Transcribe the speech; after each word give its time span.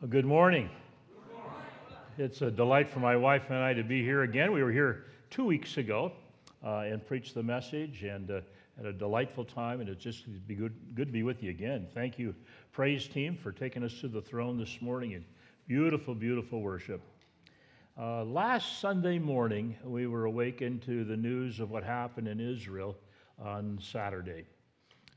Well, 0.00 0.08
good 0.08 0.24
morning. 0.24 0.70
It's 2.16 2.40
a 2.40 2.50
delight 2.50 2.88
for 2.88 3.00
my 3.00 3.16
wife 3.16 3.50
and 3.50 3.58
I 3.58 3.74
to 3.74 3.84
be 3.84 4.02
here 4.02 4.22
again. 4.22 4.50
We 4.50 4.62
were 4.62 4.72
here 4.72 5.04
two 5.28 5.44
weeks 5.44 5.76
ago 5.76 6.12
uh, 6.64 6.84
and 6.86 7.06
preached 7.06 7.34
the 7.34 7.42
message 7.42 8.02
and 8.04 8.30
uh, 8.30 8.40
had 8.78 8.86
a 8.86 8.94
delightful 8.94 9.44
time, 9.44 9.82
and 9.82 9.90
it's 9.90 10.02
just 10.02 10.24
be 10.46 10.54
good, 10.54 10.74
good 10.94 11.08
to 11.08 11.12
be 11.12 11.22
with 11.22 11.42
you 11.42 11.50
again. 11.50 11.86
Thank 11.92 12.18
you, 12.18 12.34
praise 12.72 13.08
team, 13.08 13.36
for 13.36 13.52
taking 13.52 13.82
us 13.82 13.92
to 14.00 14.08
the 14.08 14.22
throne 14.22 14.56
this 14.56 14.80
morning 14.80 15.12
and 15.12 15.24
beautiful, 15.68 16.14
beautiful 16.14 16.62
worship. 16.62 17.02
Uh, 18.00 18.24
last 18.24 18.80
Sunday 18.80 19.18
morning, 19.18 19.76
we 19.84 20.06
were 20.06 20.24
awakened 20.24 20.80
to 20.84 21.04
the 21.04 21.16
news 21.16 21.60
of 21.60 21.70
what 21.70 21.84
happened 21.84 22.26
in 22.26 22.40
Israel 22.40 22.96
on 23.38 23.78
Saturday. 23.82 24.46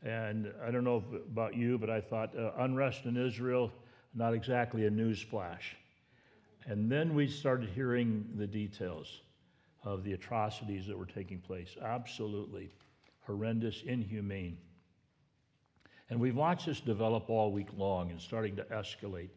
And 0.03 0.51
I 0.61 0.71
don't 0.71 0.83
know 0.83 1.05
about 1.31 1.55
you, 1.55 1.77
but 1.77 1.89
I 1.89 2.01
thought 2.01 2.37
uh, 2.37 2.51
unrest 2.57 3.05
in 3.05 3.15
Israel, 3.15 3.71
not 4.13 4.33
exactly 4.33 4.85
a 4.85 4.89
news 4.89 5.21
flash. 5.21 5.75
And 6.65 6.89
then 6.91 7.13
we 7.13 7.27
started 7.27 7.69
hearing 7.69 8.25
the 8.35 8.47
details 8.47 9.21
of 9.83 10.03
the 10.03 10.13
atrocities 10.13 10.87
that 10.87 10.97
were 10.97 11.05
taking 11.05 11.39
place. 11.39 11.75
Absolutely 11.81 12.71
horrendous, 13.25 13.83
inhumane. 13.85 14.57
And 16.09 16.19
we've 16.19 16.35
watched 16.35 16.65
this 16.65 16.79
develop 16.79 17.29
all 17.29 17.51
week 17.51 17.69
long 17.77 18.11
and 18.11 18.21
starting 18.21 18.55
to 18.57 18.63
escalate. 18.65 19.29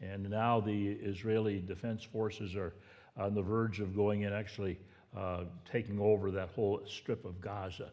And 0.00 0.28
now 0.30 0.60
the 0.60 0.88
Israeli 0.88 1.60
Defense 1.60 2.02
Forces 2.02 2.56
are 2.56 2.74
on 3.16 3.34
the 3.34 3.42
verge 3.42 3.80
of 3.80 3.94
going 3.94 4.22
in, 4.22 4.32
actually 4.32 4.78
uh, 5.16 5.44
taking 5.70 6.00
over 6.00 6.30
that 6.32 6.48
whole 6.50 6.80
strip 6.86 7.24
of 7.24 7.40
Gaza. 7.40 7.90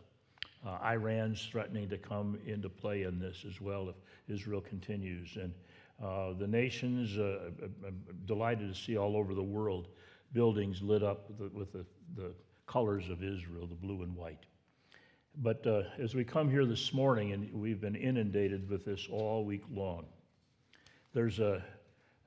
Uh, 0.66 0.78
Iran's 0.84 1.48
threatening 1.52 1.90
to 1.90 1.98
come 1.98 2.40
into 2.46 2.70
play 2.70 3.04
in 3.04 3.20
this 3.20 3.46
as 3.48 3.60
well 3.62 3.90
if 3.90 3.96
Israel 4.28 4.62
continues. 4.62 5.38
And 5.40 5.54
uh, 6.04 6.34
the 6.34 6.48
nations, 6.48 7.18
uh, 7.18 7.52
I'm 7.86 8.04
delighted 8.26 8.74
to 8.74 8.80
see 8.80 8.98
all 8.98 9.16
over 9.16 9.34
the 9.34 9.44
world 9.44 9.88
buildings 10.34 10.82
lit 10.82 11.04
up 11.04 11.30
with 11.30 11.38
the, 11.38 11.58
with 11.58 11.74
the, 11.74 11.86
the 12.16 12.32
colors 12.66 13.10
of 13.10 13.24
Israel, 13.24 13.68
the 13.68 13.76
blue 13.76 14.02
and 14.02 14.16
white. 14.16 14.46
But 15.38 15.66
uh, 15.66 15.84
as 16.00 16.16
we 16.16 16.24
come 16.24 16.50
here 16.50 16.66
this 16.66 16.94
morning, 16.94 17.34
and 17.34 17.54
we've 17.54 17.80
been 17.80 17.96
inundated 17.96 18.70
with 18.70 18.86
this 18.86 19.08
all 19.12 19.46
week 19.46 19.64
long, 19.72 20.06
there's 21.14 21.40
a, 21.40 21.64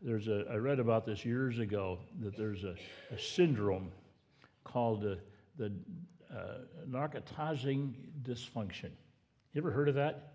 there's 0.01 0.29
a, 0.29 0.45
I 0.51 0.57
read 0.57 0.79
about 0.79 1.05
this 1.05 1.25
years 1.25 1.59
ago, 1.59 1.99
that 2.21 2.37
there's 2.37 2.65
a, 2.65 2.75
a 3.11 3.19
syndrome 3.19 3.91
called 4.65 5.05
uh, 5.05 5.17
the 5.59 5.73
uh, 6.35 6.59
narcotizing 6.89 7.93
dysfunction. 8.23 8.91
You 9.53 9.61
ever 9.61 9.71
heard 9.71 9.89
of 9.89 9.95
that? 9.95 10.33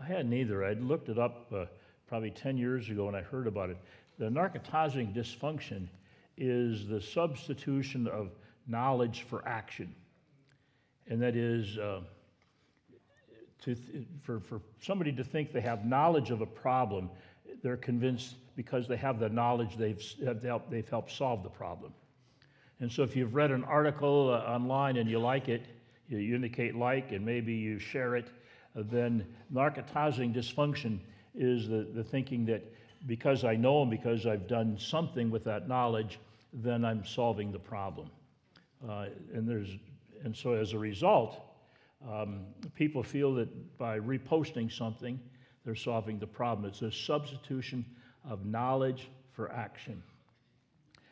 I 0.00 0.06
hadn't 0.06 0.32
either. 0.32 0.64
I'd 0.64 0.80
looked 0.80 1.08
it 1.08 1.18
up 1.18 1.52
uh, 1.52 1.66
probably 2.08 2.30
10 2.30 2.56
years 2.56 2.88
ago 2.88 3.06
when 3.06 3.14
I 3.14 3.20
heard 3.20 3.46
about 3.46 3.70
it. 3.70 3.76
The 4.18 4.26
narcotizing 4.26 5.14
dysfunction 5.14 5.88
is 6.36 6.88
the 6.88 7.00
substitution 7.00 8.08
of 8.08 8.30
knowledge 8.66 9.22
for 9.28 9.46
action. 9.46 9.94
And 11.08 11.22
that 11.22 11.36
is 11.36 11.78
uh, 11.78 12.00
to 13.62 13.74
th- 13.74 14.06
for, 14.22 14.40
for 14.40 14.60
somebody 14.80 15.12
to 15.12 15.24
think 15.24 15.52
they 15.52 15.60
have 15.60 15.84
knowledge 15.84 16.30
of 16.30 16.40
a 16.40 16.46
problem, 16.46 17.10
they're 17.62 17.76
convinced 17.76 18.34
because 18.56 18.88
they 18.88 18.96
have 18.96 19.18
the 19.20 19.28
knowledge 19.28 19.76
they've, 19.76 20.02
helped, 20.42 20.70
they've 20.70 20.88
helped 20.88 21.12
solve 21.12 21.42
the 21.42 21.48
problem. 21.48 21.92
And 22.80 22.90
so 22.90 23.02
if 23.02 23.16
you've 23.16 23.34
read 23.34 23.50
an 23.50 23.64
article 23.64 24.30
uh, 24.30 24.50
online 24.50 24.96
and 24.96 25.10
you 25.10 25.18
like 25.18 25.48
it, 25.48 25.62
you, 26.08 26.18
you, 26.18 26.36
indicate 26.36 26.74
like 26.74 27.12
and 27.12 27.24
maybe 27.24 27.52
you 27.52 27.78
share 27.78 28.16
it, 28.16 28.28
uh, 28.76 28.82
then 28.90 29.26
narcotizing 29.52 30.34
dysfunction 30.34 31.00
is 31.34 31.68
the, 31.68 31.86
the 31.94 32.04
thinking 32.04 32.44
that 32.46 32.62
because 33.06 33.44
I 33.44 33.54
know 33.54 33.82
and 33.82 33.90
because 33.90 34.26
I've 34.26 34.48
done 34.48 34.76
something 34.78 35.30
with 35.30 35.44
that 35.44 35.68
knowledge, 35.68 36.18
then 36.52 36.84
I'm 36.84 37.04
solving 37.04 37.52
the 37.52 37.58
problem. 37.58 38.10
Uh, 38.88 39.06
and, 39.32 39.48
there's, 39.48 39.68
and 40.24 40.36
so 40.36 40.52
as 40.52 40.72
a 40.72 40.78
result, 40.78 41.40
um, 42.08 42.40
people 42.74 43.02
feel 43.02 43.34
that 43.34 43.78
by 43.78 43.98
reposting 43.98 44.70
something, 44.70 45.18
they're 45.64 45.74
solving 45.74 46.18
the 46.18 46.26
problem. 46.26 46.68
It's 46.68 46.82
a 46.82 46.92
substitution 46.92 47.84
of 48.28 48.44
knowledge 48.46 49.10
for 49.32 49.52
action. 49.52 50.02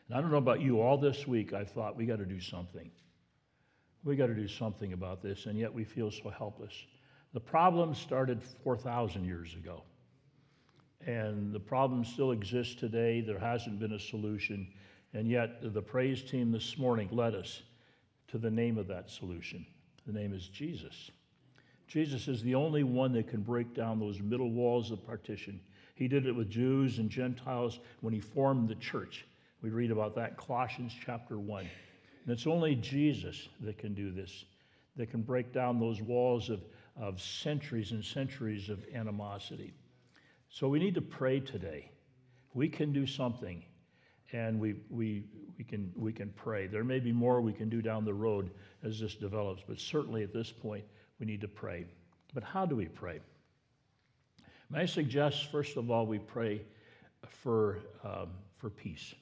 And 0.07 0.17
I 0.17 0.21
don't 0.21 0.31
know 0.31 0.37
about 0.37 0.61
you, 0.61 0.81
all 0.81 0.97
this 0.97 1.27
week 1.27 1.53
I 1.53 1.63
thought 1.63 1.95
we 1.95 2.05
got 2.05 2.17
to 2.19 2.25
do 2.25 2.39
something. 2.39 2.89
We 4.03 4.15
got 4.15 4.27
to 4.27 4.33
do 4.33 4.47
something 4.47 4.93
about 4.93 5.21
this, 5.21 5.47
and 5.47 5.57
yet 5.57 5.73
we 5.73 5.83
feel 5.83 6.11
so 6.11 6.29
helpless. 6.29 6.73
The 7.33 7.39
problem 7.41 7.93
started 7.93 8.41
4,000 8.63 9.25
years 9.25 9.53
ago, 9.53 9.83
and 11.05 11.53
the 11.53 11.59
problem 11.59 12.03
still 12.03 12.31
exists 12.31 12.75
today. 12.75 13.21
There 13.21 13.39
hasn't 13.39 13.79
been 13.79 13.93
a 13.93 13.99
solution, 13.99 14.67
and 15.13 15.29
yet 15.29 15.73
the 15.73 15.81
praise 15.81 16.23
team 16.23 16.51
this 16.51 16.77
morning 16.77 17.09
led 17.11 17.35
us 17.35 17.61
to 18.29 18.37
the 18.37 18.51
name 18.51 18.77
of 18.77 18.87
that 18.87 19.09
solution. 19.09 19.65
The 20.05 20.13
name 20.13 20.33
is 20.33 20.47
Jesus. 20.47 21.11
Jesus 21.87 22.27
is 22.27 22.41
the 22.41 22.55
only 22.55 22.83
one 22.83 23.13
that 23.13 23.29
can 23.29 23.41
break 23.41 23.73
down 23.73 23.99
those 23.99 24.19
middle 24.19 24.51
walls 24.51 24.91
of 24.91 25.05
partition. 25.05 25.59
He 25.95 26.07
did 26.07 26.25
it 26.25 26.35
with 26.35 26.49
Jews 26.49 26.99
and 26.99 27.09
Gentiles 27.09 27.79
when 28.01 28.13
he 28.13 28.19
formed 28.19 28.67
the 28.67 28.75
church. 28.75 29.25
We 29.61 29.69
read 29.69 29.91
about 29.91 30.15
that 30.15 30.37
Colossians 30.37 30.93
chapter 31.05 31.39
1. 31.39 31.61
And 31.61 32.33
it's 32.33 32.45
only 32.45 32.75
Jesus 32.75 33.47
that 33.61 33.77
can 33.77 33.93
do 33.93 34.11
this, 34.11 34.45
that 34.97 35.09
can 35.09 35.21
break 35.21 35.53
down 35.53 35.79
those 35.79 36.01
walls 36.01 36.49
of, 36.49 36.61
of 36.99 37.21
centuries 37.21 37.91
and 37.91 38.03
centuries 38.03 38.69
of 38.69 38.83
animosity. 38.93 39.73
So 40.49 40.67
we 40.67 40.79
need 40.79 40.95
to 40.95 41.01
pray 41.01 41.39
today. 41.39 41.91
We 42.53 42.69
can 42.69 42.93
do 42.93 43.05
something, 43.05 43.63
and 44.31 44.59
we, 44.59 44.75
we, 44.89 45.25
we, 45.57 45.63
can, 45.63 45.91
we 45.95 46.13
can 46.13 46.29
pray. 46.29 46.67
There 46.67 46.83
may 46.83 46.99
be 46.99 47.11
more 47.11 47.41
we 47.41 47.53
can 47.53 47.69
do 47.69 47.81
down 47.81 48.05
the 48.05 48.13
road 48.13 48.49
as 48.83 48.99
this 48.99 49.15
develops, 49.15 49.63
but 49.67 49.79
certainly 49.79 50.23
at 50.23 50.33
this 50.33 50.51
point, 50.51 50.85
we 51.19 51.25
need 51.25 51.41
to 51.41 51.47
pray. 51.47 51.85
But 52.33 52.43
how 52.43 52.65
do 52.65 52.75
we 52.75 52.85
pray? 52.85 53.19
May 54.69 54.81
I 54.81 54.85
suggest, 54.85 55.51
first 55.51 55.77
of 55.77 55.91
all, 55.91 56.05
we 56.05 56.19
pray 56.19 56.61
for, 57.43 57.79
um, 58.03 58.29
for 58.57 58.69
peace 58.69 59.13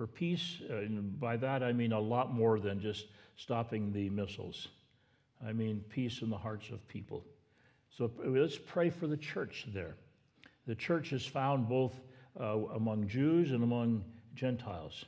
for 0.00 0.06
peace, 0.06 0.62
uh, 0.70 0.76
and 0.76 1.20
by 1.20 1.36
that 1.36 1.62
I 1.62 1.74
mean 1.74 1.92
a 1.92 2.00
lot 2.00 2.32
more 2.32 2.58
than 2.58 2.80
just 2.80 3.08
stopping 3.36 3.92
the 3.92 4.08
missiles. 4.08 4.68
I 5.46 5.52
mean 5.52 5.84
peace 5.90 6.22
in 6.22 6.30
the 6.30 6.38
hearts 6.38 6.70
of 6.70 6.88
people. 6.88 7.22
So 7.98 8.10
let's 8.24 8.56
pray 8.56 8.88
for 8.88 9.06
the 9.06 9.18
church 9.18 9.66
there. 9.74 9.96
The 10.66 10.74
church 10.74 11.12
is 11.12 11.26
found 11.26 11.68
both 11.68 12.00
uh, 12.38 12.58
among 12.74 13.08
Jews 13.08 13.52
and 13.52 13.62
among 13.62 14.04
Gentiles, 14.34 15.04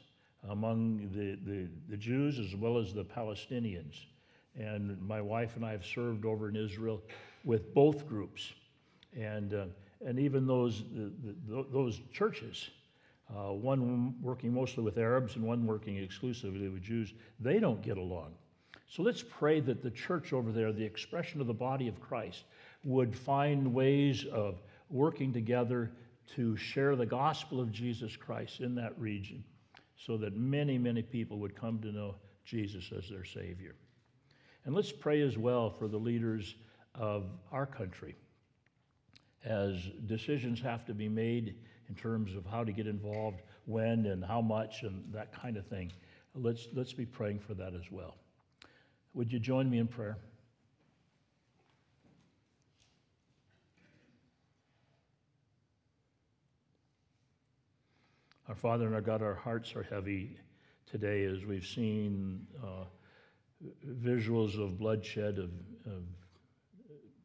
among 0.48 1.10
the, 1.14 1.38
the, 1.48 1.68
the, 1.88 1.96
Jews 1.96 2.38
as 2.38 2.56
well 2.56 2.78
as 2.78 2.92
the 2.92 3.04
Palestinians. 3.04 4.04
And 4.58 5.00
my 5.00 5.20
wife 5.20 5.56
and 5.56 5.64
I 5.64 5.72
have 5.72 5.86
served 5.86 6.24
over 6.24 6.48
in 6.48 6.56
Israel 6.56 7.02
with 7.44 7.72
both 7.74 8.08
groups. 8.08 8.52
And, 9.18 9.54
uh, 9.54 9.64
and 10.04 10.18
even 10.18 10.46
those, 10.46 10.84
the, 10.92 11.12
the, 11.48 11.66
those 11.70 12.00
churches 12.12 12.70
uh, 13.34 13.52
one 13.52 14.14
working 14.20 14.52
mostly 14.52 14.82
with 14.82 14.98
Arabs 14.98 15.36
and 15.36 15.44
one 15.44 15.66
working 15.66 15.96
exclusively 15.96 16.68
with 16.68 16.82
Jews, 16.82 17.14
they 17.40 17.58
don't 17.58 17.80
get 17.82 17.96
along. 17.96 18.32
So 18.88 19.02
let's 19.02 19.22
pray 19.22 19.60
that 19.60 19.82
the 19.82 19.90
church 19.90 20.34
over 20.34 20.52
there, 20.52 20.70
the 20.70 20.84
expression 20.84 21.40
of 21.40 21.46
the 21.46 21.54
body 21.54 21.88
of 21.88 21.98
Christ, 22.00 22.44
would 22.84 23.16
find 23.16 23.72
ways 23.72 24.26
of 24.26 24.60
working 24.92 25.32
together 25.32 25.90
to 26.36 26.56
share 26.56 26.96
the 26.96 27.06
gospel 27.06 27.60
of 27.60 27.72
Jesus 27.72 28.16
Christ 28.16 28.60
in 28.60 28.74
that 28.76 28.98
region 28.98 29.42
so 29.96 30.16
that 30.18 30.36
many, 30.36 30.78
many 30.78 31.02
people 31.02 31.38
would 31.38 31.54
come 31.54 31.80
to 31.80 31.92
know 31.92 32.16
Jesus 32.44 32.90
as 32.96 33.08
their 33.08 33.24
Savior. 33.24 33.74
And 34.64 34.74
let's 34.74 34.92
pray 34.92 35.22
as 35.22 35.38
well 35.38 35.70
for 35.70 35.88
the 35.88 35.98
leaders 35.98 36.54
of 36.94 37.24
our 37.50 37.66
country 37.66 38.16
as 39.44 39.90
decisions 40.06 40.60
have 40.60 40.84
to 40.86 40.94
be 40.94 41.08
made 41.08 41.56
in 41.88 41.94
terms 41.94 42.34
of 42.34 42.46
how 42.46 42.62
to 42.62 42.72
get 42.72 42.86
involved, 42.86 43.42
when, 43.66 44.06
and 44.06 44.24
how 44.24 44.40
much, 44.40 44.82
and 44.82 45.04
that 45.12 45.32
kind 45.32 45.56
of 45.56 45.66
thing. 45.66 45.92
Let's, 46.34 46.68
let's 46.74 46.92
be 46.92 47.04
praying 47.04 47.40
for 47.40 47.54
that 47.54 47.74
as 47.74 47.90
well. 47.90 48.16
Would 49.14 49.32
you 49.32 49.38
join 49.38 49.68
me 49.68 49.78
in 49.78 49.88
prayer? 49.88 50.16
Our 58.48 58.56
Father 58.56 58.86
and 58.86 58.94
our 58.94 59.00
God, 59.00 59.22
our 59.22 59.36
hearts 59.36 59.76
are 59.76 59.84
heavy 59.84 60.36
today 60.90 61.24
as 61.24 61.44
we've 61.44 61.66
seen 61.66 62.44
uh, 62.60 62.84
visuals 64.02 64.60
of 64.60 64.78
bloodshed, 64.78 65.38
of, 65.38 65.50
of 65.86 66.02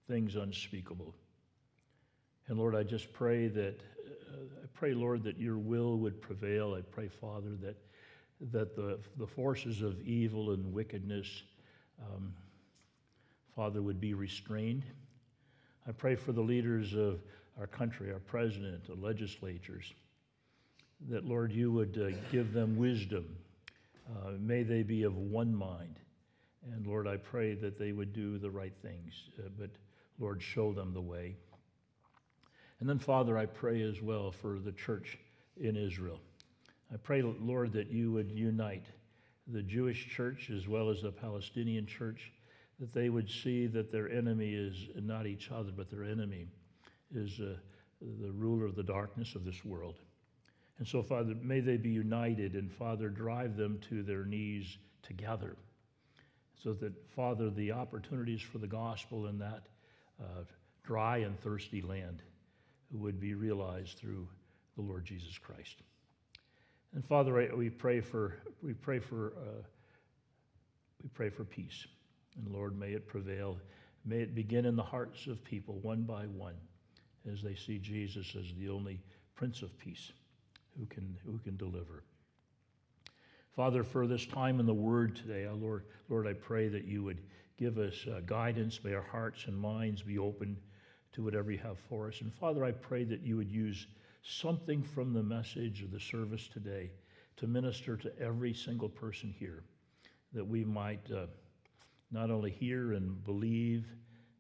things 0.08 0.36
unspeakable. 0.36 1.16
And 2.48 2.60
Lord, 2.60 2.76
I 2.76 2.84
just 2.84 3.12
pray 3.14 3.48
that 3.48 3.82
I 4.64 4.68
pray, 4.76 4.94
Lord, 4.94 5.24
that 5.24 5.40
your 5.40 5.58
will 5.58 5.98
would 5.98 6.22
prevail. 6.22 6.76
I 6.76 6.82
pray, 6.82 7.08
Father, 7.08 7.56
that, 7.64 7.78
that 8.52 8.76
the, 8.76 9.00
the 9.18 9.26
forces 9.26 9.82
of 9.82 10.00
evil 10.02 10.52
and 10.52 10.72
wickedness, 10.72 11.42
um, 12.00 12.32
Father, 13.56 13.82
would 13.82 14.00
be 14.00 14.14
restrained. 14.14 14.84
I 15.88 15.92
pray 15.94 16.16
for 16.16 16.32
the 16.32 16.42
leaders 16.42 16.94
of 16.94 17.22
our 17.60 17.66
country, 17.66 18.12
our 18.14 18.20
president, 18.20 18.86
the 18.86 18.94
legislatures, 18.94 19.96
that, 21.10 21.26
Lord, 21.26 21.52
you 21.52 21.72
would 21.72 21.98
uh, 21.98 22.18
give 22.32 22.54
them 22.54 22.78
wisdom. 22.78 23.36
Uh, 24.10 24.32
may 24.40 24.64
they 24.64 24.84
be 24.84 25.04
of 25.04 25.16
one 25.16 25.54
mind. 25.54 26.00
And 26.74 26.86
Lord, 26.86 27.08
I 27.08 27.18
pray 27.18 27.54
that 27.56 27.80
they 27.80 27.92
would 27.92 28.14
do 28.14 28.38
the 28.38 28.50
right 28.50 28.74
things, 28.82 29.14
uh, 29.40 29.50
but 29.58 29.70
Lord, 30.20 30.42
show 30.42 30.74
them 30.74 30.94
the 30.94 31.02
way. 31.02 31.36
And 32.80 32.90
then, 32.90 33.00
Father, 33.00 33.38
I 33.38 33.46
pray 33.46 33.82
as 33.82 34.02
well 34.02 34.32
for 34.32 34.60
the 34.60 34.72
church 34.72 35.18
in 35.60 35.76
Israel. 35.76 36.20
I 36.94 36.98
pray, 36.98 37.22
Lord, 37.22 37.74
that 37.74 37.90
you 37.90 38.12
would 38.12 38.32
unite 38.32 38.86
the 39.48 39.64
Jewish 39.64 40.08
church 40.16 40.50
as 40.50 40.68
well 40.68 40.90
as 40.90 41.02
the 41.02 41.12
Palestinian 41.12 41.86
church, 41.86 42.32
that 42.80 42.94
they 42.94 43.10
would 43.10 43.30
see 43.30 43.66
that 43.68 43.92
their 43.92 44.10
enemy 44.10 44.54
is 44.54 44.90
not 44.96 45.26
each 45.26 45.52
other, 45.52 45.72
but 45.76 45.90
their 45.90 46.04
enemy 46.04 46.48
is 47.14 47.40
uh, 47.40 47.56
the 48.22 48.32
ruler 48.32 48.66
of 48.66 48.76
the 48.76 48.84
darkness 48.84 49.36
of 49.36 49.44
this 49.44 49.64
world. 49.66 49.96
And 50.80 50.88
so, 50.88 51.02
Father, 51.02 51.34
may 51.42 51.60
they 51.60 51.78
be 51.78 51.90
united, 51.90 52.54
and 52.54 52.72
Father, 52.72 53.10
drive 53.10 53.58
them 53.58 53.80
to 53.90 54.04
their 54.04 54.26
knees 54.26 54.78
together. 55.02 55.56
So 56.62 56.74
that, 56.74 56.94
Father, 57.16 57.50
the 57.50 57.72
opportunities 57.72 58.42
for 58.42 58.60
the 58.60 58.68
gospel 58.68 59.28
in 59.28 59.40
that 59.40 59.64
uh, 60.22 60.44
dry 60.84 61.18
and 61.18 61.40
thirsty 61.40 61.82
land 61.82 62.22
would 62.92 63.20
be 63.20 63.34
realized 63.34 63.98
through 63.98 64.28
the 64.76 64.82
Lord 64.82 65.06
Jesus 65.06 65.38
Christ. 65.38 65.82
And 66.94 67.06
Father, 67.06 67.52
we 67.56 67.70
pray 67.70 68.00
for 68.00 68.38
we 68.62 68.74
pray 68.74 69.00
for 69.00 69.34
uh, 69.38 69.64
we 71.04 71.10
pray 71.14 71.30
for 71.30 71.44
peace, 71.44 71.86
and 72.38 72.52
Lord, 72.54 72.78
may 72.78 72.92
it 72.92 73.08
prevail. 73.08 73.58
May 74.06 74.20
it 74.20 74.34
begin 74.34 74.66
in 74.66 74.76
the 74.76 74.84
hearts 74.84 75.28
of 75.28 75.44
people 75.44 75.80
one 75.82 76.04
by 76.04 76.24
one, 76.26 76.56
as 77.32 77.42
they 77.42 77.56
see 77.56 77.78
Jesus 77.78 78.36
as 78.40 78.46
the 78.58 78.70
only 78.70 79.00
Prince 79.36 79.62
of 79.62 79.78
Peace, 79.78 80.12
who 80.78 80.86
can 80.86 81.18
who 81.26 81.40
can 81.40 81.58
deliver. 81.58 82.04
Father, 83.56 83.84
for 83.84 84.06
this 84.06 84.26
time 84.26 84.60
in 84.60 84.66
the 84.66 84.74
Word 84.74 85.16
today, 85.16 85.48
oh 85.50 85.56
Lord, 85.56 85.86
Lord, 86.10 86.28
I 86.28 86.34
pray 86.34 86.68
that 86.68 86.86
you 86.86 87.04
would 87.04 87.22
give 87.58 87.80
us 87.80 88.06
uh, 88.08 88.22
guidance. 88.26 88.80
May 88.84 88.94
our 88.94 89.02
hearts 89.02 89.46
and 89.48 89.58
minds 89.58 90.04
be 90.04 90.20
open 90.20 90.58
to 91.14 91.24
whatever 91.24 91.52
you 91.52 91.58
have 91.58 91.80
for 91.90 92.08
us. 92.08 92.22
And 92.22 92.32
Father, 92.32 92.64
I 92.64 92.72
pray 92.72 93.04
that 93.06 93.22
you 93.22 93.36
would 93.38 93.50
use 93.50 93.88
something 94.22 94.84
from 94.84 95.14
the 95.14 95.24
message 95.24 95.82
of 95.82 95.92
the 95.92 96.00
service 96.00 96.48
today 96.48 96.92
to 97.38 97.48
minister 97.48 97.98
to 97.98 98.20
every 98.20 98.54
single 98.54 98.90
person 98.90 99.34
here, 99.40 99.64
that 100.34 100.46
we 100.46 100.64
might 100.64 101.10
uh, 101.12 101.26
not 102.12 102.30
only 102.30 102.52
hear 102.52 102.94
and 102.94 103.24
believe, 103.24 103.86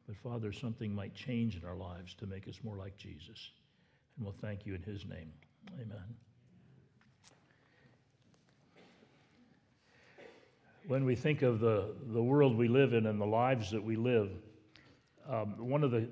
but 0.05 0.15
Father, 0.17 0.51
something 0.51 0.93
might 0.93 1.15
change 1.15 1.55
in 1.55 1.65
our 1.65 1.75
lives 1.75 2.13
to 2.15 2.27
make 2.27 2.47
us 2.47 2.59
more 2.63 2.77
like 2.77 2.97
Jesus. 2.97 3.51
And 4.15 4.25
we'll 4.25 4.35
thank 4.41 4.65
you 4.65 4.75
in 4.75 4.83
his 4.83 5.05
name. 5.05 5.31
Amen. 5.73 6.26
When 10.87 11.03
we 11.03 11.15
think 11.15 11.41
of 11.41 11.59
the, 11.59 11.93
the 12.13 12.23
world 12.23 12.55
we 12.55 12.69
live 12.69 12.93
in 12.93 13.07
and 13.07 13.19
the 13.19 13.25
lives 13.25 13.71
that 13.71 13.83
we 13.83 13.97
live, 13.97 14.29
um, 15.29 15.55
one 15.57 15.83
of 15.83 15.91
the, 15.91 16.07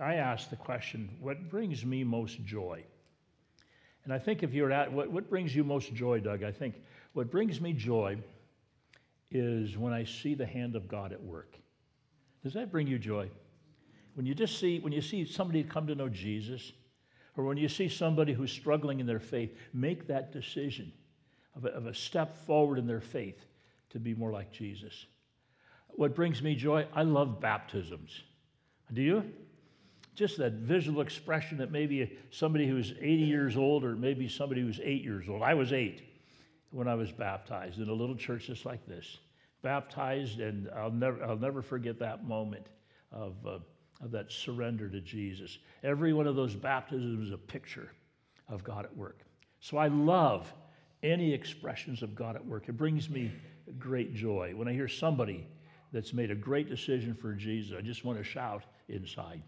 I 0.00 0.14
ask 0.14 0.48
the 0.48 0.56
question, 0.56 1.10
what 1.20 1.50
brings 1.50 1.84
me 1.84 2.02
most 2.02 2.42
joy? 2.42 2.82
And 4.04 4.14
I 4.14 4.18
think 4.18 4.42
if 4.42 4.54
you're 4.54 4.72
at, 4.72 4.90
what, 4.90 5.10
what 5.10 5.28
brings 5.28 5.54
you 5.54 5.64
most 5.64 5.92
joy, 5.92 6.20
Doug? 6.20 6.42
I 6.42 6.50
think 6.50 6.76
what 7.12 7.30
brings 7.30 7.60
me 7.60 7.74
joy 7.74 8.16
is 9.30 9.76
when 9.76 9.92
I 9.92 10.04
see 10.04 10.32
the 10.32 10.46
hand 10.46 10.76
of 10.76 10.88
God 10.88 11.12
at 11.12 11.22
work. 11.22 11.58
Does 12.42 12.54
that 12.54 12.72
bring 12.72 12.86
you 12.86 12.98
joy? 12.98 13.28
When 14.14 14.24
you 14.24 14.34
just 14.34 14.58
see, 14.58 14.78
when 14.78 14.94
you 14.94 15.02
see 15.02 15.26
somebody 15.26 15.62
come 15.62 15.86
to 15.88 15.94
know 15.94 16.08
Jesus, 16.08 16.72
or 17.36 17.44
when 17.44 17.58
you 17.58 17.68
see 17.68 17.88
somebody 17.88 18.32
who's 18.32 18.50
struggling 18.50 18.98
in 18.98 19.06
their 19.06 19.20
faith 19.20 19.54
make 19.74 20.06
that 20.06 20.32
decision 20.32 20.90
of 21.54 21.66
a, 21.66 21.68
of 21.68 21.86
a 21.86 21.92
step 21.92 22.34
forward 22.46 22.78
in 22.78 22.86
their 22.86 23.02
faith 23.02 23.44
to 23.90 23.98
be 23.98 24.14
more 24.14 24.32
like 24.32 24.52
Jesus. 24.52 25.06
What 25.88 26.14
brings 26.14 26.42
me 26.42 26.54
joy? 26.54 26.86
I 26.94 27.02
love 27.02 27.40
baptisms. 27.40 28.22
Do 28.92 29.02
you? 29.02 29.24
just 30.16 30.38
that 30.38 30.54
visual 30.54 31.02
expression 31.02 31.58
that 31.58 31.70
maybe 31.70 32.18
somebody 32.30 32.66
who's 32.66 32.94
80 32.98 33.12
years 33.22 33.56
old 33.56 33.84
or 33.84 33.94
maybe 33.94 34.28
somebody 34.28 34.62
who's 34.62 34.80
eight 34.82 35.04
years 35.04 35.28
old. 35.28 35.42
I 35.42 35.54
was 35.54 35.72
eight 35.72 36.02
when 36.70 36.88
I 36.88 36.94
was 36.94 37.12
baptized 37.12 37.78
in 37.78 37.88
a 37.88 37.92
little 37.92 38.16
church 38.16 38.46
just 38.46 38.64
like 38.64 38.84
this. 38.86 39.18
Baptized, 39.62 40.40
and 40.40 40.70
I'll 40.74 40.90
never, 40.90 41.22
I'll 41.22 41.36
never 41.36 41.60
forget 41.60 41.98
that 41.98 42.26
moment 42.26 42.66
of, 43.12 43.34
uh, 43.46 43.58
of 44.02 44.10
that 44.12 44.32
surrender 44.32 44.88
to 44.88 45.00
Jesus. 45.00 45.58
Every 45.84 46.14
one 46.14 46.26
of 46.26 46.34
those 46.34 46.54
baptisms 46.54 47.28
is 47.28 47.34
a 47.34 47.38
picture 47.38 47.92
of 48.48 48.64
God 48.64 48.86
at 48.86 48.96
work. 48.96 49.20
So 49.60 49.76
I 49.76 49.88
love 49.88 50.52
any 51.02 51.32
expressions 51.32 52.02
of 52.02 52.14
God 52.14 52.36
at 52.36 52.44
work. 52.44 52.68
It 52.68 52.76
brings 52.76 53.10
me 53.10 53.30
great 53.78 54.14
joy. 54.14 54.52
When 54.54 54.68
I 54.68 54.72
hear 54.72 54.88
somebody 54.88 55.46
that's 55.92 56.12
made 56.12 56.30
a 56.30 56.34
great 56.34 56.68
decision 56.68 57.14
for 57.14 57.32
Jesus, 57.32 57.76
I 57.76 57.80
just 57.80 58.04
want 58.04 58.18
to 58.18 58.24
shout 58.24 58.64
inside 58.88 59.42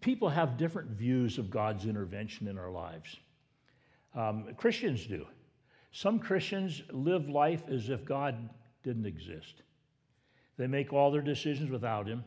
people 0.00 0.28
have 0.28 0.56
different 0.56 0.90
views 0.90 1.38
of 1.38 1.50
God's 1.50 1.86
intervention 1.86 2.48
in 2.48 2.58
our 2.58 2.70
lives. 2.70 3.16
Um, 4.14 4.48
Christians 4.56 5.06
do. 5.06 5.26
Some 5.92 6.18
Christians 6.18 6.82
live 6.90 7.28
life 7.28 7.62
as 7.70 7.88
if 7.88 8.04
God 8.04 8.48
didn't 8.82 9.06
exist. 9.06 9.62
They 10.58 10.66
make 10.66 10.92
all 10.92 11.10
their 11.10 11.22
decisions 11.22 11.70
without 11.70 12.06
Him. 12.06 12.24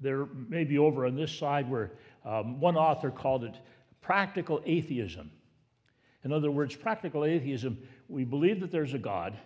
They're 0.00 0.26
maybe 0.48 0.78
over 0.78 1.06
on 1.06 1.16
this 1.16 1.32
side 1.32 1.68
where 1.68 1.92
um, 2.24 2.60
one 2.60 2.76
author 2.76 3.10
called 3.10 3.44
it 3.44 3.56
practical 4.00 4.62
atheism. 4.64 5.30
In 6.24 6.32
other 6.32 6.50
words, 6.50 6.74
practical 6.76 7.24
atheism, 7.24 7.78
we 8.08 8.24
believe 8.24 8.60
that 8.60 8.70
there's 8.70 8.94
a 8.94 8.98
God. 8.98 9.36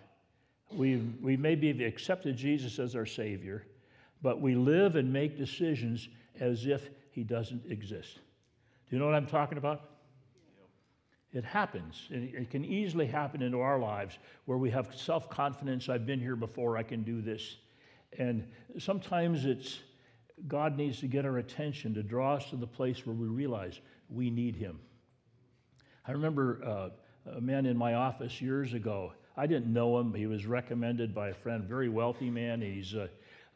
We, 0.75 0.97
we 1.21 1.37
maybe 1.37 1.67
have 1.67 1.79
accepted 1.81 2.35
Jesus 2.35 2.79
as 2.79 2.95
our 2.95 3.05
Savior, 3.05 3.65
but 4.21 4.41
we 4.41 4.55
live 4.55 4.95
and 4.95 5.11
make 5.11 5.37
decisions 5.37 6.09
as 6.39 6.65
if 6.65 6.89
he 7.11 7.23
doesn't 7.23 7.63
exist. 7.69 8.15
Do 8.15 8.95
you 8.95 8.99
know 8.99 9.05
what 9.05 9.15
I'm 9.15 9.27
talking 9.27 9.57
about? 9.57 9.89
It 11.33 11.43
happens. 11.43 12.07
It 12.11 12.51
can 12.51 12.63
easily 12.63 13.07
happen 13.07 13.41
into 13.41 13.59
our 13.59 13.79
lives 13.79 14.19
where 14.45 14.59
we 14.59 14.69
have 14.69 14.95
self 14.95 15.29
confidence. 15.29 15.89
I've 15.89 16.05
been 16.05 16.19
here 16.19 16.35
before, 16.35 16.77
I 16.77 16.83
can 16.83 17.01
do 17.01 17.21
this. 17.21 17.57
And 18.19 18.47
sometimes 18.77 19.45
it's 19.45 19.79
God 20.47 20.77
needs 20.77 20.99
to 20.99 21.07
get 21.07 21.25
our 21.25 21.37
attention 21.37 21.93
to 21.95 22.03
draw 22.03 22.35
us 22.35 22.49
to 22.49 22.55
the 22.55 22.67
place 22.67 23.05
where 23.05 23.15
we 23.15 23.27
realize 23.27 23.79
we 24.09 24.29
need 24.29 24.55
Him. 24.55 24.79
I 26.07 26.11
remember 26.11 26.59
uh, 26.63 26.89
a 27.37 27.41
man 27.41 27.65
in 27.65 27.77
my 27.77 27.93
office 27.93 28.41
years 28.41 28.73
ago. 28.73 29.13
I 29.35 29.47
didn't 29.47 29.71
know 29.71 29.99
him. 29.99 30.13
He 30.13 30.27
was 30.27 30.45
recommended 30.45 31.13
by 31.13 31.29
a 31.29 31.33
friend, 31.33 31.63
very 31.63 31.89
wealthy 31.89 32.29
man. 32.29 32.61
He's, 32.61 32.93
uh, 32.93 33.07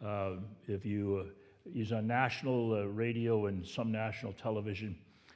uh, 0.04 0.38
if 0.68 0.86
you 0.86 1.26
uh, 1.26 1.30
He's 1.74 1.92
on 1.92 2.08
national 2.08 2.74
uh, 2.74 2.86
radio 2.86 3.48
and 3.48 3.66
some 3.66 3.92
national 3.92 4.34
television, 4.34 4.96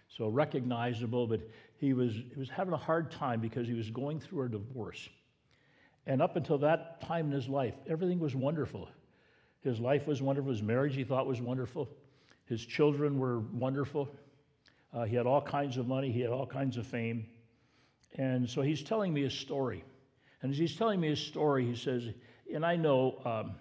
so 0.09 0.27
recognizable, 0.27 1.27
but 1.27 1.41
he 1.77 1.93
was, 1.93 2.13
he 2.13 2.37
was 2.39 2.49
having 2.49 2.73
a 2.73 2.77
hard 2.77 3.11
time 3.11 3.39
because 3.39 3.67
he 3.67 3.73
was 3.73 3.89
going 3.89 4.19
through 4.19 4.43
a 4.43 4.49
divorce. 4.49 5.09
And 6.05 6.21
up 6.21 6.35
until 6.35 6.57
that 6.59 7.01
time 7.01 7.27
in 7.27 7.31
his 7.31 7.47
life, 7.47 7.75
everything 7.87 8.19
was 8.19 8.35
wonderful. 8.35 8.89
His 9.61 9.79
life 9.79 10.07
was 10.07 10.21
wonderful. 10.21 10.51
His 10.51 10.61
marriage 10.61 10.95
he 10.95 11.03
thought 11.03 11.27
was 11.27 11.41
wonderful. 11.41 11.89
His 12.45 12.65
children 12.65 13.19
were 13.19 13.39
wonderful. 13.39 14.09
Uh, 14.93 15.03
he 15.03 15.15
had 15.15 15.25
all 15.25 15.41
kinds 15.41 15.77
of 15.77 15.87
money. 15.87 16.11
He 16.11 16.21
had 16.21 16.31
all 16.31 16.47
kinds 16.47 16.77
of 16.77 16.85
fame. 16.87 17.25
And 18.15 18.49
so 18.49 18.61
he's 18.61 18.83
telling 18.83 19.13
me 19.13 19.23
a 19.23 19.29
story. 19.29 19.83
And 20.41 20.51
as 20.51 20.57
he's 20.57 20.75
telling 20.75 20.99
me 20.99 21.09
his 21.09 21.19
story, 21.19 21.65
he 21.65 21.75
says, 21.75 22.03
and 22.53 22.65
I 22.65 22.75
know 22.75 23.21
um, 23.25 23.55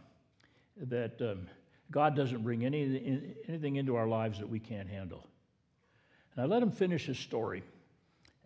that 0.88 1.20
um, 1.20 1.46
God 1.90 2.16
doesn't 2.16 2.42
bring 2.42 2.64
any, 2.64 3.34
anything 3.48 3.76
into 3.76 3.96
our 3.96 4.08
lives 4.08 4.38
that 4.38 4.48
we 4.48 4.58
can't 4.58 4.88
handle. 4.88 5.26
And 6.34 6.44
I 6.44 6.46
let 6.46 6.62
him 6.62 6.70
finish 6.70 7.06
his 7.06 7.18
story. 7.18 7.62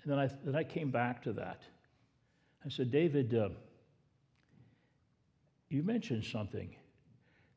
And 0.02 0.12
then 0.12 0.18
I, 0.18 0.28
then 0.44 0.56
I 0.56 0.64
came 0.64 0.90
back 0.90 1.22
to 1.24 1.32
that. 1.34 1.62
I 2.64 2.68
said, 2.68 2.90
David, 2.90 3.34
uh, 3.34 3.50
you 5.68 5.82
mentioned 5.82 6.24
something 6.24 6.74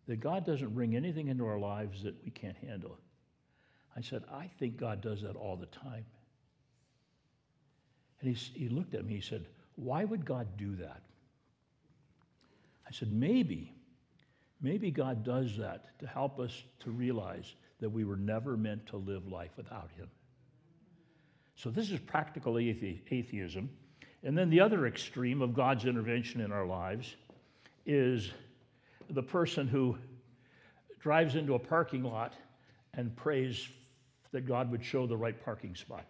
that 0.07 0.19
God 0.19 0.45
doesn't 0.45 0.73
bring 0.73 0.95
anything 0.95 1.27
into 1.27 1.45
our 1.45 1.59
lives 1.59 2.03
that 2.03 2.15
we 2.23 2.31
can't 2.31 2.57
handle. 2.57 2.97
I 3.95 4.01
said, 4.01 4.23
I 4.31 4.49
think 4.59 4.77
God 4.77 5.01
does 5.01 5.21
that 5.23 5.35
all 5.35 5.55
the 5.55 5.65
time. 5.67 6.05
And 8.21 8.35
he, 8.35 8.59
he 8.59 8.69
looked 8.69 8.93
at 8.93 9.05
me, 9.05 9.15
he 9.15 9.21
said, 9.21 9.45
Why 9.77 10.03
would 10.03 10.25
God 10.25 10.47
do 10.57 10.75
that? 10.75 11.01
I 12.85 12.91
said, 12.91 13.11
Maybe 13.11 13.73
Maybe 14.61 14.89
God 14.89 15.23
does 15.23 15.57
that 15.57 15.99
to 15.99 16.07
help 16.07 16.39
us 16.39 16.63
to 16.79 16.91
realize 16.91 17.53
that 17.79 17.89
we 17.89 18.03
were 18.03 18.15
never 18.15 18.57
meant 18.57 18.87
to 18.87 18.97
live 18.97 19.27
life 19.27 19.51
without 19.55 19.89
Him. 19.95 20.09
So, 21.55 21.69
this 21.69 21.91
is 21.91 21.99
practical 21.99 22.57
atheism. 22.57 23.69
And 24.23 24.37
then 24.37 24.49
the 24.49 24.59
other 24.59 24.87
extreme 24.87 25.41
of 25.41 25.53
God's 25.53 25.85
intervention 25.85 26.41
in 26.41 26.51
our 26.51 26.65
lives 26.65 27.15
is 27.85 28.31
the 29.11 29.23
person 29.23 29.67
who 29.67 29.97
drives 30.99 31.35
into 31.35 31.53
a 31.53 31.59
parking 31.59 32.03
lot 32.03 32.33
and 32.95 33.15
prays 33.15 33.69
that 34.31 34.47
God 34.47 34.71
would 34.71 34.83
show 34.83 35.05
the 35.05 35.15
right 35.15 35.39
parking 35.45 35.75
spot. 35.75 36.05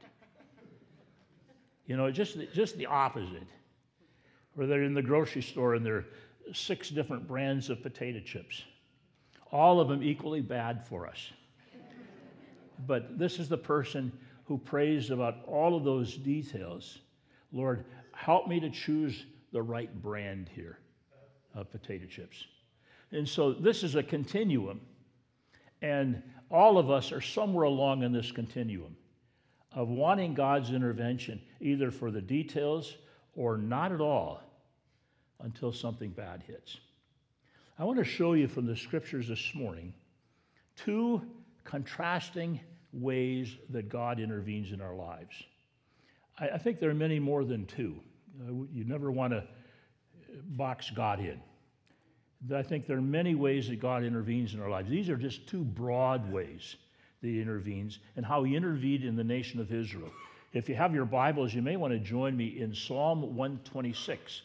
You 1.87 1.95
know, 1.95 2.11
just, 2.11 2.37
just 2.53 2.77
the 2.77 2.85
opposite. 2.85 3.47
Where 4.53 4.67
they're 4.67 4.83
in 4.83 4.93
the 4.93 5.01
grocery 5.01 5.41
store 5.41 5.75
and 5.75 5.85
there 5.85 5.95
are 5.95 6.05
six 6.53 6.89
different 6.89 7.27
brands 7.27 7.69
of 7.69 7.81
potato 7.81 8.19
chips, 8.19 8.63
all 9.51 9.79
of 9.79 9.87
them 9.87 10.03
equally 10.03 10.41
bad 10.41 10.85
for 10.85 11.07
us. 11.07 11.31
But 12.85 13.17
this 13.17 13.39
is 13.39 13.49
the 13.49 13.57
person 13.57 14.11
who 14.45 14.57
prays 14.57 15.09
about 15.09 15.37
all 15.47 15.75
of 15.75 15.83
those 15.83 16.15
details. 16.15 16.99
Lord, 17.51 17.85
help 18.13 18.47
me 18.47 18.59
to 18.59 18.69
choose 18.69 19.25
the 19.51 19.61
right 19.61 20.01
brand 20.01 20.49
here 20.53 20.79
of 21.55 21.71
potato 21.71 22.05
chips. 22.05 22.45
And 23.11 23.27
so 23.27 23.53
this 23.53 23.83
is 23.83 23.95
a 23.95 24.03
continuum. 24.03 24.81
And 25.81 26.21
all 26.49 26.77
of 26.77 26.89
us 26.89 27.11
are 27.11 27.21
somewhere 27.21 27.65
along 27.65 28.03
in 28.03 28.11
this 28.11 28.31
continuum 28.31 28.95
of 29.73 29.89
wanting 29.89 30.33
God's 30.33 30.71
intervention, 30.71 31.41
either 31.59 31.91
for 31.91 32.11
the 32.11 32.21
details 32.21 32.95
or 33.35 33.57
not 33.57 33.91
at 33.91 34.01
all 34.01 34.41
until 35.41 35.71
something 35.71 36.09
bad 36.09 36.43
hits. 36.47 36.77
I 37.77 37.83
want 37.83 37.99
to 37.99 38.05
show 38.05 38.33
you 38.33 38.47
from 38.47 38.65
the 38.65 38.75
scriptures 38.75 39.27
this 39.27 39.51
morning 39.53 39.93
two 40.75 41.21
contrasting 41.63 42.59
ways 42.93 43.55
that 43.69 43.89
God 43.89 44.19
intervenes 44.19 44.71
in 44.71 44.81
our 44.81 44.95
lives. 44.95 45.43
I, 46.39 46.49
I 46.49 46.57
think 46.57 46.79
there 46.79 46.89
are 46.89 46.95
many 46.95 47.19
more 47.19 47.43
than 47.43 47.65
two. 47.65 47.99
Uh, 48.41 48.53
you 48.71 48.83
never 48.85 49.11
want 49.11 49.33
to 49.33 49.43
box 50.49 50.89
God 50.89 51.19
in. 51.19 51.39
I 52.55 52.61
think 52.61 52.85
there 52.85 52.97
are 52.97 53.01
many 53.01 53.35
ways 53.35 53.67
that 53.69 53.79
God 53.79 54.03
intervenes 54.03 54.53
in 54.53 54.61
our 54.61 54.69
lives. 54.69 54.89
These 54.89 55.09
are 55.09 55.17
just 55.17 55.47
two 55.47 55.63
broad 55.63 56.31
ways 56.31 56.75
that 57.21 57.27
He 57.27 57.41
intervenes 57.41 57.99
and 58.15 58.25
how 58.25 58.43
He 58.43 58.55
intervened 58.55 59.03
in 59.03 59.15
the 59.15 59.23
nation 59.23 59.59
of 59.59 59.71
Israel. 59.71 60.09
If 60.53 60.69
you 60.69 60.75
have 60.75 60.93
your 60.93 61.05
Bibles, 61.05 61.53
you 61.53 61.61
may 61.61 61.75
want 61.75 61.93
to 61.93 61.99
join 61.99 62.35
me 62.35 62.59
in 62.59 62.73
Psalm 62.73 63.35
126. 63.35 64.41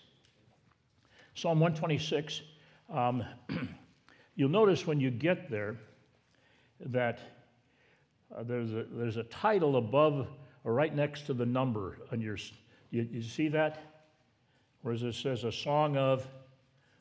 Psalm 1.35 1.61
126, 1.61 2.43
um, 2.91 3.25
you'll 4.35 4.50
notice 4.50 4.87
when 4.87 5.00
you 5.00 5.11
get 5.11 5.50
there 5.50 5.76
that 6.87 7.21
uh, 8.37 8.43
there's, 8.43 8.73
a, 8.73 8.85
there's 8.93 9.17
a 9.17 9.25
title 9.25 9.76
above 9.76 10.29
or 10.64 10.75
right 10.75 10.95
next 10.95 11.26
to 11.26 11.35
the 11.35 11.47
number 11.47 11.99
on 12.11 12.21
your. 12.21 12.37
You, 12.91 13.09
you 13.11 13.23
see 13.23 13.49
that? 13.49 13.79
Whereas 14.83 15.02
it 15.02 15.14
says 15.14 15.45
a 15.45 15.52
song 15.52 15.97
of 15.97 16.26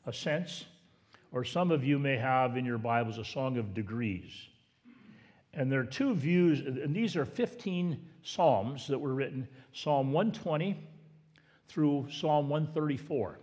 ascents 0.06 0.64
or 1.32 1.44
some 1.44 1.70
of 1.70 1.84
you 1.84 1.98
may 1.98 2.16
have 2.16 2.56
in 2.56 2.64
your 2.64 2.78
Bibles 2.78 3.18
a 3.18 3.24
song 3.24 3.58
of 3.58 3.74
degrees. 3.74 4.30
And 5.54 5.70
there 5.70 5.80
are 5.80 5.84
two 5.84 6.14
views, 6.14 6.60
and 6.60 6.94
these 6.94 7.16
are 7.16 7.24
15 7.24 7.98
Psalms 8.22 8.86
that 8.86 8.98
were 8.98 9.14
written 9.14 9.46
Psalm 9.72 10.12
120 10.12 10.78
through 11.68 12.08
Psalm 12.10 12.48
134. 12.48 13.38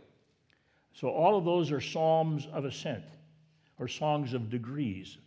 So 0.93 1.09
all 1.09 1.37
of 1.37 1.45
those 1.45 1.71
are 1.71 1.81
Psalms 1.81 2.47
of 2.51 2.65
ascent 2.65 3.03
or 3.77 3.87
songs 3.87 4.33
of 4.33 4.49
degrees. 4.49 5.17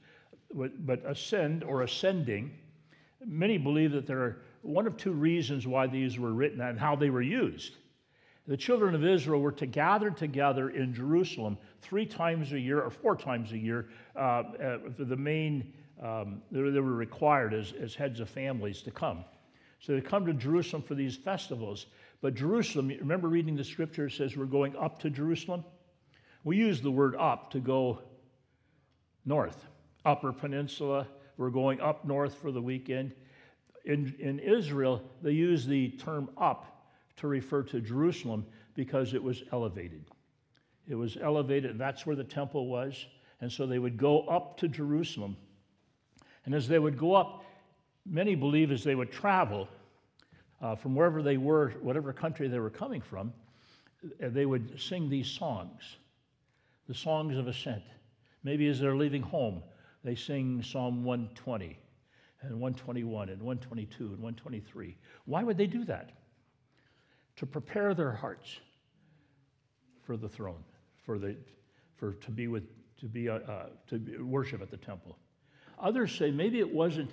But 0.55 1.03
ascend 1.07 1.65
or 1.65 1.83
ascending, 1.83 2.53
many 3.25 3.59
believe 3.59 3.93
that 3.93 4.07
there 4.07 4.19
are 4.19 4.43
one 4.63 4.87
of 4.87 4.97
two 4.97 5.13
reasons 5.13 5.67
why 5.67 5.87
these 5.87 6.19
were 6.19 6.33
written 6.33 6.61
and 6.61 6.79
how 6.79 6.97
they 6.97 7.11
were 7.11 7.23
used 7.23 7.77
the 8.47 8.57
children 8.57 8.95
of 8.95 9.05
Israel 9.05 9.41
were 9.41 9.53
to 9.53 9.67
gather 9.67 10.11
together 10.11 10.71
in 10.71 10.93
Jerusalem 10.93 11.57
three 11.81 12.07
times 12.07 12.53
a 12.53 12.59
year 12.59 12.81
or 12.81 12.91
four 12.91 13.17
times 13.17 13.53
a 13.53 13.59
year 13.59 13.89
uh, 14.17 14.19
uh, 14.19 14.79
for 14.97 15.05
the 15.05 15.17
main, 15.17 15.73
um, 16.01 16.43
they, 16.51 16.61
were 16.61 16.95
required 16.95 17.55
as, 17.55 17.73
as 17.81 17.95
heads 17.95 18.21
of 18.21 18.29
families 18.29 18.83
to 18.83 18.91
come. 18.91 19.25
So 19.81 19.95
they 19.95 20.01
come 20.01 20.27
to 20.27 20.33
Jerusalem 20.33 20.83
for 20.83 20.95
these 20.95 21.17
festivals. 21.17 21.87
But 22.21 22.35
Jerusalem, 22.35 22.89
remember 22.89 23.29
reading 23.29 23.57
the 23.57 23.65
scripture, 23.65 24.09
says 24.09 24.37
we're 24.37 24.45
going 24.45 24.77
up 24.77 25.01
to 25.01 25.11
Jerusalem? 25.11 25.65
We 26.45 26.57
use 26.57 26.81
the 26.81 26.91
word 26.91 27.17
up 27.17 27.51
to 27.53 27.61
go 27.61 28.01
north, 29.25 29.65
Upper 30.05 30.33
Peninsula. 30.33 31.07
We're 31.37 31.51
going 31.51 31.81
up 31.81 32.05
north 32.05 32.35
for 32.35 32.53
the 32.53 32.63
weekend. 32.63 33.13
In, 33.85 34.15
in 34.19 34.39
Israel, 34.39 35.03
they 35.23 35.33
use 35.33 35.67
the 35.67 35.91
term 35.91 36.31
up 36.37 36.89
to 37.17 37.27
refer 37.27 37.63
to 37.65 37.81
Jerusalem 37.81 38.47
because 38.75 39.15
it 39.15 39.23
was 39.23 39.43
elevated. 39.53 40.05
It 40.89 40.95
was 40.95 41.17
elevated, 41.21 41.73
and 41.73 41.81
that's 41.81 42.07
where 42.07 42.17
the 42.17 42.25
temple 42.25 42.67
was. 42.67 43.07
And 43.41 43.51
so 43.51 43.67
they 43.67 43.79
would 43.79 43.97
go 43.97 44.23
up 44.27 44.57
to 44.59 44.69
Jerusalem. 44.69 45.37
And 46.45 46.55
as 46.55 46.69
they 46.69 46.79
would 46.79 46.99
go 46.99 47.15
up, 47.15 47.45
many 48.07 48.35
believe 48.35 48.71
as 48.71 48.83
they 48.83 48.95
would 48.95 49.13
travel 49.13 49.69
uh, 50.61 50.75
from 50.77 50.95
wherever 50.95 51.23
they 51.23 51.37
were, 51.37 51.71
whatever 51.83 52.13
country 52.13 52.49
they 52.49 52.59
were 52.59 52.71
coming 52.71 53.01
from, 53.01 53.33
uh, 54.05 54.29
they 54.31 54.47
would 54.47 54.81
sing 54.81 55.09
these 55.09 55.29
songs, 55.29 55.97
the 56.89 56.95
songs 56.95 57.37
of 57.37 57.49
ascent. 57.49 57.83
Maybe 58.45 58.69
as 58.69 58.81
they're 58.81 58.97
leaving 58.97 59.23
home, 59.23 59.63
they 60.03 60.15
sing 60.15 60.63
Psalm 60.63 61.05
120 61.05 61.79
and 62.43 62.61
121 62.61 63.29
and 63.29 63.41
122 63.41 64.05
and 64.05 64.19
123. 64.19 64.97
Why 65.27 65.45
would 65.45 65.57
they 65.57 65.69
do 65.69 65.85
that? 65.85 66.11
to 67.37 67.47
prepare 67.47 67.95
their 67.95 68.13
hearts 68.13 68.59
for 70.05 70.17
the 70.17 70.29
throne, 70.29 70.63
for, 71.05 71.19
the, 71.19 71.37
for 71.97 72.13
to 72.15 72.31
be 72.31 72.49
with 72.49 72.65
to 73.01 73.07
be 73.07 73.29
uh, 73.29 73.35
uh, 73.35 73.67
to 73.89 74.25
worship 74.25 74.63
at 74.63 74.71
the 74.71 74.77
temple. 74.77 75.19
Others 75.79 76.17
say 76.17 76.31
maybe 76.31 76.59
it 76.59 76.73
wasn't 76.73 77.11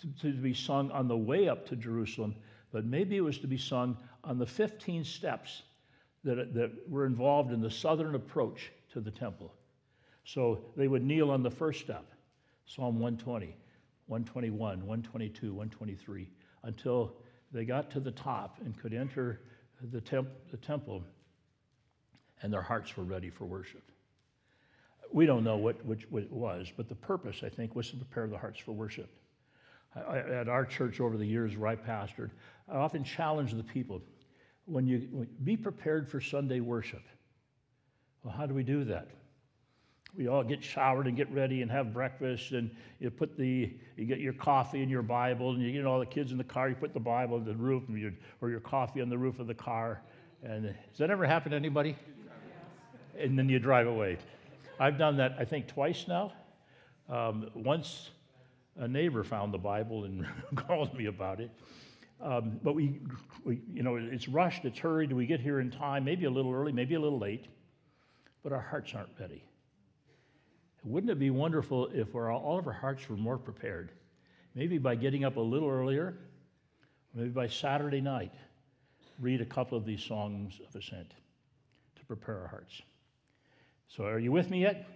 to, 0.00 0.32
to 0.32 0.32
be 0.32 0.54
sung 0.54 0.90
on 0.90 1.08
the 1.08 1.16
way 1.16 1.48
up 1.48 1.66
to 1.68 1.76
Jerusalem, 1.76 2.34
but 2.72 2.84
maybe 2.84 3.16
it 3.16 3.20
was 3.20 3.38
to 3.38 3.46
be 3.46 3.58
sung 3.58 3.96
on 4.24 4.38
the 4.38 4.46
15 4.46 5.04
steps 5.04 5.62
that, 6.24 6.54
that 6.54 6.70
were 6.88 7.06
involved 7.06 7.52
in 7.52 7.60
the 7.60 7.70
southern 7.70 8.14
approach 8.14 8.70
to 8.92 9.00
the 9.00 9.10
temple. 9.10 9.52
So 10.24 10.60
they 10.76 10.88
would 10.88 11.02
kneel 11.02 11.30
on 11.30 11.42
the 11.42 11.50
first 11.50 11.80
step, 11.80 12.04
Psalm 12.66 13.00
120, 13.00 13.56
121, 14.06 14.58
122, 14.58 15.48
123, 15.48 16.28
until 16.62 17.16
they 17.52 17.64
got 17.64 17.90
to 17.90 18.00
the 18.00 18.12
top 18.12 18.58
and 18.64 18.78
could 18.78 18.94
enter 18.94 19.40
the, 19.90 20.00
temp- 20.00 20.30
the 20.50 20.56
temple, 20.56 21.02
and 22.42 22.52
their 22.52 22.62
hearts 22.62 22.96
were 22.96 23.04
ready 23.04 23.30
for 23.30 23.44
worship. 23.44 23.82
We 25.12 25.26
don't 25.26 25.44
know 25.44 25.56
what, 25.56 25.84
which, 25.84 26.06
what 26.10 26.22
it 26.22 26.32
was, 26.32 26.72
but 26.76 26.88
the 26.88 26.94
purpose, 26.94 27.42
I 27.44 27.48
think, 27.48 27.74
was 27.74 27.90
to 27.90 27.96
prepare 27.96 28.26
the 28.28 28.38
hearts 28.38 28.60
for 28.60 28.72
worship. 28.72 29.10
I, 29.94 30.18
at 30.18 30.48
our 30.48 30.64
church 30.64 31.00
over 31.00 31.18
the 31.18 31.26
years 31.26 31.56
where 31.56 31.68
I 31.68 31.76
pastored, 31.76 32.30
I 32.70 32.76
often 32.76 33.04
challenge 33.04 33.52
the 33.52 33.62
people 33.62 34.00
when 34.64 34.86
you 34.86 35.06
when, 35.10 35.28
be 35.44 35.56
prepared 35.56 36.08
for 36.08 36.20
Sunday 36.20 36.60
worship. 36.60 37.02
Well, 38.24 38.32
how 38.32 38.46
do 38.46 38.54
we 38.54 38.62
do 38.62 38.84
that? 38.84 39.08
we 40.16 40.28
all 40.28 40.44
get 40.44 40.62
showered 40.62 41.06
and 41.06 41.16
get 41.16 41.30
ready 41.32 41.62
and 41.62 41.70
have 41.70 41.92
breakfast 41.92 42.52
and 42.52 42.70
you 43.00 43.10
put 43.10 43.36
the 43.36 43.72
you 43.96 44.04
get 44.04 44.20
your 44.20 44.32
coffee 44.34 44.82
and 44.82 44.90
your 44.90 45.02
bible 45.02 45.52
and 45.52 45.62
you 45.62 45.72
get 45.72 45.86
all 45.86 45.98
the 45.98 46.06
kids 46.06 46.32
in 46.32 46.38
the 46.38 46.44
car 46.44 46.68
you 46.68 46.74
put 46.74 46.92
the 46.92 47.00
bible 47.00 47.36
on 47.36 47.44
the 47.44 47.54
roof 47.54 47.82
you, 47.88 48.12
or 48.40 48.50
your 48.50 48.60
coffee 48.60 49.00
on 49.00 49.08
the 49.08 49.16
roof 49.16 49.38
of 49.38 49.46
the 49.46 49.54
car 49.54 50.02
and 50.42 50.66
has 50.66 50.98
that 50.98 51.10
ever 51.10 51.26
happened 51.26 51.52
to 51.52 51.56
anybody 51.56 51.96
and 53.18 53.38
then 53.38 53.48
you 53.48 53.58
drive 53.58 53.86
away 53.86 54.18
i've 54.82 54.98
done 54.98 55.16
that 55.16 55.34
i 55.38 55.44
think 55.44 55.66
twice 55.66 56.06
now 56.08 56.32
um, 57.08 57.48
once 57.54 58.10
a 58.78 58.88
neighbor 58.88 59.24
found 59.24 59.52
the 59.52 59.58
bible 59.58 60.04
and 60.04 60.26
called 60.54 60.96
me 60.96 61.06
about 61.06 61.40
it 61.40 61.50
um, 62.20 62.60
but 62.62 62.74
we, 62.74 63.00
we 63.44 63.60
you 63.72 63.82
know 63.82 63.96
it's 63.96 64.28
rushed 64.28 64.64
it's 64.64 64.78
hurried 64.78 65.12
we 65.12 65.26
get 65.26 65.40
here 65.40 65.60
in 65.60 65.70
time 65.70 66.04
maybe 66.04 66.24
a 66.26 66.30
little 66.30 66.52
early 66.52 66.72
maybe 66.72 66.94
a 66.94 67.00
little 67.00 67.18
late 67.18 67.46
but 68.42 68.52
our 68.52 68.60
hearts 68.60 68.94
aren't 68.94 69.10
ready 69.18 69.42
wouldn't 70.84 71.10
it 71.10 71.18
be 71.18 71.30
wonderful 71.30 71.88
if 71.94 72.14
all 72.14 72.58
of 72.58 72.66
our 72.66 72.72
hearts 72.72 73.08
were 73.08 73.16
more 73.16 73.38
prepared? 73.38 73.92
Maybe 74.54 74.78
by 74.78 74.96
getting 74.96 75.24
up 75.24 75.36
a 75.36 75.40
little 75.40 75.68
earlier, 75.68 76.18
maybe 77.14 77.30
by 77.30 77.46
Saturday 77.46 78.00
night, 78.00 78.32
read 79.20 79.40
a 79.40 79.46
couple 79.46 79.78
of 79.78 79.84
these 79.84 80.02
songs 80.02 80.60
of 80.66 80.74
ascent 80.74 81.14
to 81.96 82.04
prepare 82.04 82.40
our 82.40 82.48
hearts. 82.48 82.82
So, 83.96 84.04
are 84.04 84.18
you 84.18 84.32
with 84.32 84.50
me 84.50 84.62
yet? 84.62 84.86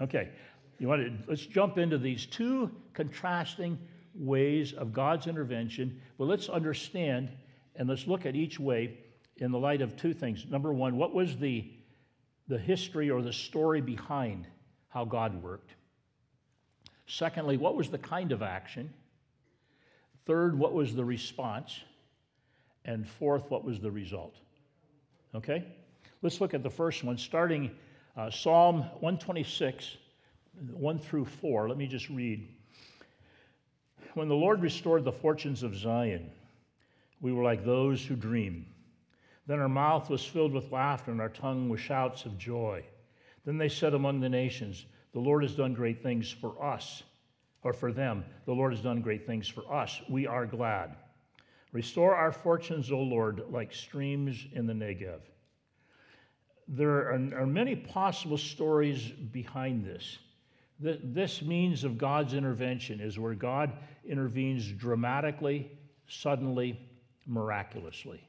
Okay. 0.00 0.30
You 0.78 0.88
want 0.88 1.02
to, 1.02 1.12
let's 1.28 1.46
jump 1.46 1.78
into 1.78 1.98
these 1.98 2.26
two 2.26 2.70
contrasting 2.94 3.78
ways 4.14 4.72
of 4.72 4.92
God's 4.92 5.26
intervention. 5.26 6.00
Well, 6.18 6.28
let's 6.28 6.48
understand 6.48 7.30
and 7.76 7.88
let's 7.88 8.06
look 8.06 8.26
at 8.26 8.34
each 8.34 8.58
way 8.58 8.98
in 9.36 9.52
the 9.52 9.58
light 9.58 9.82
of 9.82 9.96
two 9.96 10.12
things. 10.12 10.46
Number 10.48 10.72
one, 10.72 10.96
what 10.96 11.14
was 11.14 11.36
the, 11.36 11.70
the 12.48 12.58
history 12.58 13.10
or 13.10 13.22
the 13.22 13.32
story 13.32 13.80
behind 13.80 14.46
how 14.94 15.04
God 15.04 15.42
worked. 15.42 15.74
Secondly, 17.06 17.56
what 17.56 17.74
was 17.74 17.90
the 17.90 17.98
kind 17.98 18.30
of 18.30 18.42
action? 18.42 18.94
Third, 20.24 20.56
what 20.56 20.72
was 20.72 20.94
the 20.94 21.04
response? 21.04 21.80
And 22.84 23.06
fourth, 23.06 23.50
what 23.50 23.64
was 23.64 23.80
the 23.80 23.90
result? 23.90 24.36
Okay? 25.34 25.64
Let's 26.22 26.40
look 26.40 26.54
at 26.54 26.62
the 26.62 26.70
first 26.70 27.02
one, 27.02 27.18
starting 27.18 27.72
uh, 28.16 28.30
Psalm 28.30 28.80
126, 29.00 29.96
1 30.72 30.98
through 30.98 31.24
4. 31.24 31.68
Let 31.68 31.78
me 31.78 31.86
just 31.86 32.08
read. 32.08 32.48
When 34.14 34.28
the 34.28 34.34
Lord 34.34 34.62
restored 34.62 35.04
the 35.04 35.12
fortunes 35.12 35.62
of 35.62 35.76
Zion, 35.76 36.30
we 37.20 37.32
were 37.32 37.42
like 37.42 37.64
those 37.64 38.04
who 38.04 38.14
dream. 38.14 38.66
Then 39.46 39.58
our 39.58 39.68
mouth 39.68 40.08
was 40.08 40.24
filled 40.24 40.52
with 40.52 40.72
laughter 40.72 41.10
and 41.10 41.20
our 41.20 41.28
tongue 41.28 41.68
with 41.68 41.80
shouts 41.80 42.24
of 42.24 42.38
joy. 42.38 42.84
Then 43.44 43.58
they 43.58 43.68
said 43.68 43.94
among 43.94 44.20
the 44.20 44.28
nations, 44.28 44.86
The 45.12 45.20
Lord 45.20 45.42
has 45.42 45.54
done 45.54 45.74
great 45.74 46.02
things 46.02 46.30
for 46.30 46.62
us, 46.64 47.02
or 47.62 47.72
for 47.72 47.92
them. 47.92 48.24
The 48.46 48.52
Lord 48.52 48.72
has 48.72 48.82
done 48.82 49.02
great 49.02 49.26
things 49.26 49.48
for 49.48 49.70
us. 49.72 50.00
We 50.08 50.26
are 50.26 50.46
glad. 50.46 50.96
Restore 51.72 52.14
our 52.14 52.30
fortunes, 52.30 52.92
O 52.92 53.00
Lord, 53.00 53.42
like 53.50 53.74
streams 53.74 54.46
in 54.52 54.66
the 54.66 54.72
Negev. 54.72 55.20
There 56.68 57.10
are, 57.10 57.12
are 57.36 57.46
many 57.46 57.76
possible 57.76 58.38
stories 58.38 59.08
behind 59.08 59.84
this. 59.84 60.18
This 60.80 61.40
means 61.40 61.84
of 61.84 61.98
God's 61.98 62.34
intervention 62.34 63.00
is 63.00 63.18
where 63.18 63.34
God 63.34 63.72
intervenes 64.04 64.70
dramatically, 64.72 65.70
suddenly, 66.08 66.78
miraculously. 67.26 68.26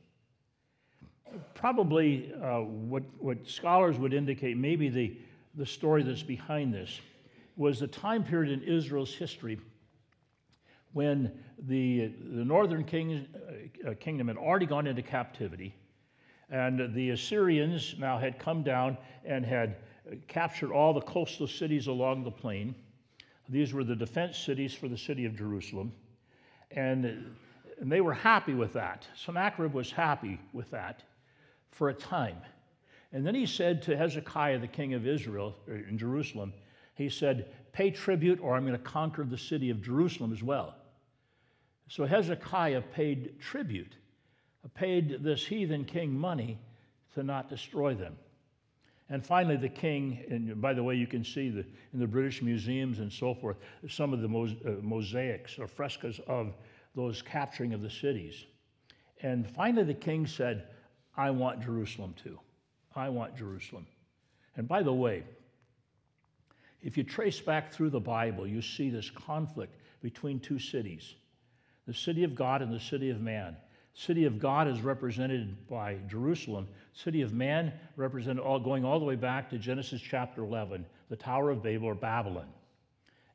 Probably 1.53 2.31
uh, 2.41 2.59
what, 2.61 3.03
what 3.17 3.47
scholars 3.47 3.97
would 3.97 4.13
indicate, 4.13 4.57
maybe 4.57 4.89
the, 4.89 5.17
the 5.55 5.65
story 5.65 6.03
that's 6.03 6.23
behind 6.23 6.73
this, 6.73 7.01
was 7.57 7.79
the 7.79 7.87
time 7.87 8.23
period 8.23 8.51
in 8.51 8.67
Israel's 8.67 9.13
history 9.13 9.59
when 10.93 11.31
the, 11.67 12.07
the 12.07 12.45
northern 12.45 12.83
king, 12.85 13.25
uh, 13.85 13.93
kingdom 13.99 14.27
had 14.27 14.37
already 14.37 14.65
gone 14.65 14.87
into 14.87 15.01
captivity, 15.01 15.73
and 16.49 16.93
the 16.93 17.11
Assyrians 17.11 17.95
now 17.97 18.17
had 18.17 18.39
come 18.39 18.63
down 18.63 18.97
and 19.23 19.45
had 19.45 19.77
captured 20.27 20.71
all 20.71 20.93
the 20.93 21.01
coastal 21.01 21.47
cities 21.47 21.87
along 21.87 22.23
the 22.23 22.31
plain. 22.31 22.75
These 23.49 23.73
were 23.73 23.83
the 23.83 23.95
defense 23.95 24.37
cities 24.37 24.73
for 24.73 24.87
the 24.87 24.97
city 24.97 25.25
of 25.25 25.35
Jerusalem. 25.35 25.91
And, 26.71 27.05
and 27.79 27.91
they 27.91 28.01
were 28.01 28.13
happy 28.13 28.53
with 28.53 28.73
that. 28.73 29.07
Sennacherib 29.15 29.73
was 29.73 29.91
happy 29.91 30.39
with 30.53 30.69
that 30.71 31.03
for 31.71 31.89
a 31.89 31.93
time. 31.93 32.37
And 33.11 33.25
then 33.25 33.35
he 33.35 33.45
said 33.45 33.81
to 33.83 33.95
Hezekiah, 33.95 34.59
the 34.59 34.67
king 34.67 34.93
of 34.93 35.07
Israel, 35.07 35.55
er, 35.69 35.85
in 35.87 35.97
Jerusalem, 35.97 36.53
he 36.95 37.09
said, 37.09 37.47
Pay 37.71 37.91
tribute, 37.91 38.39
or 38.41 38.55
I'm 38.55 38.65
going 38.65 38.77
to 38.77 38.83
conquer 38.83 39.23
the 39.23 39.37
city 39.37 39.69
of 39.69 39.81
Jerusalem 39.81 40.31
as 40.31 40.41
well. 40.41 40.75
So 41.87 42.05
Hezekiah 42.05 42.81
paid 42.81 43.39
tribute, 43.39 43.95
paid 44.73 45.23
this 45.23 45.45
heathen 45.45 45.85
king 45.85 46.17
money 46.17 46.57
to 47.13 47.23
not 47.23 47.49
destroy 47.49 47.93
them. 47.93 48.15
And 49.09 49.23
finally, 49.23 49.57
the 49.57 49.69
king, 49.69 50.23
and 50.29 50.59
by 50.59 50.73
the 50.73 50.83
way, 50.83 50.95
you 50.95 51.05
can 51.05 51.23
see 51.23 51.49
the, 51.49 51.65
in 51.93 51.99
the 51.99 52.07
British 52.07 52.41
museums 52.41 52.99
and 52.99 53.11
so 53.11 53.35
forth, 53.35 53.57
some 53.87 54.13
of 54.13 54.21
the 54.21 54.27
uh, 54.27 54.81
mosaics 54.81 55.59
or 55.59 55.67
frescoes 55.67 56.19
of 56.27 56.55
those 56.95 57.21
capturing 57.21 57.73
of 57.73 57.81
the 57.81 57.89
cities. 57.89 58.45
And 59.21 59.47
finally, 59.47 59.83
the 59.83 59.93
king 59.93 60.25
said, 60.25 60.67
I 61.15 61.29
want 61.29 61.61
Jerusalem 61.61 62.15
too. 62.21 62.39
I 62.95 63.09
want 63.09 63.37
Jerusalem. 63.37 63.85
And 64.55 64.67
by 64.67 64.81
the 64.81 64.93
way, 64.93 65.23
if 66.81 66.97
you 66.97 67.03
trace 67.03 67.39
back 67.39 67.71
through 67.71 67.91
the 67.91 67.99
Bible, 67.99 68.47
you 68.47 68.61
see 68.61 68.89
this 68.89 69.09
conflict 69.09 69.75
between 70.01 70.39
two 70.39 70.59
cities 70.59 71.15
the 71.87 71.93
city 71.93 72.23
of 72.23 72.33
God 72.33 72.63
and 72.63 72.73
the 72.73 72.79
city 72.79 73.11
of 73.11 73.21
man. 73.21 73.55
City 73.95 74.25
of 74.25 74.39
God 74.39 74.67
is 74.67 74.81
represented 74.81 75.55
by 75.69 75.97
Jerusalem. 76.09 76.67
City 76.91 77.21
of 77.21 77.33
man 77.33 77.71
represented 77.95 78.43
all, 78.43 78.59
going 78.59 78.83
all 78.83 78.99
the 78.99 79.05
way 79.05 79.15
back 79.15 79.49
to 79.49 79.57
Genesis 79.57 80.01
chapter 80.01 80.43
11, 80.43 80.85
the 81.09 81.15
Tower 81.15 81.49
of 81.49 81.63
Babel 81.63 81.87
or 81.87 81.95
Babylon. 81.95 82.47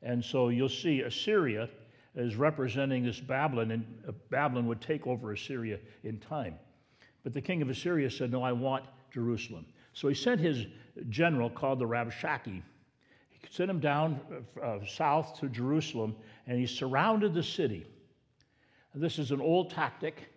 And 0.03 0.23
so 0.23 0.49
you'll 0.49 0.69
see 0.69 1.01
Assyria 1.01 1.67
is 2.15 2.35
representing 2.35 3.03
this 3.03 3.19
Babylon, 3.19 3.71
and 3.71 4.03
uh, 4.07 4.11
Babylon 4.29 4.67
would 4.67 4.81
take 4.81 5.07
over 5.07 5.31
Assyria 5.31 5.79
in 6.03 6.19
time. 6.19 6.55
But 7.23 7.33
the 7.33 7.41
king 7.41 7.63
of 7.63 7.69
Assyria 7.69 8.11
said, 8.11 8.31
No, 8.31 8.43
I 8.43 8.51
want 8.51 8.85
Jerusalem. 9.11 9.65
So 9.93 10.09
he 10.09 10.15
sent 10.15 10.39
his 10.39 10.67
general 11.09 11.49
called 11.49 11.79
the 11.79 11.87
Rabshakeh. 11.87 12.61
He 13.29 13.47
sent 13.49 13.71
him 13.71 13.79
down 13.79 14.19
uh, 14.61 14.65
uh, 14.65 14.85
south 14.85 15.39
to 15.39 15.49
Jerusalem, 15.49 16.15
and 16.45 16.59
he 16.59 16.67
surrounded 16.67 17.33
the 17.33 17.43
city. 17.43 17.87
This 18.93 19.17
is 19.17 19.31
an 19.31 19.41
old 19.41 19.71
tactic 19.71 20.27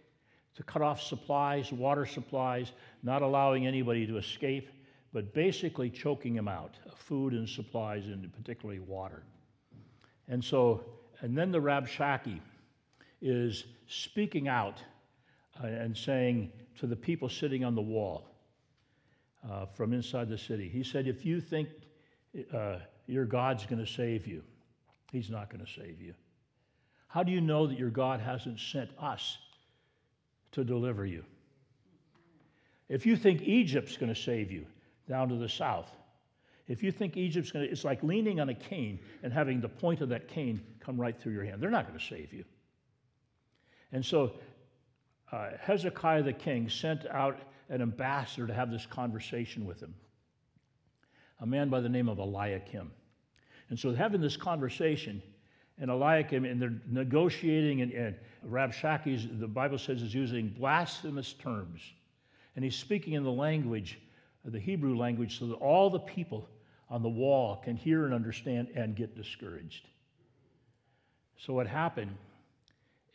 to 0.57 0.62
cut 0.62 0.83
off 0.83 1.03
supplies, 1.03 1.73
water 1.73 2.07
supplies, 2.07 2.73
not 3.03 3.23
allowing 3.23 3.67
anybody 3.67 4.07
to 4.07 4.19
escape, 4.19 4.71
but 5.12 5.33
basically 5.35 5.90
choking 5.90 6.35
them 6.35 6.49
out 6.49 6.75
food 6.97 7.33
and 7.33 7.49
supplies, 7.49 8.07
and 8.07 8.33
particularly 8.35 8.81
water. 8.81 9.23
And 10.29 10.43
so, 10.43 10.85
and 11.21 11.37
then 11.37 11.53
the 11.53 11.61
Rabshakeh 11.61 12.40
is 13.21 13.64
speaking 13.87 14.49
out 14.49 14.83
uh, 15.62 15.67
and 15.67 15.97
saying 15.97 16.51
to 16.79 16.87
the 16.87 16.97
people 16.97 17.29
sitting 17.29 17.64
on 17.64 17.75
the 17.75 17.83
wall 17.83 18.27
uh, 19.49 19.67
from 19.67 19.93
inside 19.93 20.29
the 20.29 20.38
city, 20.38 20.69
he 20.69 20.83
said, 20.83 21.07
If 21.07 21.25
you 21.25 21.40
think 21.40 21.69
uh, 22.53 22.79
your 23.07 23.25
God's 23.25 23.67
going 23.67 23.85
to 23.85 23.90
save 23.90 24.27
you, 24.27 24.43
he's 25.12 25.31
not 25.31 25.51
going 25.51 25.64
to 25.64 25.71
save 25.71 26.01
you. 26.01 26.14
How 27.09 27.23
do 27.23 27.31
you 27.31 27.40
know 27.40 27.67
that 27.67 27.79
your 27.79 27.90
God 27.90 28.21
hasn't 28.21 28.59
sent 28.59 28.90
us 28.99 29.38
to 30.55 30.64
deliver 30.64 31.07
you. 31.07 31.25
If 32.88 33.07
you 33.07 33.17
think 33.17 33.43
Egypt's 33.43 33.97
going 33.97 34.12
to 34.12 34.21
save 34.21 34.51
you 34.51 34.67
down 35.09 35.29
to 35.29 35.37
the 35.37 35.49
south, 35.49 35.90
if 36.67 36.83
you 36.83 36.90
think 36.90 37.17
Egypt's 37.17 37.51
going 37.51 37.67
to, 37.67 37.71
it's 37.71 37.85
like 37.85 38.03
leaning 38.03 38.40
on 38.40 38.49
a 38.49 38.55
cane 38.55 38.99
and 39.23 39.33
having 39.33 39.61
the 39.61 39.69
point 39.69 40.01
of 40.01 40.09
that 40.09 40.29
cane 40.29 40.62
come 40.81 41.01
right 41.01 41.19
through 41.19 41.33
your 41.33 41.45
hand. 41.45 41.62
They're 41.62 41.71
not 41.71 41.87
going 41.87 41.99
to 41.99 42.05
save 42.05 42.33
you. 42.33 42.45
And 43.93 44.05
so 44.05 44.33
uh, 45.33 45.51
Hezekiah 45.61 46.23
the 46.23 46.33
king 46.33 46.69
sent 46.69 47.07
out 47.07 47.38
an 47.69 47.83
ambassador 47.83 48.47
to 48.47 48.55
have 48.55 48.71
this 48.71 48.87
conversation 48.87 49.67
with 49.67 49.81
him, 49.81 49.95
a 51.40 51.47
man 51.47 51.71
by 51.71 51.81
the 51.81 51.88
name 51.88 52.09
of 52.09 52.19
Eliakim. 52.19 52.90
And 53.71 53.79
so, 53.79 53.95
having 53.95 54.21
this 54.21 54.37
conversation, 54.37 55.23
and 55.78 55.90
Eliakim, 55.90 56.44
and 56.44 56.60
they're 56.60 56.80
negotiating, 56.88 57.82
and, 57.82 57.92
and 57.92 58.16
the 58.42 59.48
Bible 59.48 59.78
says, 59.78 60.02
is 60.02 60.14
using 60.14 60.48
blasphemous 60.48 61.32
terms. 61.34 61.80
And 62.54 62.64
he's 62.64 62.76
speaking 62.76 63.14
in 63.14 63.24
the 63.24 63.32
language, 63.32 63.98
the 64.44 64.60
Hebrew 64.60 64.96
language, 64.96 65.38
so 65.38 65.46
that 65.48 65.54
all 65.54 65.90
the 65.90 65.98
people 65.98 66.48
on 66.88 67.02
the 67.02 67.08
wall 67.08 67.56
can 67.56 67.76
hear 67.76 68.04
and 68.04 68.14
understand 68.14 68.68
and 68.76 68.94
get 68.94 69.16
discouraged. 69.16 69.88
So 71.37 71.52
what 71.52 71.66
happened 71.66 72.16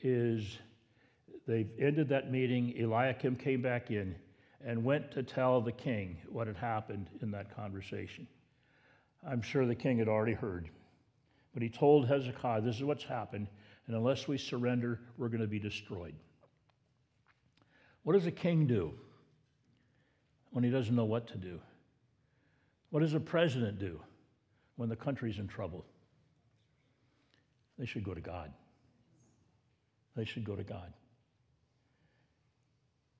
is 0.02 0.58
they 1.48 1.68
ended 1.80 2.10
that 2.10 2.32
meeting. 2.32 2.74
Eliakim 2.78 3.36
came 3.36 3.62
back 3.62 3.90
in 3.90 4.16
and 4.66 4.84
went 4.84 5.12
to 5.12 5.24
tell 5.24 5.62
the 5.62 5.72
king 5.72 6.18
what 6.28 6.48
had 6.48 6.58
happened 6.58 7.10
in 7.22 7.32
that 7.32 7.56
conversation. 7.56 8.28
I'm 9.26 9.42
sure 9.42 9.66
the 9.66 9.76
king 9.76 9.98
had 9.98 10.08
already 10.08 10.34
heard. 10.34 10.70
But 11.54 11.64
he 11.64 11.70
told 11.70 12.08
Hezekiah, 12.08 12.62
This 12.62 12.76
is 12.76 12.84
what's 12.84 13.04
happened, 13.04 13.48
and 13.88 13.96
unless 13.96 14.28
we 14.28 14.38
surrender, 14.38 15.00
we're 15.18 15.30
going 15.30 15.42
to 15.42 15.48
be 15.48 15.60
destroyed. 15.60 16.16
What 18.04 18.14
does 18.14 18.26
a 18.26 18.32
king 18.32 18.68
do 18.68 18.94
when 20.52 20.64
he 20.64 20.70
doesn't 20.70 20.96
know 20.96 21.06
what 21.06 21.28
to 21.28 21.38
do? 21.38 21.60
What 22.92 23.02
does 23.02 23.14
a 23.14 23.20
president 23.20 23.80
do 23.80 24.00
when 24.78 24.90
the 24.90 24.96
country's 24.96 25.38
in 25.38 25.48
trouble? 25.48 25.86
They 27.78 27.86
should 27.86 28.04
go 28.04 28.14
to 28.14 28.22
God. 28.22 28.52
They 30.16 30.26
should 30.26 30.44
go 30.44 30.56
to 30.56 30.64
God. 30.64 30.92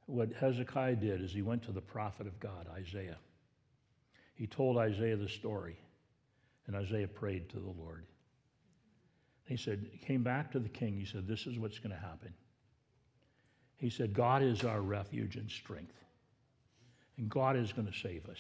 What 0.06 0.34
Hezekiah 0.34 0.96
did 0.96 1.22
is 1.22 1.32
he 1.32 1.44
went 1.44 1.64
to 1.64 1.72
the 1.72 1.82
prophet 1.82 2.26
of 2.26 2.40
God, 2.40 2.68
Isaiah. 2.74 3.18
He 4.34 4.48
told 4.48 4.78
Isaiah 4.78 5.16
the 5.16 5.30
story, 5.30 5.78
and 6.66 6.76
Isaiah 6.76 7.08
prayed 7.08 7.50
to 7.50 7.60
the 7.60 7.70
Lord. 7.70 8.06
He 9.50 9.58
said, 9.58 9.90
came 10.06 10.22
back 10.22 10.52
to 10.52 10.60
the 10.60 10.70
king. 10.70 11.00
He 11.00 11.06
said, 11.06 11.28
This 11.28 11.48
is 11.48 11.58
what's 11.58 11.80
going 11.80 11.90
to 11.90 12.00
happen. 12.00 12.32
He 13.78 13.90
said, 13.90 14.14
God 14.14 14.44
is 14.44 14.64
our 14.64 14.82
refuge 14.82 15.38
and 15.38 15.50
strength, 15.50 15.96
and 17.18 17.28
God 17.30 17.58
is 17.58 17.74
going 17.74 17.88
to 17.88 17.98
save 17.98 18.30
us. 18.30 18.38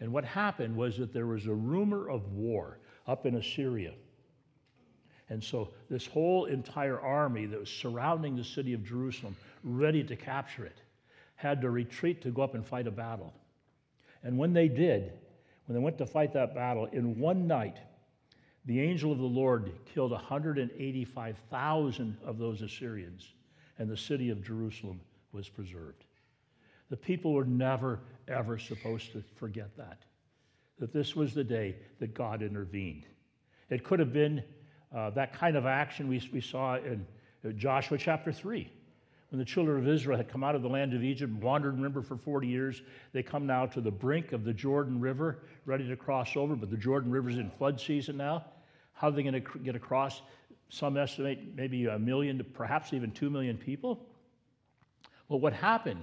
And 0.00 0.14
what 0.14 0.24
happened 0.24 0.74
was 0.74 0.96
that 0.96 1.12
there 1.12 1.26
was 1.26 1.44
a 1.44 1.52
rumor 1.52 2.08
of 2.08 2.32
war 2.32 2.78
up 3.06 3.26
in 3.26 3.34
Assyria. 3.34 3.92
And 5.28 5.44
so 5.44 5.68
this 5.90 6.06
whole 6.06 6.46
entire 6.46 6.98
army 6.98 7.44
that 7.44 7.60
was 7.60 7.68
surrounding 7.68 8.36
the 8.36 8.44
city 8.44 8.72
of 8.72 8.82
Jerusalem, 8.82 9.36
ready 9.62 10.02
to 10.04 10.16
capture 10.16 10.64
it, 10.64 10.80
had 11.36 11.60
to 11.60 11.70
retreat 11.70 12.22
to 12.22 12.30
go 12.30 12.40
up 12.40 12.54
and 12.54 12.64
fight 12.64 12.86
a 12.86 12.90
battle. 12.90 13.34
And 14.22 14.38
when 14.38 14.54
they 14.54 14.68
did, 14.68 15.12
when 15.66 15.74
they 15.74 15.84
went 15.84 15.98
to 15.98 16.06
fight 16.06 16.32
that 16.32 16.54
battle, 16.54 16.86
in 16.86 17.18
one 17.18 17.46
night, 17.46 17.76
the 18.64 18.80
angel 18.80 19.12
of 19.12 19.18
the 19.18 19.24
Lord 19.24 19.72
killed 19.92 20.12
185,000 20.12 22.16
of 22.24 22.38
those 22.38 22.62
Assyrians, 22.62 23.32
and 23.78 23.88
the 23.88 23.96
city 23.96 24.30
of 24.30 24.44
Jerusalem 24.44 25.00
was 25.32 25.48
preserved. 25.48 26.04
The 26.90 26.96
people 26.96 27.32
were 27.32 27.44
never, 27.44 28.00
ever 28.28 28.58
supposed 28.58 29.12
to 29.12 29.24
forget 29.36 29.76
that, 29.76 30.04
that 30.78 30.92
this 30.92 31.16
was 31.16 31.34
the 31.34 31.44
day 31.44 31.76
that 31.98 32.14
God 32.14 32.42
intervened. 32.42 33.06
It 33.70 33.84
could 33.84 34.00
have 34.00 34.12
been 34.12 34.42
Uh, 34.92 35.10
that 35.10 35.32
kind 35.32 35.56
of 35.56 35.66
action 35.66 36.08
we, 36.08 36.20
we 36.32 36.40
saw 36.40 36.76
in 36.76 37.06
Joshua 37.56 37.96
chapter 37.96 38.32
3. 38.32 38.70
When 39.30 39.38
the 39.38 39.44
children 39.44 39.78
of 39.78 39.88
Israel 39.88 40.16
had 40.16 40.28
come 40.28 40.42
out 40.42 40.56
of 40.56 40.62
the 40.62 40.68
land 40.68 40.92
of 40.92 41.04
Egypt, 41.04 41.32
wandered, 41.34 41.74
remember, 41.76 42.02
for 42.02 42.16
40 42.16 42.48
years, 42.48 42.82
they 43.12 43.22
come 43.22 43.46
now 43.46 43.64
to 43.66 43.80
the 43.80 43.90
brink 43.90 44.32
of 44.32 44.44
the 44.44 44.52
Jordan 44.52 45.00
River, 45.00 45.38
ready 45.66 45.86
to 45.88 45.96
cross 45.96 46.36
over, 46.36 46.56
but 46.56 46.68
the 46.68 46.76
Jordan 46.76 47.12
River's 47.12 47.36
in 47.36 47.48
flood 47.50 47.80
season 47.80 48.16
now. 48.16 48.44
How 48.92 49.08
are 49.08 49.12
they 49.12 49.22
going 49.22 49.40
to 49.40 49.58
get 49.60 49.76
across? 49.76 50.22
Some 50.68 50.96
estimate 50.96 51.54
maybe 51.54 51.86
a 51.86 51.98
million, 51.98 52.38
to 52.38 52.44
perhaps 52.44 52.92
even 52.92 53.12
two 53.12 53.30
million 53.30 53.56
people. 53.56 54.04
Well, 55.28 55.38
what 55.38 55.52
happened 55.52 56.02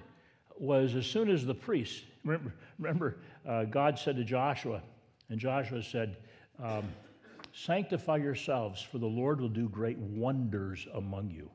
was 0.58 0.96
as 0.96 1.06
soon 1.06 1.30
as 1.30 1.46
the 1.46 1.54
priests, 1.54 2.04
remember, 2.24 2.54
remember 2.80 3.18
uh, 3.46 3.66
God 3.66 4.00
said 4.00 4.16
to 4.16 4.24
Joshua, 4.24 4.82
and 5.30 5.38
Joshua 5.38 5.84
said, 5.84 6.16
um, 6.63 6.86
Sanctify 7.54 8.18
yourselves, 8.18 8.82
for 8.82 9.00
the 9.00 9.08
Lord 9.08 9.42
will 9.42 9.50
do 9.50 9.68
great 9.68 9.98
wonders 9.98 10.88
among 10.94 11.32
you. 11.32 11.50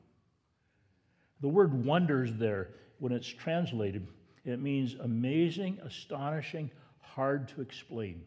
The 1.43 1.49
word 1.49 1.85
wonders 1.85 2.33
there, 2.35 2.69
when 2.99 3.11
it's 3.11 3.27
translated, 3.27 4.07
it 4.45 4.61
means 4.61 4.95
amazing, 5.01 5.77
astonishing, 5.83 6.71
hard 7.01 7.49
to 7.49 7.61
explain. 7.61 8.23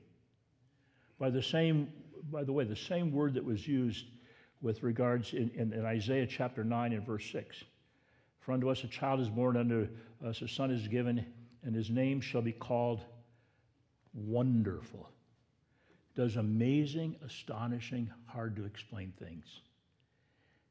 By 1.18 1.30
the 1.30 1.42
same, 1.42 1.88
by 2.30 2.44
the 2.44 2.52
way, 2.52 2.64
the 2.64 2.76
same 2.76 3.10
word 3.10 3.32
that 3.32 3.42
was 3.42 3.66
used 3.66 4.04
with 4.60 4.82
regards 4.82 5.32
in, 5.32 5.50
in, 5.54 5.72
in 5.72 5.86
Isaiah 5.86 6.26
chapter 6.26 6.62
9 6.62 6.92
and 6.92 7.06
verse 7.06 7.24
6. 7.32 7.64
For 8.40 8.52
unto 8.52 8.68
us 8.68 8.84
a 8.84 8.88
child 8.88 9.20
is 9.20 9.30
born, 9.30 9.56
unto 9.56 9.88
us 10.22 10.42
a 10.42 10.48
son 10.48 10.70
is 10.70 10.86
given, 10.86 11.24
and 11.62 11.74
his 11.74 11.88
name 11.88 12.20
shall 12.20 12.42
be 12.42 12.52
called 12.52 13.00
Wonderful. 14.12 15.08
Does 16.14 16.36
amazing, 16.36 17.16
astonishing, 17.24 18.10
hard 18.26 18.56
to 18.56 18.66
explain 18.66 19.14
things. 19.18 19.62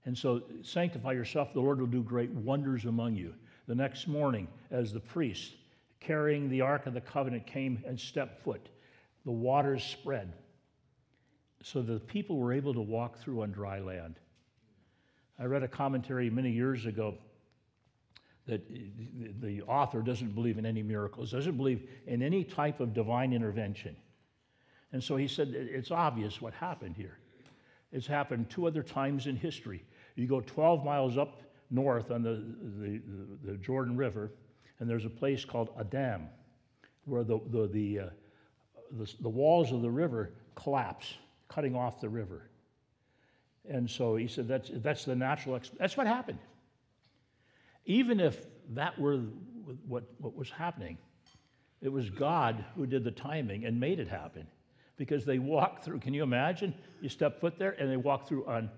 And 0.06 0.18
so, 0.18 0.44
sanctify 0.62 1.14
yourself, 1.14 1.54
the 1.54 1.60
Lord 1.60 1.80
will 1.80 1.88
do 1.88 2.04
great 2.04 2.30
wonders 2.30 2.86
among 2.86 3.16
you. 3.16 3.34
The 3.68 3.76
next 3.76 4.08
morning, 4.08 4.48
as 4.70 4.94
the 4.94 5.00
priest 5.00 5.54
carrying 6.00 6.50
the 6.50 6.62
Ark 6.62 6.86
of 6.86 6.94
the 6.94 7.02
Covenant 7.02 7.48
came 7.48 7.84
and 7.88 8.00
stepped 8.00 8.44
foot, 8.44 8.70
the 9.26 9.32
waters 9.32 9.84
spread 9.84 10.34
so 11.66 11.82
the 11.82 12.00
people 12.00 12.38
were 12.38 12.54
able 12.54 12.76
to 12.76 12.82
walk 12.82 13.18
through 13.18 13.42
on 13.42 13.52
dry 13.52 13.80
land. 13.80 14.20
I 15.40 15.46
read 15.46 15.64
a 15.64 15.68
commentary 15.68 16.30
many 16.30 16.52
years 16.52 16.86
ago 16.86 17.16
that 18.46 18.62
the 19.42 19.64
author 19.64 20.04
doesn't 20.04 20.36
believe 20.36 20.60
in 20.60 20.66
any 20.68 20.84
miracles, 20.84 21.32
doesn't 21.32 21.58
believe 21.58 21.90
in 22.06 22.22
any 22.22 22.44
type 22.44 22.82
of 22.82 22.94
divine 22.94 23.34
intervention. 23.34 23.96
And 24.94 25.04
so 25.04 25.18
he 25.18 25.28
said 25.28 25.56
it's 25.56 25.90
obvious 25.90 26.40
what 26.40 26.54
happened 26.54 26.96
here. 26.96 27.18
It's 27.92 28.06
happened 28.06 28.52
two 28.52 28.68
other 28.68 28.84
times 28.84 29.26
in 29.26 29.36
history. 29.36 29.84
You 30.16 30.28
go 30.28 30.42
12 30.42 30.86
miles 30.86 31.18
up 31.18 31.42
north 31.70 32.12
on 32.12 32.24
the, 32.24 32.44
the, 32.80 33.02
the 33.44 33.58
Jordan 33.58 33.98
River, 33.98 34.32
and 34.80 34.90
there's 34.90 35.06
a 35.06 35.10
place 35.10 35.44
called 35.46 35.70
Adam, 35.80 36.28
where 37.06 37.24
the, 37.24 37.40
the, 37.52 37.68
the, 37.68 38.00
uh, 38.00 38.10
the, 38.98 39.14
the 39.22 39.30
walls 39.30 39.72
of 39.72 39.82
the 39.82 39.90
river 39.90 40.32
collapse, 40.56 41.16
cutting 41.48 41.76
off 41.76 42.00
the 42.00 42.10
river. 42.10 42.50
And 43.70 43.90
so 43.90 44.16
he 44.16 44.28
said 44.28 44.48
that's, 44.48 44.70
that's 44.76 45.06
the 45.06 45.16
natural, 45.16 45.56
ex- 45.56 45.72
that's 45.78 45.98
what 45.98 46.08
happened. 46.08 46.40
Even 47.86 48.20
if 48.20 48.46
that 48.74 48.98
were 48.98 49.18
what, 49.88 50.04
what 50.20 50.36
was 50.36 50.50
happening, 50.50 50.98
it 51.82 51.90
was 51.90 52.10
God 52.10 52.64
who 52.76 52.86
did 52.86 53.04
the 53.04 53.12
timing 53.12 53.66
and 53.66 53.80
made 53.80 54.00
it 54.00 54.08
happen 54.08 54.48
because 54.98 55.26
they 55.26 55.40
walked 55.40 55.84
through. 55.84 56.00
Can 56.00 56.14
you 56.14 56.24
imagine? 56.24 56.74
You 57.02 57.10
step 57.10 57.40
foot 57.40 57.60
there 57.60 57.76
and 57.80 57.92
they 57.92 57.98
walk 57.98 58.28
through 58.28 58.46
on 58.46 58.70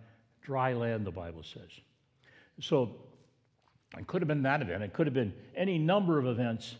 dry 0.42 0.74
land, 0.74 1.06
the 1.06 1.12
Bible 1.12 1.44
says. 1.44 1.70
So 2.60 2.96
it 3.98 4.08
could 4.08 4.22
have 4.22 4.28
been 4.28 4.44
that 4.44 4.62
event. 4.62 4.84
It 4.84 4.94
could 4.94 5.08
have 5.08 5.14
been 5.14 5.34
any 5.56 5.78
number 5.78 6.20
of 6.20 6.28
events 6.28 6.76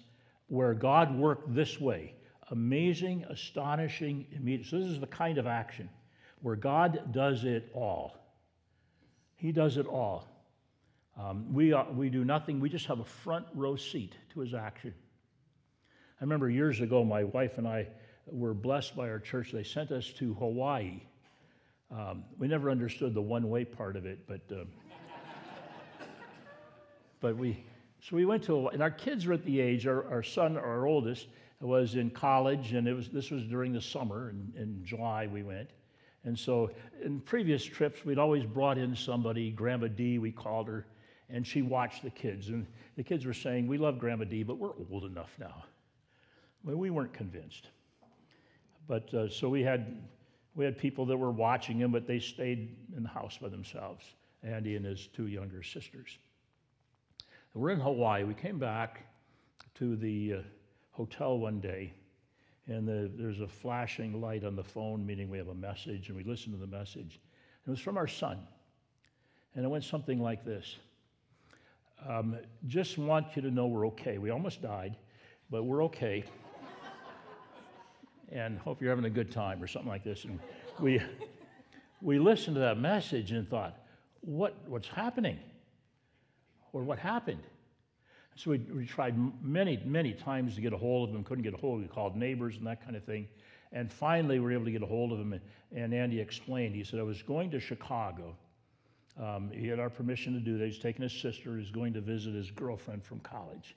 where 0.48 0.74
God 0.74 1.16
worked 1.16 1.54
this 1.54 1.80
way 1.80 2.14
amazing, 2.50 3.26
astonishing, 3.30 4.26
immediate. 4.32 4.68
So 4.68 4.80
this 4.80 4.88
is 4.88 5.02
the 5.02 5.08
kind 5.08 5.38
of 5.38 5.48
action 5.48 5.90
where 6.42 6.56
God 6.56 7.12
does 7.12 7.44
it 7.44 7.70
all. 7.74 8.18
He 9.36 9.52
does 9.52 9.78
it 9.78 9.86
all. 9.86 10.28
Um, 11.20 11.54
we, 11.54 11.74
are, 11.74 11.92
we 11.92 12.10
do 12.10 12.24
nothing, 12.24 12.60
we 12.60 12.70
just 12.70 12.86
have 12.86 13.00
a 13.00 13.06
front 13.06 13.46
row 13.54 13.76
seat 13.76 14.16
to 14.34 14.40
his 14.40 14.54
action. 14.54 14.94
I 16.20 16.24
remember 16.24 16.50
years 16.50 16.80
ago, 16.80 17.04
my 17.04 17.24
wife 17.24 17.58
and 17.58 17.68
I 17.68 17.88
were 18.28 18.54
blessed 18.54 18.96
by 18.96 19.10
our 19.10 19.20
church. 19.20 19.52
They 19.52 19.64
sent 19.64 19.92
us 19.92 20.08
to 20.18 20.34
Hawaii 20.36 21.02
um, 21.92 22.24
we 22.38 22.48
never 22.48 22.70
understood 22.70 23.14
the 23.14 23.22
one 23.22 23.50
way 23.50 23.64
part 23.66 23.96
of 23.96 24.06
it, 24.06 24.28
but, 24.28 24.42
uh, 24.52 24.66
but 27.20 27.36
we, 27.38 27.64
so 28.02 28.16
we 28.16 28.26
went 28.26 28.44
to, 28.44 28.68
and 28.68 28.82
our 28.82 28.92
kids 28.92 29.26
were 29.26 29.34
at 29.34 29.44
the 29.44 29.60
age, 29.60 29.88
our, 29.88 30.10
our 30.10 30.24
son, 30.24 30.58
our 30.58 30.86
oldest, 30.86 31.28
was 31.60 31.96
in 31.96 32.10
college, 32.10 32.74
and 32.74 32.88
it 32.88 32.94
was, 32.94 33.10
this 33.10 33.32
was 33.32 33.44
during 33.44 33.74
the 33.74 33.82
summer, 33.82 34.30
in 34.30 34.82
July 34.84 35.28
we 35.28 35.44
went. 35.44 35.70
And 36.24 36.38
so 36.38 36.70
in 37.02 37.22
previous 37.22 37.64
trips, 37.64 38.04
we'd 38.04 38.20
always 38.20 38.44
brought 38.44 38.78
in 38.78 38.96
somebody, 38.96 39.50
Grandma 39.50 39.88
D, 39.88 40.20
we 40.20 40.32
called 40.32 40.68
her, 40.68 40.86
and 41.30 41.48
she 41.48 41.62
watched 41.62 42.04
the 42.04 42.10
kids. 42.10 42.50
And 42.50 42.68
the 42.98 43.04
kids 43.04 43.26
were 43.26 43.34
saying, 43.34 43.66
We 43.66 43.78
love 43.78 43.98
Grandma 43.98 44.26
D, 44.26 44.44
but 44.44 44.58
we're 44.58 44.74
old 44.92 45.06
enough 45.06 45.32
now. 45.40 45.64
Well, 46.64 46.76
we 46.76 46.90
weren't 46.90 47.14
convinced. 47.14 47.68
But 48.88 49.14
uh, 49.14 49.30
so 49.30 49.48
we 49.48 49.64
had 49.64 50.02
we 50.58 50.66
had 50.66 50.76
people 50.76 51.06
that 51.06 51.16
were 51.16 51.32
watching 51.32 51.78
him, 51.78 51.92
but 51.92 52.08
they 52.08 52.18
stayed 52.18 52.76
in 52.98 53.04
the 53.04 53.10
house 53.10 53.38
by 53.38 53.48
themselves, 53.48 54.04
Andy 54.42 54.76
and 54.76 54.84
his 54.84 55.06
two 55.06 55.28
younger 55.28 55.62
sisters. 55.62 56.18
we're 57.54 57.70
in 57.70 57.80
Hawaii. 57.80 58.24
We 58.24 58.34
came 58.34 58.58
back 58.58 59.06
to 59.76 59.96
the 59.96 60.34
uh, 60.34 60.42
hotel 60.92 61.38
one 61.38 61.60
day, 61.60 61.94
and 62.66 62.88
the, 62.88 63.12
there's 63.16 63.40
a 63.40 63.48
flashing 63.48 64.20
light 64.20 64.44
on 64.44 64.56
the 64.56 64.64
phone, 64.64 65.06
meaning 65.06 65.30
we 65.30 65.38
have 65.38 65.50
a 65.50 65.56
message, 65.56 66.10
and 66.10 66.18
we 66.18 66.24
listen 66.24 66.52
to 66.54 66.58
the 66.58 66.66
message. 66.66 67.20
It 67.68 67.70
was 67.70 67.80
from 67.80 67.96
our 67.96 68.08
son, 68.08 68.40
and 69.54 69.64
it 69.64 69.68
went 69.68 69.84
something 69.84 70.20
like 70.20 70.44
this 70.44 70.78
um, 72.10 72.36
Just 72.66 72.98
want 72.98 73.36
you 73.36 73.44
to 73.44 73.52
know 73.52 73.68
we're 73.68 73.88
okay. 73.88 74.18
We 74.18 74.32
almost 74.32 74.64
died, 74.64 74.96
but 75.52 75.66
we're 75.66 75.84
okay 75.84 76.24
and 78.32 78.58
hope 78.60 78.82
you're 78.82 78.90
having 78.90 79.06
a 79.06 79.10
good 79.10 79.32
time 79.32 79.62
or 79.62 79.68
something 79.68 79.90
like 79.90 80.04
this. 80.04 80.26
And 80.26 80.40
we, 80.80 81.02
we 82.02 82.20
listened 82.20 82.56
to 82.56 82.62
that 82.62 82.78
message 82.78 83.32
and 83.32 83.48
thought, 83.50 83.78
what, 84.22 84.56
what's 84.68 84.88
happening? 84.88 85.40
Or 86.74 86.84
what 86.84 87.00
happened? 87.00 87.44
So 88.36 88.52
we, 88.52 88.58
we 88.58 88.86
tried 88.86 89.16
many, 89.42 89.82
many 89.86 90.14
times 90.14 90.56
to 90.56 90.62
get 90.62 90.74
a 90.74 90.78
hold 90.78 91.10
of 91.10 91.16
him, 91.16 91.24
couldn't 91.24 91.44
get 91.44 91.54
a 91.54 91.58
hold 91.58 91.76
of 91.76 91.84
him. 91.84 91.90
We 91.90 91.94
called 91.94 92.16
neighbors 92.16 92.58
and 92.58 92.68
that 92.68 92.84
kind 92.84 92.96
of 92.96 93.04
thing. 93.04 93.28
And 93.72 93.92
finally, 93.92 94.40
we 94.40 94.46
were 94.46 94.52
able 94.52 94.66
to 94.66 94.72
get 94.72 94.84
a 94.84 94.88
hold 94.88 95.12
of 95.12 95.20
him. 95.20 95.34
And, 95.34 95.42
and 95.76 95.94
Andy 95.94 96.20
explained, 96.20 96.76
he 96.76 96.84
said, 96.84 97.00
I 97.00 97.04
was 97.04 97.22
going 97.22 97.50
to 97.52 97.60
Chicago. 97.60 98.36
Um, 99.20 99.50
he 99.52 99.68
had 99.68 99.80
our 99.80 99.90
permission 99.90 100.34
to 100.34 100.40
do 100.40 100.58
that. 100.60 100.66
He's 100.66 100.78
taking 100.78 101.02
his 101.02 101.14
sister, 101.14 101.58
he's 101.58 101.72
going 101.72 101.94
to 101.94 102.02
visit 102.02 102.36
his 102.36 102.52
girlfriend 102.52 103.04
from 103.04 103.20
college. 103.22 103.76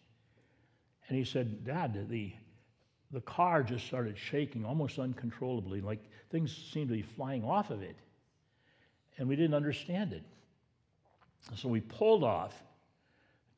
And 1.09 1.17
he 1.17 1.25
said, 1.25 1.65
Dad, 1.65 2.09
the, 2.09 2.33
the 3.13 3.21
car 3.21 3.63
just 3.63 3.87
started 3.87 4.17
shaking 4.17 4.65
almost 4.65 4.99
uncontrollably, 4.99 5.81
like 5.81 6.01
things 6.31 6.57
seemed 6.73 6.89
to 6.89 6.95
be 6.95 7.03
flying 7.03 7.45
off 7.45 7.71
of 7.71 7.83
it. 7.83 7.97
And 9.19 9.29
we 9.29 9.37
didn't 9.37 9.55
understand 9.55 10.13
it. 10.13 10.23
So 11.57 11.69
we 11.69 11.81
pulled 11.81 12.23
off 12.23 12.55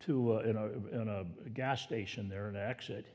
to 0.06 0.34
uh, 0.34 0.38
in, 0.40 0.56
a, 0.56 1.00
in 1.00 1.08
a 1.08 1.50
gas 1.50 1.82
station 1.82 2.28
there, 2.28 2.48
an 2.48 2.56
exit. 2.56 3.06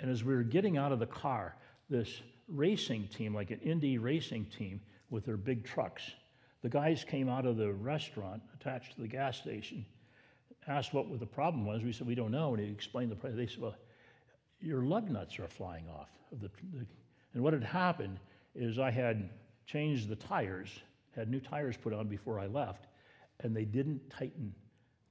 And 0.00 0.10
as 0.10 0.24
we 0.24 0.34
were 0.34 0.42
getting 0.42 0.76
out 0.76 0.92
of 0.92 0.98
the 0.98 1.06
car, 1.06 1.56
this 1.90 2.22
racing 2.48 3.08
team, 3.08 3.34
like 3.34 3.50
an 3.50 3.60
Indy 3.60 3.98
racing 3.98 4.46
team 4.46 4.80
with 5.10 5.24
their 5.24 5.36
big 5.36 5.64
trucks, 5.64 6.02
the 6.62 6.68
guys 6.68 7.04
came 7.04 7.28
out 7.28 7.46
of 7.46 7.56
the 7.56 7.72
restaurant 7.72 8.42
attached 8.58 8.94
to 8.94 9.02
the 9.02 9.08
gas 9.08 9.38
station, 9.38 9.84
asked 10.66 10.94
what 10.94 11.18
the 11.18 11.26
problem 11.26 11.66
was. 11.66 11.82
We 11.82 11.92
said, 11.92 12.06
We 12.06 12.14
don't 12.14 12.30
know. 12.32 12.54
And 12.54 12.62
he 12.64 12.70
explained 12.70 13.10
the 13.10 13.16
problem. 13.16 13.38
They 13.38 13.46
said, 13.46 13.60
Well, 13.60 13.76
your 14.66 14.82
lug 14.82 15.08
nuts 15.08 15.38
are 15.38 15.46
flying 15.46 15.84
off 15.88 16.08
of 16.32 16.40
the, 16.40 16.50
the, 16.74 16.84
and 17.34 17.42
what 17.42 17.52
had 17.52 17.62
happened 17.62 18.18
is 18.54 18.78
I 18.78 18.90
had 18.90 19.30
changed 19.64 20.08
the 20.08 20.16
tires, 20.16 20.80
had 21.14 21.30
new 21.30 21.40
tires 21.40 21.76
put 21.76 21.92
on 21.92 22.08
before 22.08 22.40
I 22.40 22.46
left, 22.46 22.86
and 23.40 23.56
they 23.56 23.64
didn't 23.64 24.10
tighten 24.10 24.52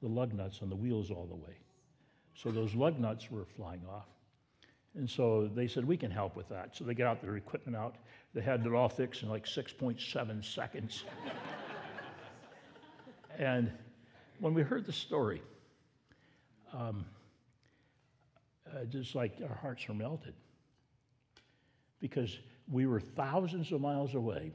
the 0.02 0.08
lug 0.08 0.34
nuts 0.34 0.60
on 0.62 0.70
the 0.70 0.76
wheels 0.76 1.10
all 1.10 1.26
the 1.26 1.36
way. 1.36 1.58
So 2.34 2.52
those 2.52 2.76
lug 2.76 3.00
nuts 3.00 3.32
were 3.32 3.46
flying 3.46 3.82
off. 3.90 4.08
And 4.96 5.10
so 5.10 5.50
they 5.54 5.68
said, 5.68 5.86
we 5.86 5.98
can 5.98 6.12
help 6.12 6.36
with 6.36 6.50
that. 6.50 6.76
So 6.76 6.84
they 6.84 6.94
got 6.94 7.08
out 7.08 7.22
their 7.22 7.38
equipment 7.38 7.78
out. 7.78 7.96
They 8.34 8.42
had 8.42 8.66
it 8.66 8.74
all 8.74 8.90
fixed 8.90 9.24
in 9.24 9.30
like 9.30 9.46
6.7 9.46 10.44
seconds. 10.44 11.04
and 13.38 13.72
when 14.40 14.54
we 14.54 14.64
heard 14.64 14.86
the 14.86 14.94
story, 14.94 15.42
um, 16.74 17.06
uh, 18.74 18.86
just 18.86 19.16
like 19.16 19.34
our 19.48 19.56
hearts 19.56 19.88
are 19.90 19.94
melted. 19.94 20.34
Because 22.00 22.38
we 22.72 22.86
were 22.86 23.00
thousands 23.00 23.72
of 23.72 23.82
miles 23.82 24.16
away, 24.16 24.52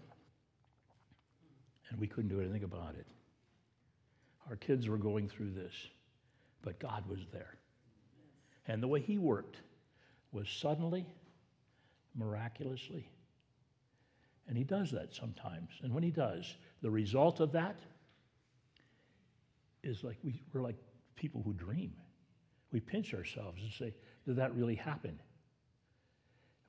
and 1.91 2.01
we 2.01 2.07
couldn't 2.07 2.31
do 2.31 2.41
anything 2.41 2.65
about 2.65 2.95
it. 2.99 3.07
Our 4.49 4.57
kids 4.57 4.89
were 4.89 4.99
going 4.99 5.29
through 5.29 5.51
this, 5.51 5.73
but 6.63 6.79
God 6.79 7.05
was 7.09 7.21
there. 7.33 7.55
And 8.67 8.83
the 8.83 8.89
way 8.89 9.01
He 9.01 9.19
worked 9.19 9.57
was 10.33 10.49
suddenly, 10.49 11.07
miraculously. 12.15 13.09
And 14.49 14.57
He 14.57 14.65
does 14.65 14.91
that 14.91 15.15
sometimes. 15.15 15.71
And 15.83 15.95
when 15.95 16.03
He 16.03 16.11
does, 16.11 16.55
the 16.83 16.91
result 16.91 17.41
of 17.41 17.53
that 17.53 17.77
is 19.83 20.05
like 20.05 20.17
we, 20.23 20.43
we're 20.53 20.63
like 20.63 20.77
people 21.17 21.43
who 21.45 21.53
dream. 21.53 21.93
We 22.73 22.81
pinch 22.81 23.15
ourselves 23.15 23.63
and 23.63 23.73
say, 23.73 23.95
Did 24.27 24.37
that 24.37 24.55
really 24.55 24.75
happen? 24.75 25.19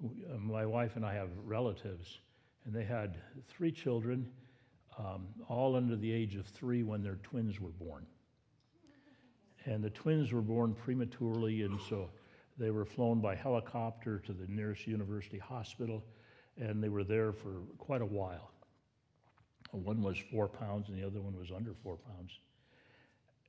Uh, 0.03 0.37
my 0.37 0.65
wife 0.65 0.95
and 0.95 1.05
I 1.05 1.13
have 1.13 1.29
relatives, 1.45 2.19
and 2.65 2.73
they 2.73 2.83
had 2.83 3.17
three 3.47 3.71
children, 3.71 4.27
um, 4.97 5.27
all 5.47 5.75
under 5.75 5.95
the 5.95 6.11
age 6.11 6.35
of 6.35 6.45
three 6.47 6.83
when 6.83 7.03
their 7.03 7.19
twins 7.23 7.59
were 7.59 7.69
born. 7.69 8.05
And 9.65 9.83
the 9.83 9.91
twins 9.91 10.31
were 10.31 10.41
born 10.41 10.73
prematurely, 10.73 11.61
and 11.61 11.79
so 11.87 12.09
they 12.57 12.71
were 12.71 12.85
flown 12.85 13.21
by 13.21 13.35
helicopter 13.35 14.19
to 14.25 14.33
the 14.33 14.47
nearest 14.47 14.87
university 14.87 15.37
hospital, 15.37 16.03
and 16.57 16.83
they 16.83 16.89
were 16.89 17.03
there 17.03 17.31
for 17.31 17.61
quite 17.77 18.01
a 18.01 18.05
while. 18.05 18.51
One 19.71 20.01
was 20.01 20.17
four 20.17 20.47
pounds, 20.47 20.89
and 20.89 20.97
the 20.97 21.05
other 21.05 21.21
one 21.21 21.37
was 21.37 21.51
under 21.55 21.73
four 21.83 21.97
pounds. 21.97 22.39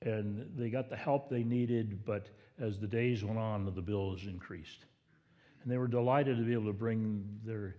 And 0.04 0.50
they 0.56 0.68
got 0.68 0.90
the 0.90 0.96
help 0.96 1.30
they 1.30 1.44
needed, 1.44 2.04
but 2.04 2.28
as 2.60 2.78
the 2.78 2.86
days 2.86 3.24
went 3.24 3.38
on, 3.38 3.64
the 3.64 3.82
bills 3.82 4.24
increased. 4.26 4.84
And 5.62 5.70
they 5.70 5.78
were 5.78 5.86
delighted 5.86 6.38
to 6.38 6.42
be 6.42 6.52
able 6.52 6.66
to 6.66 6.72
bring 6.72 7.24
their 7.44 7.76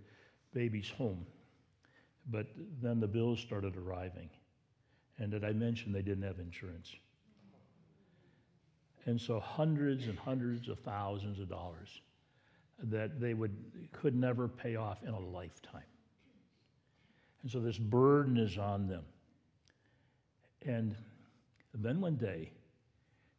babies 0.54 0.90
home. 0.90 1.26
But 2.32 2.48
then 2.82 3.00
the 3.00 3.08
bills 3.08 3.40
started 3.42 3.76
arriving. 3.76 4.30
And 5.20 5.32
did 5.32 5.44
I 5.44 5.52
mention 5.52 5.92
they 5.92 6.02
didn't 6.02 6.24
have 6.24 6.40
insurance? 6.40 6.96
And 9.06 9.20
so 9.20 9.40
hundreds 9.40 10.08
and 10.08 10.18
hundreds 10.18 10.70
of 10.70 10.80
thousands 10.80 11.40
of 11.40 11.50
dollars 11.50 12.02
that 12.84 13.20
they 13.20 13.34
would, 13.34 13.56
could 13.92 14.16
never 14.16 14.48
pay 14.48 14.78
off 14.78 15.04
in 15.04 15.10
a 15.10 15.20
lifetime. 15.20 15.82
And 17.42 17.52
so 17.52 17.60
this 17.60 17.78
burden 17.78 18.38
is 18.38 18.58
on 18.58 18.88
them. 18.88 19.04
And 20.66 20.96
then 21.82 22.02
one 22.02 22.16
day, 22.16 22.52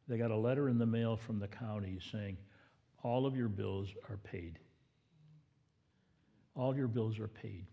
they 0.09 0.19
got 0.19 0.31
a 0.31 0.37
letter 0.37 0.69
in 0.69 0.79
the 0.79 0.87
mail 0.87 1.17
from 1.17 1.39
the 1.39 1.49
county 1.49 1.99
saying, 2.11 2.37
all 3.03 3.27
of 3.27 3.37
your 3.37 3.49
bills 3.49 3.89
are 4.09 4.17
paid. 4.17 4.59
All 6.57 6.75
your 6.75 6.89
bills 6.89 7.19
are 7.19 7.29
paid. 7.29 7.67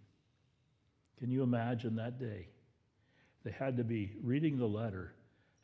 Can 1.18 1.32
you 1.32 1.44
imagine 1.44 1.96
that 1.96 2.20
day? 2.20 2.48
They 3.44 3.52
had 3.52 3.78
to 3.78 3.84
be 3.84 4.14
reading 4.22 4.58
the 4.58 4.68
letter 4.68 5.14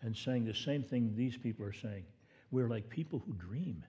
and 0.02 0.16
saying 0.16 0.46
the 0.46 0.54
same 0.54 0.84
thing 0.84 1.14
these 1.16 1.38
people 1.38 1.66
are 1.66 1.74
saying. 1.74 2.06
We're 2.52 2.70
like 2.70 2.90
people 2.90 3.22
who 3.26 3.34
dream. 3.34 3.84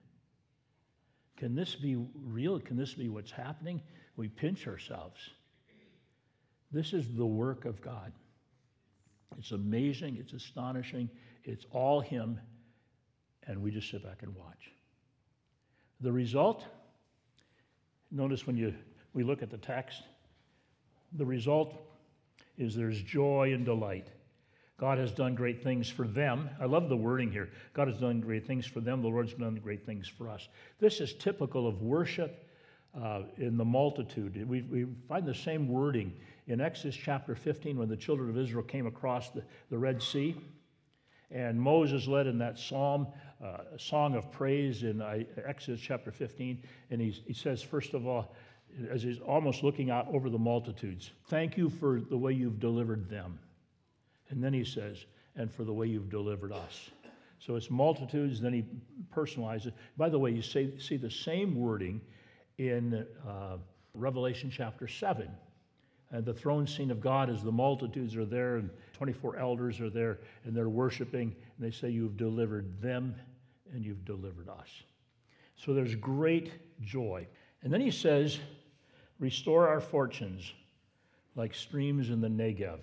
Can 1.37 1.55
this 1.55 1.75
be 1.75 1.95
real? 2.25 2.59
Can 2.59 2.75
this 2.75 2.93
be 2.93 3.07
what's 3.07 3.31
happening? 3.31 3.81
We 4.17 4.27
pinch 4.27 4.67
ourselves. 4.67 5.19
This 6.71 6.93
is 6.93 7.15
the 7.15 7.25
work 7.25 7.65
of 7.65 7.81
God. 7.81 8.11
It's 9.37 9.51
amazing, 9.51 10.17
it's 10.19 10.33
astonishing, 10.33 11.09
it's 11.43 11.65
all 11.71 12.01
Him, 12.01 12.39
and 13.47 13.61
we 13.61 13.71
just 13.71 13.89
sit 13.89 14.03
back 14.03 14.23
and 14.23 14.35
watch. 14.35 14.71
The 16.01 16.11
result, 16.11 16.65
notice 18.11 18.47
when 18.47 18.57
you, 18.57 18.73
we 19.13 19.23
look 19.23 19.41
at 19.41 19.49
the 19.49 19.57
text, 19.57 20.03
the 21.13 21.25
result 21.25 21.75
is 22.57 22.75
there's 22.75 23.01
joy 23.01 23.53
and 23.53 23.65
delight. 23.65 24.07
God 24.77 24.97
has 24.97 25.11
done 25.11 25.35
great 25.35 25.61
things 25.61 25.89
for 25.89 26.07
them. 26.07 26.49
I 26.59 26.65
love 26.65 26.87
the 26.87 26.95
wording 26.95 27.31
here. 27.31 27.49
God 27.73 27.89
has 27.89 27.97
done 27.97 28.21
great 28.21 28.47
things 28.47 28.65
for 28.65 28.79
them. 28.79 29.01
The 29.01 29.09
Lord's 29.09 29.33
done 29.33 29.55
great 29.55 29.85
things 29.85 30.07
for 30.07 30.29
us. 30.29 30.47
This 30.79 31.01
is 31.01 31.13
typical 31.15 31.67
of 31.67 31.81
worship 31.81 32.47
uh, 32.99 33.23
in 33.37 33.57
the 33.57 33.65
multitude. 33.65 34.47
We, 34.47 34.61
we 34.61 34.87
find 35.07 35.25
the 35.25 35.35
same 35.35 35.67
wording 35.67 36.13
in 36.49 36.59
Exodus 36.59 36.95
chapter 36.95 37.35
15 37.35 37.77
when 37.77 37.87
the 37.87 37.95
children 37.95 38.29
of 38.29 38.37
Israel 38.37 38.63
came 38.63 38.87
across 38.87 39.29
the, 39.29 39.43
the 39.69 39.77
Red 39.77 40.01
Sea. 40.01 40.35
And 41.31 41.61
Moses 41.61 42.07
led 42.07 42.25
in 42.25 42.39
that 42.39 42.57
psalm, 42.57 43.07
uh, 43.43 43.77
song 43.77 44.15
of 44.15 44.31
praise 44.31 44.81
in 44.81 44.99
uh, 44.99 45.19
Exodus 45.45 45.79
chapter 45.79 46.11
15. 46.11 46.63
And 46.89 46.99
he, 46.99 47.11
he 47.27 47.33
says, 47.33 47.61
first 47.61 47.93
of 47.93 48.07
all, 48.07 48.33
as 48.89 49.03
he's 49.03 49.19
almost 49.19 49.63
looking 49.63 49.91
out 49.91 50.07
over 50.11 50.29
the 50.29 50.39
multitudes, 50.39 51.11
thank 51.27 51.55
you 51.55 51.69
for 51.69 52.01
the 52.01 52.17
way 52.17 52.33
you've 52.33 52.59
delivered 52.59 53.09
them. 53.09 53.37
And 54.29 54.43
then 54.43 54.53
he 54.53 54.63
says, 54.63 55.05
and 55.35 55.51
for 55.51 55.63
the 55.63 55.73
way 55.73 55.85
you've 55.85 56.09
delivered 56.09 56.51
us. 56.51 56.89
So 57.39 57.55
it's 57.55 57.69
multitudes, 57.69 58.41
then 58.41 58.53
he 58.53 58.65
personalizes. 59.15 59.71
By 59.97 60.09
the 60.09 60.19
way, 60.19 60.31
you 60.31 60.41
say, 60.41 60.77
see 60.79 60.97
the 60.97 61.11
same 61.11 61.55
wording 61.55 62.01
in 62.57 63.05
uh, 63.27 63.57
Revelation 63.93 64.51
chapter 64.51 64.87
7. 64.87 65.29
And 66.11 66.25
the 66.25 66.33
throne 66.33 66.65
scene 66.65 66.89
of 66.89 66.99
God 66.99 67.29
is 67.29 67.43
the 67.43 67.51
multitudes 67.51 68.15
are 68.15 68.25
there, 68.25 68.55
and 68.55 68.69
24 68.93 69.37
elders 69.37 69.79
are 69.79 69.91
there, 69.91 70.19
and 70.43 70.55
they're 70.55 70.69
worshiping, 70.69 71.35
and 71.57 71.67
they 71.67 71.71
say, 71.71 71.89
You've 71.89 72.17
delivered 72.17 72.81
them, 72.81 73.15
and 73.73 73.85
you've 73.85 74.05
delivered 74.05 74.49
us. 74.49 74.69
So 75.55 75.73
there's 75.73 75.95
great 75.95 76.51
joy. 76.81 77.27
And 77.63 77.71
then 77.71 77.81
he 77.81 77.91
says, 77.91 78.39
Restore 79.19 79.67
our 79.67 79.81
fortunes 79.81 80.53
like 81.35 81.53
streams 81.53 82.09
in 82.09 82.21
the 82.21 82.27
Negev. 82.27 82.79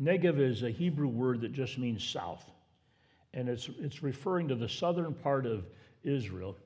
Negev 0.00 0.40
is 0.40 0.62
a 0.62 0.70
Hebrew 0.70 1.08
word 1.08 1.40
that 1.42 1.52
just 1.52 1.78
means 1.78 2.02
south. 2.02 2.50
And 3.34 3.48
it's, 3.48 3.68
it's 3.78 4.02
referring 4.02 4.48
to 4.48 4.54
the 4.54 4.68
southern 4.68 5.14
part 5.14 5.46
of 5.46 5.66
Israel, 6.02 6.56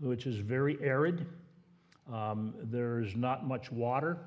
which 0.00 0.26
is 0.26 0.36
very 0.36 0.78
arid. 0.82 1.26
Um, 2.12 2.54
there's 2.64 3.14
not 3.14 3.46
much 3.46 3.70
water. 3.70 4.18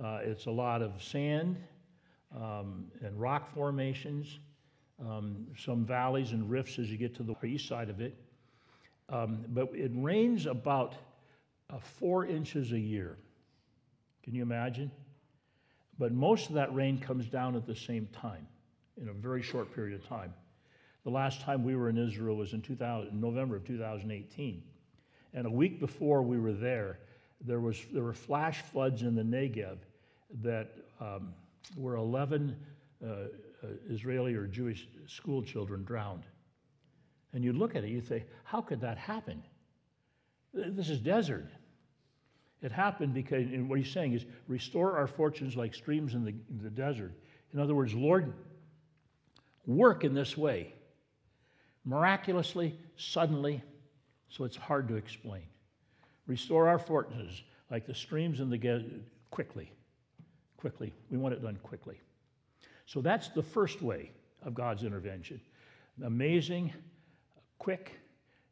Uh, 0.00 0.20
it's 0.22 0.46
a 0.46 0.50
lot 0.50 0.82
of 0.82 1.02
sand 1.02 1.56
um, 2.34 2.86
and 3.02 3.20
rock 3.20 3.52
formations, 3.54 4.38
um, 5.00 5.46
some 5.58 5.84
valleys 5.84 6.32
and 6.32 6.48
rifts 6.48 6.78
as 6.78 6.90
you 6.90 6.96
get 6.96 7.14
to 7.16 7.22
the 7.22 7.34
east 7.44 7.68
side 7.68 7.90
of 7.90 8.00
it. 8.00 8.16
Um, 9.08 9.44
but 9.48 9.68
it 9.74 9.90
rains 9.94 10.46
about 10.46 10.94
uh, 11.70 11.78
four 11.78 12.24
inches 12.24 12.72
a 12.72 12.78
year. 12.78 13.18
Can 14.22 14.34
you 14.34 14.42
imagine? 14.42 14.90
But 15.98 16.12
most 16.12 16.48
of 16.48 16.54
that 16.54 16.74
rain 16.74 16.98
comes 16.98 17.26
down 17.26 17.54
at 17.54 17.66
the 17.66 17.76
same 17.76 18.08
time 18.12 18.46
in 19.00 19.08
a 19.08 19.12
very 19.12 19.42
short 19.42 19.74
period 19.74 20.00
of 20.00 20.08
time. 20.08 20.32
The 21.04 21.10
last 21.10 21.40
time 21.42 21.64
we 21.64 21.76
were 21.76 21.88
in 21.88 21.98
Israel 21.98 22.36
was 22.36 22.52
in 22.52 22.62
2000, 22.62 23.20
November 23.20 23.56
of 23.56 23.64
2018. 23.66 24.62
And 25.34 25.46
a 25.46 25.50
week 25.50 25.80
before 25.80 26.22
we 26.22 26.38
were 26.38 26.52
there, 26.52 26.98
there, 27.44 27.60
was, 27.60 27.78
there 27.92 28.02
were 28.02 28.12
flash 28.12 28.62
floods 28.62 29.02
in 29.02 29.14
the 29.14 29.22
Negev 29.22 29.78
that 30.42 30.70
um, 31.00 31.34
were 31.76 31.96
11 31.96 32.56
uh, 33.04 33.06
uh, 33.08 33.26
Israeli 33.88 34.34
or 34.34 34.46
Jewish 34.46 34.88
school 35.06 35.42
children 35.42 35.84
drowned. 35.84 36.24
And 37.32 37.42
you 37.42 37.52
look 37.52 37.74
at 37.74 37.84
it, 37.84 37.90
you 37.90 38.00
say, 38.00 38.24
how 38.44 38.60
could 38.60 38.80
that 38.80 38.98
happen? 38.98 39.42
This 40.52 40.90
is 40.90 41.00
desert. 41.00 41.48
It 42.60 42.70
happened 42.70 43.14
because, 43.14 43.46
and 43.46 43.68
what 43.68 43.78
he's 43.78 43.90
saying 43.90 44.12
is, 44.12 44.24
restore 44.46 44.96
our 44.96 45.06
fortunes 45.06 45.56
like 45.56 45.74
streams 45.74 46.14
in 46.14 46.24
the, 46.24 46.30
in 46.30 46.60
the 46.62 46.70
desert. 46.70 47.12
In 47.52 47.58
other 47.58 47.74
words, 47.74 47.94
Lord, 47.94 48.32
work 49.66 50.04
in 50.04 50.14
this 50.14 50.36
way, 50.36 50.72
miraculously, 51.84 52.78
suddenly, 52.96 53.62
so 54.28 54.44
it's 54.44 54.56
hard 54.56 54.88
to 54.88 54.96
explain. 54.96 55.42
Restore 56.26 56.68
our 56.68 56.78
fortunes 56.78 57.42
like 57.70 57.86
the 57.86 57.94
streams 57.94 58.40
in 58.40 58.50
the 58.50 58.58
desert 58.58 59.02
quickly, 59.30 59.72
quickly. 60.56 60.92
We 61.10 61.18
want 61.18 61.34
it 61.34 61.42
done 61.42 61.58
quickly. 61.62 62.00
So 62.86 63.00
that's 63.00 63.28
the 63.28 63.42
first 63.42 63.82
way 63.82 64.10
of 64.42 64.54
God's 64.54 64.84
intervention. 64.84 65.40
Amazing, 66.04 66.72
quick. 67.58 67.98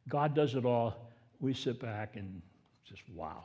God 0.09 0.33
does 0.33 0.55
it 0.55 0.65
all. 0.65 1.11
We 1.39 1.53
sit 1.53 1.79
back 1.79 2.15
and 2.15 2.41
just 2.83 3.03
wow. 3.13 3.43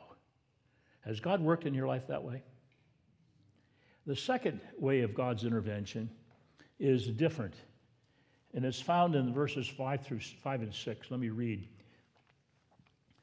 Has 1.01 1.19
God 1.19 1.41
worked 1.41 1.65
in 1.65 1.73
your 1.73 1.87
life 1.87 2.07
that 2.07 2.21
way? 2.21 2.43
The 4.05 4.15
second 4.15 4.61
way 4.79 5.01
of 5.01 5.13
God's 5.13 5.43
intervention 5.43 6.09
is 6.79 7.07
different, 7.07 7.55
and 8.53 8.63
it's 8.63 8.79
found 8.79 9.15
in 9.15 9.33
verses 9.33 9.67
5 9.67 10.01
through 10.05 10.19
5 10.19 10.61
and 10.61 10.73
6. 10.73 11.11
Let 11.11 11.19
me 11.19 11.29
read. 11.29 11.67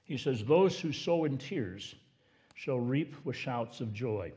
He 0.04 0.16
says, 0.16 0.44
Those 0.44 0.78
who 0.78 0.92
sow 0.92 1.24
in 1.24 1.38
tears 1.38 1.94
shall 2.54 2.78
reap 2.78 3.16
with 3.24 3.36
shouts 3.36 3.80
of 3.80 3.92
joy. 3.92 4.32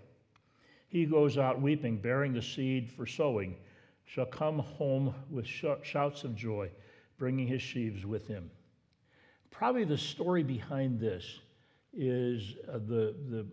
He 0.88 1.06
goes 1.06 1.38
out 1.38 1.62
weeping, 1.62 1.98
bearing 1.98 2.34
the 2.34 2.42
seed 2.42 2.90
for 2.90 3.06
sowing, 3.06 3.58
shall 4.06 4.26
come 4.26 4.60
home 4.60 5.14
with 5.30 5.46
sh- 5.46 5.66
shouts 5.84 6.24
of 6.24 6.36
joy, 6.36 6.70
bringing 7.18 7.48
his 7.48 7.62
sheaves 7.62 8.06
with 8.06 8.26
him. 8.28 8.50
Probably 9.52 9.84
the 9.84 9.98
story 9.98 10.44
behind 10.44 11.00
this 11.00 11.40
is 11.94 12.56
uh, 12.70 12.74
the, 12.74 13.16
the, 13.30 13.46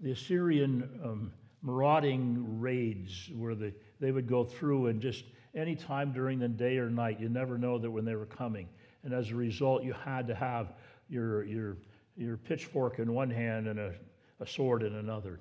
the 0.00 0.12
Assyrian 0.12 1.00
um, 1.02 1.32
marauding 1.62 2.60
raids 2.60 3.30
where 3.34 3.54
the, 3.54 3.72
they 3.98 4.12
would 4.12 4.28
go 4.28 4.44
through 4.44 4.86
and 4.86 5.00
just 5.00 5.24
any 5.54 5.74
time 5.74 6.12
during 6.12 6.38
the 6.38 6.48
day 6.48 6.78
or 6.78 6.88
night, 6.90 7.18
you 7.18 7.28
never 7.28 7.58
know 7.58 7.78
that 7.78 7.90
when 7.90 8.04
they 8.04 8.14
were 8.14 8.26
coming. 8.26 8.68
And 9.02 9.12
as 9.12 9.30
a 9.30 9.34
result, 9.34 9.82
you 9.82 9.92
had 9.92 10.26
to 10.28 10.34
have 10.34 10.74
your, 11.08 11.44
your, 11.44 11.76
your 12.16 12.36
pitchfork 12.36 12.98
in 12.98 13.12
one 13.12 13.30
hand 13.30 13.68
and 13.68 13.78
a, 13.78 13.94
a 14.40 14.46
sword 14.46 14.82
in 14.82 14.96
another 14.96 15.40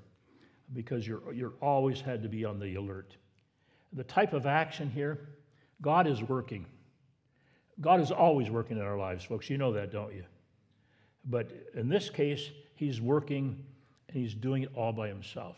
because 0.74 1.08
you're, 1.08 1.34
you're 1.34 1.54
always 1.62 2.02
had 2.02 2.22
to 2.24 2.30
be 2.30 2.46
on 2.46 2.60
the 2.60 2.76
alert. 2.76 3.16
The 3.94 4.04
type 4.04 4.34
of 4.34 4.46
action 4.46 4.90
here, 4.90 5.30
God 5.82 6.08
is 6.08 6.22
working. 6.24 6.66
God 7.80 8.02
is 8.02 8.12
always 8.12 8.50
working 8.50 8.78
in 8.78 8.84
our 8.84 8.98
lives, 8.98 9.24
folks. 9.24 9.50
You 9.50 9.58
know 9.58 9.72
that, 9.74 9.92
don't 9.92 10.14
you? 10.14 10.24
But 11.26 11.52
in 11.76 11.90
this 11.90 12.10
case, 12.10 12.50
He's 12.76 13.02
working 13.02 13.64
and 14.08 14.18
He's 14.18 14.34
doing 14.34 14.64
it 14.64 14.72
all 14.76 14.92
by 14.92 15.08
Himself. 15.08 15.58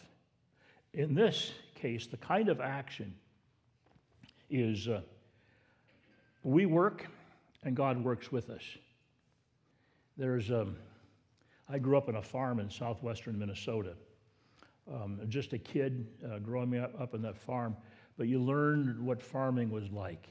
In 0.94 1.14
this 1.14 1.54
case, 1.76 2.08
the 2.08 2.18
kind 2.18 2.50
of 2.50 2.60
action 2.60 3.14
is 4.50 4.88
uh, 4.88 5.02
we 6.44 6.66
work 6.66 7.08
and 7.64 7.76
God 7.76 8.04
works 8.04 8.32
with 8.32 8.50
us. 8.50 8.64
There's, 10.20 10.52
um, 10.52 10.76
I 11.70 11.80
grew 11.80 11.98
up 11.98 12.10
on 12.10 12.18
a 12.18 12.22
farm 12.22 12.60
in 12.60 12.70
southwestern 12.70 13.40
Minnesota. 13.40 13.94
Um, 14.94 15.22
just 15.30 15.54
a 15.54 15.58
kid 15.58 16.08
uh, 16.30 16.40
growing 16.40 16.78
up, 16.78 16.92
up 17.00 17.14
on 17.14 17.22
that 17.22 17.38
farm, 17.38 17.78
but 18.18 18.28
you 18.28 18.38
learned 18.38 19.00
what 19.00 19.22
farming 19.22 19.72
was 19.72 19.90
like, 19.92 20.28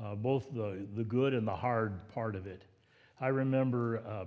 uh, 0.00 0.14
both 0.14 0.54
the, 0.54 0.86
the 0.94 1.02
good 1.02 1.34
and 1.34 1.44
the 1.44 1.56
hard 1.56 2.08
part 2.14 2.36
of 2.36 2.46
it. 2.46 2.62
I 3.20 3.28
remember 3.28 4.00
uh, 4.06 4.26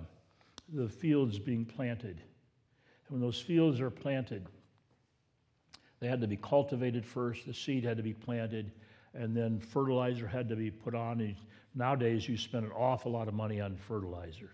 the 0.74 0.86
fields 0.86 1.38
being 1.38 1.64
planted. 1.64 2.18
And 2.18 3.08
when 3.08 3.20
those 3.22 3.40
fields 3.40 3.80
are 3.80 3.88
planted, 3.88 4.46
they 6.00 6.08
had 6.08 6.20
to 6.20 6.28
be 6.28 6.36
cultivated 6.36 7.06
first, 7.06 7.46
the 7.46 7.54
seed 7.54 7.84
had 7.84 7.96
to 7.96 8.02
be 8.02 8.12
planted, 8.12 8.70
and 9.14 9.34
then 9.34 9.60
fertilizer 9.60 10.26
had 10.26 10.46
to 10.50 10.56
be 10.56 10.70
put 10.70 10.94
on. 10.94 11.22
And 11.22 11.36
nowadays, 11.74 12.28
you 12.28 12.36
spend 12.36 12.66
an 12.66 12.72
awful 12.72 13.12
lot 13.12 13.28
of 13.28 13.34
money 13.34 13.62
on 13.62 13.76
fertilizer. 13.76 14.50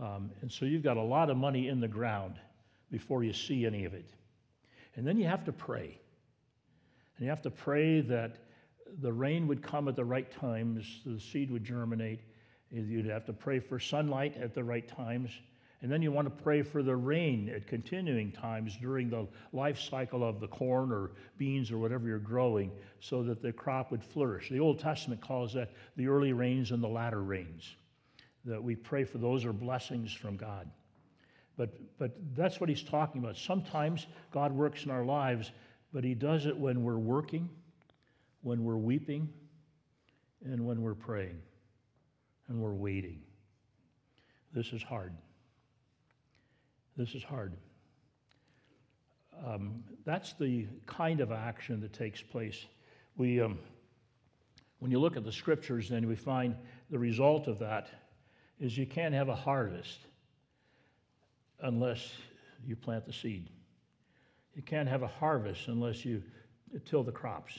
Um, 0.00 0.30
and 0.40 0.50
so 0.50 0.64
you've 0.64 0.82
got 0.82 0.96
a 0.96 1.02
lot 1.02 1.30
of 1.30 1.36
money 1.36 1.68
in 1.68 1.80
the 1.80 1.88
ground 1.88 2.34
before 2.90 3.24
you 3.24 3.32
see 3.32 3.66
any 3.66 3.84
of 3.84 3.94
it. 3.94 4.06
And 4.96 5.06
then 5.06 5.16
you 5.16 5.26
have 5.26 5.44
to 5.44 5.52
pray. 5.52 5.98
And 7.16 7.24
you 7.24 7.28
have 7.28 7.42
to 7.42 7.50
pray 7.50 8.00
that 8.02 8.36
the 9.00 9.12
rain 9.12 9.46
would 9.48 9.62
come 9.62 9.88
at 9.88 9.96
the 9.96 10.04
right 10.04 10.30
times, 10.30 11.00
the 11.04 11.18
seed 11.18 11.50
would 11.50 11.64
germinate. 11.64 12.20
You'd 12.70 13.06
have 13.06 13.24
to 13.26 13.32
pray 13.32 13.60
for 13.60 13.78
sunlight 13.78 14.36
at 14.36 14.54
the 14.54 14.64
right 14.64 14.86
times. 14.86 15.30
And 15.82 15.92
then 15.92 16.02
you 16.02 16.10
want 16.10 16.26
to 16.26 16.42
pray 16.42 16.62
for 16.62 16.82
the 16.82 16.96
rain 16.96 17.52
at 17.54 17.66
continuing 17.66 18.32
times 18.32 18.76
during 18.80 19.10
the 19.10 19.28
life 19.52 19.78
cycle 19.78 20.24
of 20.26 20.40
the 20.40 20.48
corn 20.48 20.90
or 20.90 21.10
beans 21.36 21.70
or 21.70 21.78
whatever 21.78 22.08
you're 22.08 22.18
growing 22.18 22.72
so 23.00 23.22
that 23.24 23.42
the 23.42 23.52
crop 23.52 23.90
would 23.90 24.02
flourish. 24.02 24.48
The 24.48 24.60
Old 24.60 24.78
Testament 24.78 25.20
calls 25.20 25.52
that 25.52 25.72
the 25.96 26.08
early 26.08 26.32
rains 26.32 26.70
and 26.70 26.82
the 26.82 26.88
latter 26.88 27.22
rains. 27.22 27.76
That 28.44 28.62
we 28.62 28.76
pray 28.76 29.04
for 29.04 29.18
those 29.18 29.44
are 29.44 29.52
blessings 29.52 30.12
from 30.12 30.36
God. 30.36 30.68
But, 31.56 31.98
but 31.98 32.12
that's 32.34 32.60
what 32.60 32.68
he's 32.68 32.82
talking 32.82 33.22
about. 33.22 33.36
Sometimes 33.36 34.06
God 34.32 34.52
works 34.52 34.84
in 34.84 34.90
our 34.90 35.04
lives, 35.04 35.52
but 35.92 36.02
he 36.04 36.14
does 36.14 36.46
it 36.46 36.56
when 36.56 36.82
we're 36.82 36.98
working, 36.98 37.48
when 38.42 38.64
we're 38.64 38.76
weeping, 38.76 39.28
and 40.44 40.66
when 40.66 40.82
we're 40.82 40.94
praying, 40.94 41.40
and 42.48 42.58
we're 42.60 42.74
waiting. 42.74 43.20
This 44.52 44.72
is 44.72 44.82
hard. 44.82 45.14
This 46.96 47.14
is 47.14 47.22
hard. 47.22 47.54
Um, 49.46 49.82
that's 50.04 50.34
the 50.34 50.66
kind 50.86 51.20
of 51.20 51.32
action 51.32 51.80
that 51.80 51.92
takes 51.92 52.22
place. 52.22 52.66
We, 53.16 53.40
um, 53.40 53.58
when 54.78 54.90
you 54.90 54.98
look 54.98 55.16
at 55.16 55.24
the 55.24 55.32
scriptures, 55.32 55.88
then 55.88 56.06
we 56.06 56.14
find 56.14 56.54
the 56.90 56.98
result 56.98 57.48
of 57.48 57.58
that 57.60 57.88
is 58.60 58.76
you 58.76 58.86
can't 58.86 59.14
have 59.14 59.28
a 59.28 59.34
harvest 59.34 60.00
unless 61.60 62.12
you 62.66 62.76
plant 62.76 63.06
the 63.06 63.12
seed. 63.12 63.48
You 64.54 64.62
can't 64.62 64.88
have 64.88 65.02
a 65.02 65.08
harvest 65.08 65.68
unless 65.68 66.04
you 66.04 66.22
till 66.84 67.02
the 67.02 67.12
crops. 67.12 67.58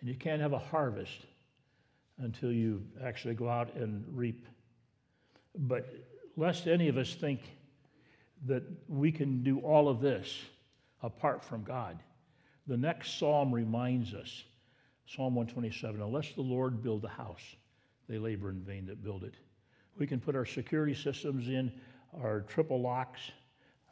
And 0.00 0.08
you 0.08 0.14
can't 0.14 0.40
have 0.40 0.52
a 0.52 0.58
harvest 0.58 1.26
until 2.18 2.52
you 2.52 2.82
actually 3.02 3.34
go 3.34 3.48
out 3.48 3.74
and 3.74 4.04
reap. 4.12 4.46
But 5.56 5.92
lest 6.36 6.66
any 6.66 6.88
of 6.88 6.96
us 6.96 7.14
think 7.14 7.40
that 8.46 8.62
we 8.88 9.10
can 9.10 9.42
do 9.42 9.58
all 9.60 9.88
of 9.88 10.00
this 10.00 10.36
apart 11.02 11.44
from 11.44 11.64
God. 11.64 11.98
The 12.66 12.76
next 12.76 13.18
psalm 13.18 13.52
reminds 13.52 14.14
us 14.14 14.44
Psalm 15.06 15.34
127 15.34 16.02
unless 16.02 16.32
the 16.32 16.42
Lord 16.42 16.82
build 16.82 17.04
a 17.04 17.08
house, 17.08 17.56
they 18.08 18.18
labor 18.18 18.50
in 18.50 18.60
vain 18.60 18.86
that 18.86 19.02
build 19.02 19.24
it. 19.24 19.34
We 19.98 20.06
can 20.06 20.20
put 20.20 20.36
our 20.36 20.46
security 20.46 20.94
systems 20.94 21.48
in, 21.48 21.72
our 22.22 22.42
triple 22.42 22.80
locks, 22.80 23.20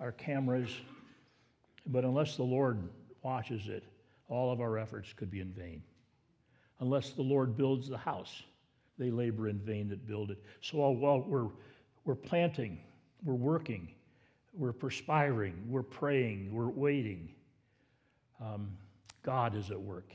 our 0.00 0.12
cameras, 0.12 0.70
but 1.86 2.04
unless 2.04 2.36
the 2.36 2.42
Lord 2.42 2.88
watches 3.22 3.68
it, 3.68 3.84
all 4.28 4.52
of 4.52 4.60
our 4.60 4.78
efforts 4.78 5.12
could 5.12 5.30
be 5.30 5.40
in 5.40 5.52
vain. 5.52 5.82
Unless 6.80 7.10
the 7.10 7.22
Lord 7.22 7.56
builds 7.56 7.88
the 7.88 7.98
house, 7.98 8.42
they 8.98 9.10
labor 9.10 9.48
in 9.48 9.58
vain 9.58 9.88
that 9.88 10.06
build 10.06 10.30
it. 10.30 10.38
So 10.60 10.78
while 10.78 11.20
we're, 11.20 11.48
we're 12.04 12.14
planting, 12.14 12.78
we're 13.24 13.34
working, 13.34 13.88
we're 14.52 14.72
perspiring, 14.72 15.54
we're 15.68 15.82
praying, 15.82 16.52
we're 16.52 16.68
waiting. 16.68 17.28
Um, 18.40 18.70
God 19.22 19.56
is 19.56 19.70
at 19.70 19.80
work, 19.80 20.12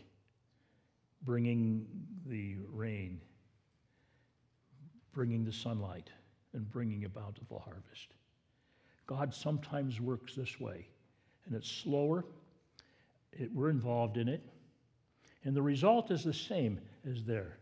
bringing 1.23 1.85
the 2.27 2.55
rain, 2.71 3.19
bringing 5.13 5.43
the 5.45 5.53
sunlight, 5.53 6.09
and 6.53 6.69
bringing 6.71 7.05
a 7.05 7.09
bountiful 7.09 7.59
harvest. 7.59 8.13
God 9.07 9.33
sometimes 9.33 9.99
works 9.99 10.35
this 10.35 10.59
way, 10.59 10.87
and 11.45 11.55
it's 11.55 11.69
slower. 11.69 12.25
It, 13.33 13.53
we're 13.53 13.69
involved 13.69 14.17
in 14.17 14.27
it, 14.27 14.41
and 15.43 15.55
the 15.55 15.61
result 15.61 16.11
is 16.11 16.23
the 16.23 16.33
same 16.33 16.79
as 17.09 17.23
there. 17.23 17.57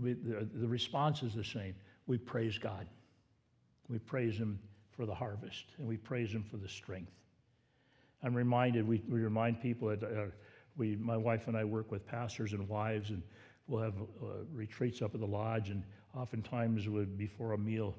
We, 0.00 0.12
the, 0.12 0.48
the 0.54 0.68
response 0.68 1.22
is 1.22 1.34
the 1.34 1.44
same. 1.44 1.74
We 2.06 2.18
praise 2.18 2.58
God. 2.58 2.86
We 3.88 3.98
praise 3.98 4.36
Him 4.36 4.58
for 4.90 5.06
the 5.06 5.14
harvest, 5.14 5.64
and 5.78 5.86
we 5.86 5.96
praise 5.96 6.30
Him 6.30 6.44
for 6.50 6.56
the 6.56 6.68
strength. 6.68 7.12
I'm 8.22 8.34
reminded, 8.34 8.86
we, 8.86 9.02
we 9.08 9.20
remind 9.20 9.60
people 9.60 9.88
that 9.88 10.02
uh, 10.02 10.26
we, 10.76 10.96
my 10.96 11.16
wife 11.16 11.48
and 11.48 11.56
I 11.56 11.64
work 11.64 11.90
with 11.90 12.06
pastors 12.06 12.52
and 12.52 12.68
wives, 12.68 13.10
and 13.10 13.22
we'll 13.66 13.82
have 13.82 13.94
uh, 13.98 14.44
retreats 14.52 15.02
up 15.02 15.14
at 15.14 15.20
the 15.20 15.26
lodge, 15.26 15.70
and 15.70 15.82
oftentimes 16.14 16.86
before 17.16 17.52
a 17.52 17.58
meal, 17.58 17.96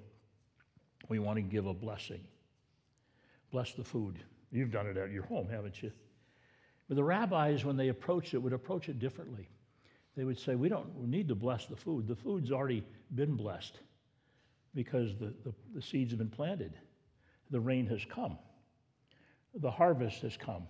we 1.09 1.19
want 1.19 1.37
to 1.37 1.41
give 1.41 1.65
a 1.65 1.73
blessing. 1.73 2.21
Bless 3.51 3.73
the 3.73 3.83
food. 3.83 4.19
You've 4.51 4.71
done 4.71 4.87
it 4.87 4.97
at 4.97 5.11
your 5.11 5.23
home, 5.23 5.47
haven't 5.49 5.81
you? 5.81 5.91
But 6.87 6.95
the 6.95 7.03
rabbis, 7.03 7.65
when 7.65 7.75
they 7.75 7.89
approached 7.89 8.33
it, 8.33 8.37
would 8.37 8.53
approach 8.53 8.89
it 8.89 8.99
differently. 8.99 9.49
They 10.15 10.23
would 10.23 10.39
say, 10.39 10.55
We 10.55 10.69
don't 10.69 11.07
need 11.07 11.27
to 11.27 11.35
bless 11.35 11.65
the 11.65 11.75
food. 11.75 12.07
The 12.07 12.15
food's 12.15 12.51
already 12.51 12.83
been 13.13 13.35
blessed 13.35 13.79
because 14.73 15.15
the, 15.17 15.33
the, 15.43 15.53
the 15.75 15.81
seeds 15.81 16.11
have 16.11 16.19
been 16.19 16.29
planted 16.29 16.73
the 17.49 17.59
rain 17.59 17.85
has 17.87 18.03
come, 18.05 18.37
the 19.55 19.71
harvest 19.71 20.21
has 20.21 20.37
come. 20.37 20.63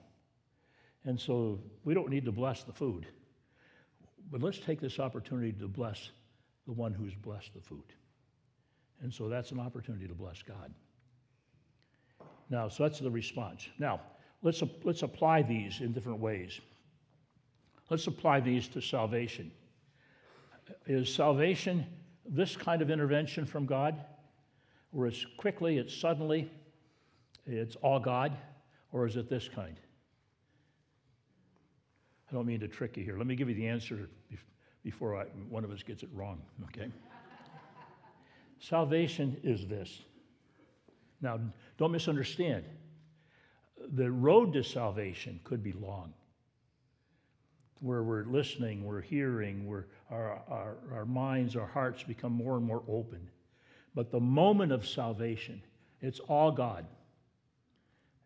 And 1.05 1.19
so 1.19 1.59
we 1.83 1.93
don't 1.93 2.09
need 2.09 2.25
to 2.25 2.31
bless 2.31 2.63
the 2.63 2.73
food, 2.73 3.07
but 4.31 4.41
let's 4.41 4.59
take 4.59 4.79
this 4.81 4.99
opportunity 4.99 5.51
to 5.53 5.67
bless 5.67 6.11
the 6.65 6.73
one 6.73 6.93
who's 6.93 7.15
blessed 7.15 7.53
the 7.53 7.61
food. 7.61 7.93
And 9.01 9.13
so 9.13 9.29
that's 9.29 9.51
an 9.51 9.59
opportunity 9.59 10.07
to 10.07 10.13
bless 10.13 10.41
God. 10.41 10.73
Now, 12.49 12.67
so 12.67 12.83
that's 12.83 12.99
the 12.99 13.11
response. 13.11 13.67
Now, 13.77 14.01
let's, 14.41 14.61
let's 14.83 15.03
apply 15.03 15.43
these 15.43 15.81
in 15.81 15.93
different 15.93 16.19
ways. 16.19 16.59
Let's 17.89 18.07
apply 18.07 18.41
these 18.41 18.67
to 18.69 18.81
salvation. 18.81 19.51
Is 20.85 21.13
salvation 21.13 21.85
this 22.25 22.57
kind 22.57 22.81
of 22.81 22.89
intervention 22.89 23.45
from 23.45 23.65
God, 23.65 23.95
where 24.91 25.07
it's 25.07 25.25
quickly, 25.37 25.77
it's 25.77 25.95
suddenly, 25.95 26.51
it's 27.45 27.77
all 27.77 27.99
God, 27.99 28.35
or 28.91 29.05
is 29.05 29.15
it 29.15 29.29
this 29.29 29.47
kind? 29.47 29.79
I 32.29 32.33
don't 32.33 32.45
mean 32.45 32.59
to 32.59 32.67
trick 32.67 32.97
you 32.97 33.03
here. 33.03 33.17
Let 33.17 33.27
me 33.27 33.35
give 33.35 33.49
you 33.49 33.55
the 33.55 33.67
answer 33.67 34.09
before 34.83 35.15
I, 35.15 35.23
one 35.49 35.63
of 35.63 35.71
us 35.71 35.83
gets 35.83 36.03
it 36.03 36.09
wrong, 36.13 36.41
okay? 36.65 36.91
Salvation 38.59 39.37
is 39.43 39.67
this. 39.67 40.01
Now, 41.21 41.39
don't 41.77 41.91
misunderstand. 41.91 42.63
The 43.95 44.11
road 44.11 44.53
to 44.53 44.63
salvation 44.63 45.39
could 45.43 45.63
be 45.63 45.71
long, 45.73 46.13
where 47.79 48.03
we're 48.03 48.25
listening, 48.25 48.83
we're 48.83 49.01
hearing, 49.01 49.67
where 49.67 49.87
our, 50.09 50.41
our, 50.49 50.77
our 50.93 51.05
minds, 51.05 51.55
our 51.55 51.67
hearts 51.67 52.03
become 52.03 52.33
more 52.33 52.57
and 52.57 52.65
more 52.65 52.83
open. 52.87 53.29
But 53.95 54.11
the 54.11 54.19
moment 54.19 54.71
of 54.71 54.87
salvation, 54.87 55.61
it's 56.01 56.19
all 56.19 56.51
God. 56.51 56.85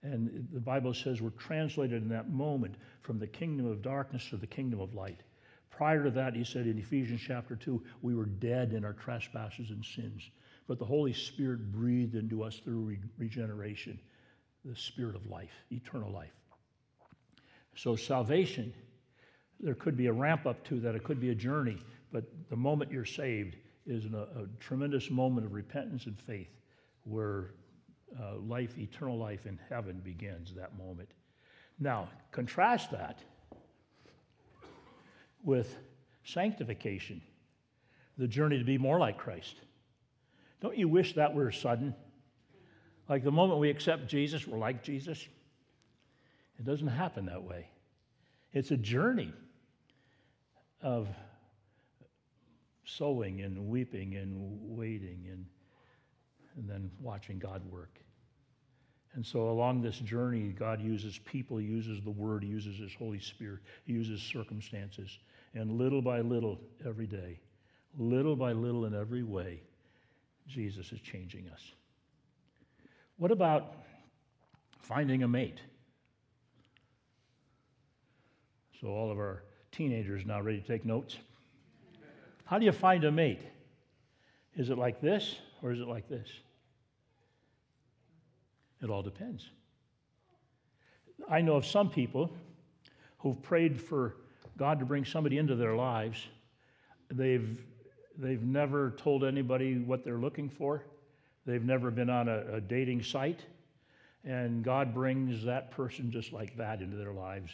And 0.03 0.47
the 0.51 0.59
Bible 0.59 0.93
says 0.93 1.21
we're 1.21 1.29
translated 1.31 2.01
in 2.01 2.09
that 2.09 2.29
moment 2.29 2.75
from 3.01 3.19
the 3.19 3.27
kingdom 3.27 3.67
of 3.67 3.81
darkness 3.81 4.29
to 4.29 4.37
the 4.37 4.47
kingdom 4.47 4.79
of 4.79 4.95
light. 4.95 5.21
Prior 5.69 6.03
to 6.03 6.11
that, 6.11 6.35
he 6.35 6.43
said 6.43 6.67
in 6.67 6.77
Ephesians 6.77 7.21
chapter 7.25 7.55
2, 7.55 7.81
we 8.01 8.15
were 8.15 8.25
dead 8.25 8.73
in 8.73 8.83
our 8.83 8.93
trespasses 8.93 9.69
and 9.69 9.83
sins. 9.85 10.29
But 10.67 10.79
the 10.79 10.85
Holy 10.85 11.13
Spirit 11.13 11.71
breathed 11.71 12.15
into 12.15 12.43
us 12.43 12.57
through 12.63 12.81
re- 12.81 12.99
regeneration, 13.17 13.99
the 14.65 14.75
spirit 14.75 15.15
of 15.15 15.27
life, 15.27 15.53
eternal 15.71 16.11
life. 16.11 16.33
So, 17.75 17.95
salvation, 17.95 18.73
there 19.59 19.75
could 19.75 19.95
be 19.95 20.07
a 20.07 20.13
ramp 20.13 20.45
up 20.45 20.63
to 20.65 20.79
that, 20.81 20.95
it 20.95 21.03
could 21.03 21.19
be 21.19 21.29
a 21.29 21.35
journey, 21.35 21.77
but 22.11 22.25
the 22.49 22.55
moment 22.55 22.91
you're 22.91 23.05
saved 23.05 23.55
is 23.85 24.05
a, 24.05 24.17
a 24.17 24.47
tremendous 24.59 25.09
moment 25.09 25.45
of 25.45 25.53
repentance 25.53 26.05
and 26.05 26.19
faith 26.19 26.49
where 27.03 27.51
uh, 28.19 28.37
life, 28.37 28.77
eternal 28.77 29.17
life 29.17 29.45
in 29.45 29.59
heaven 29.69 30.01
begins 30.03 30.53
that 30.55 30.77
moment. 30.77 31.09
Now, 31.79 32.09
contrast 32.31 32.91
that 32.91 33.19
with 35.43 35.77
sanctification, 36.23 37.21
the 38.17 38.27
journey 38.27 38.59
to 38.59 38.65
be 38.65 38.77
more 38.77 38.99
like 38.99 39.17
Christ. 39.17 39.55
Don't 40.61 40.77
you 40.77 40.87
wish 40.87 41.15
that 41.15 41.33
were 41.33 41.51
sudden? 41.51 41.95
Like 43.09 43.23
the 43.23 43.31
moment 43.31 43.59
we 43.59 43.69
accept 43.69 44.07
Jesus, 44.07 44.47
we're 44.47 44.59
like 44.59 44.83
Jesus. 44.83 45.27
It 46.59 46.65
doesn't 46.65 46.87
happen 46.87 47.25
that 47.25 47.43
way. 47.43 47.67
It's 48.53 48.71
a 48.71 48.77
journey 48.77 49.33
of 50.81 51.07
sowing 52.85 53.41
and 53.41 53.69
weeping 53.69 54.15
and 54.15 54.59
waiting 54.77 55.00
watching 56.99 57.39
God 57.39 57.61
work. 57.71 57.99
And 59.13 59.25
so, 59.25 59.49
along 59.49 59.81
this 59.81 59.97
journey, 59.99 60.55
God 60.57 60.81
uses 60.81 61.19
people, 61.25 61.57
He 61.57 61.65
uses 61.65 62.01
the 62.01 62.11
Word, 62.11 62.43
He 62.43 62.49
uses 62.49 62.79
His 62.79 62.93
Holy 62.93 63.19
Spirit, 63.19 63.59
He 63.83 63.93
uses 63.93 64.21
circumstances. 64.21 65.19
And 65.53 65.77
little 65.77 66.01
by 66.01 66.21
little, 66.21 66.61
every 66.85 67.07
day, 67.07 67.39
little 67.97 68.37
by 68.37 68.53
little, 68.53 68.85
in 68.85 68.93
every 68.93 69.23
way, 69.23 69.61
Jesus 70.47 70.93
is 70.93 71.01
changing 71.01 71.49
us. 71.49 71.61
What 73.17 73.31
about 73.31 73.73
finding 74.79 75.23
a 75.23 75.27
mate? 75.27 75.59
So, 78.79 78.87
all 78.87 79.11
of 79.11 79.17
our 79.17 79.43
teenagers 79.73 80.25
now 80.25 80.41
ready 80.41 80.61
to 80.61 80.67
take 80.67 80.85
notes. 80.85 81.17
How 82.45 82.59
do 82.59 82.65
you 82.65 82.71
find 82.71 83.03
a 83.03 83.11
mate? 83.11 83.41
Is 84.55 84.69
it 84.69 84.77
like 84.77 85.01
this 85.01 85.35
or 85.61 85.71
is 85.71 85.79
it 85.79 85.87
like 85.87 86.09
this? 86.09 86.27
It 88.81 88.89
all 88.89 89.03
depends. 89.03 89.49
I 91.29 91.41
know 91.41 91.55
of 91.55 91.65
some 91.65 91.89
people 91.89 92.31
who've 93.19 93.41
prayed 93.41 93.79
for 93.79 94.15
God 94.57 94.79
to 94.79 94.85
bring 94.85 95.05
somebody 95.05 95.37
into 95.37 95.55
their 95.55 95.75
lives. 95.75 96.27
They've, 97.09 97.59
they've 98.17 98.41
never 98.41 98.91
told 98.91 99.23
anybody 99.23 99.77
what 99.77 100.03
they're 100.03 100.17
looking 100.17 100.49
for, 100.49 100.83
they've 101.45 101.63
never 101.63 101.91
been 101.91 102.09
on 102.09 102.27
a, 102.27 102.55
a 102.55 102.61
dating 102.61 103.03
site. 103.03 103.41
And 104.23 104.63
God 104.63 104.93
brings 104.93 105.43
that 105.45 105.71
person 105.71 106.11
just 106.11 106.31
like 106.31 106.55
that 106.57 106.81
into 106.81 106.95
their 106.95 107.13
lives. 107.13 107.51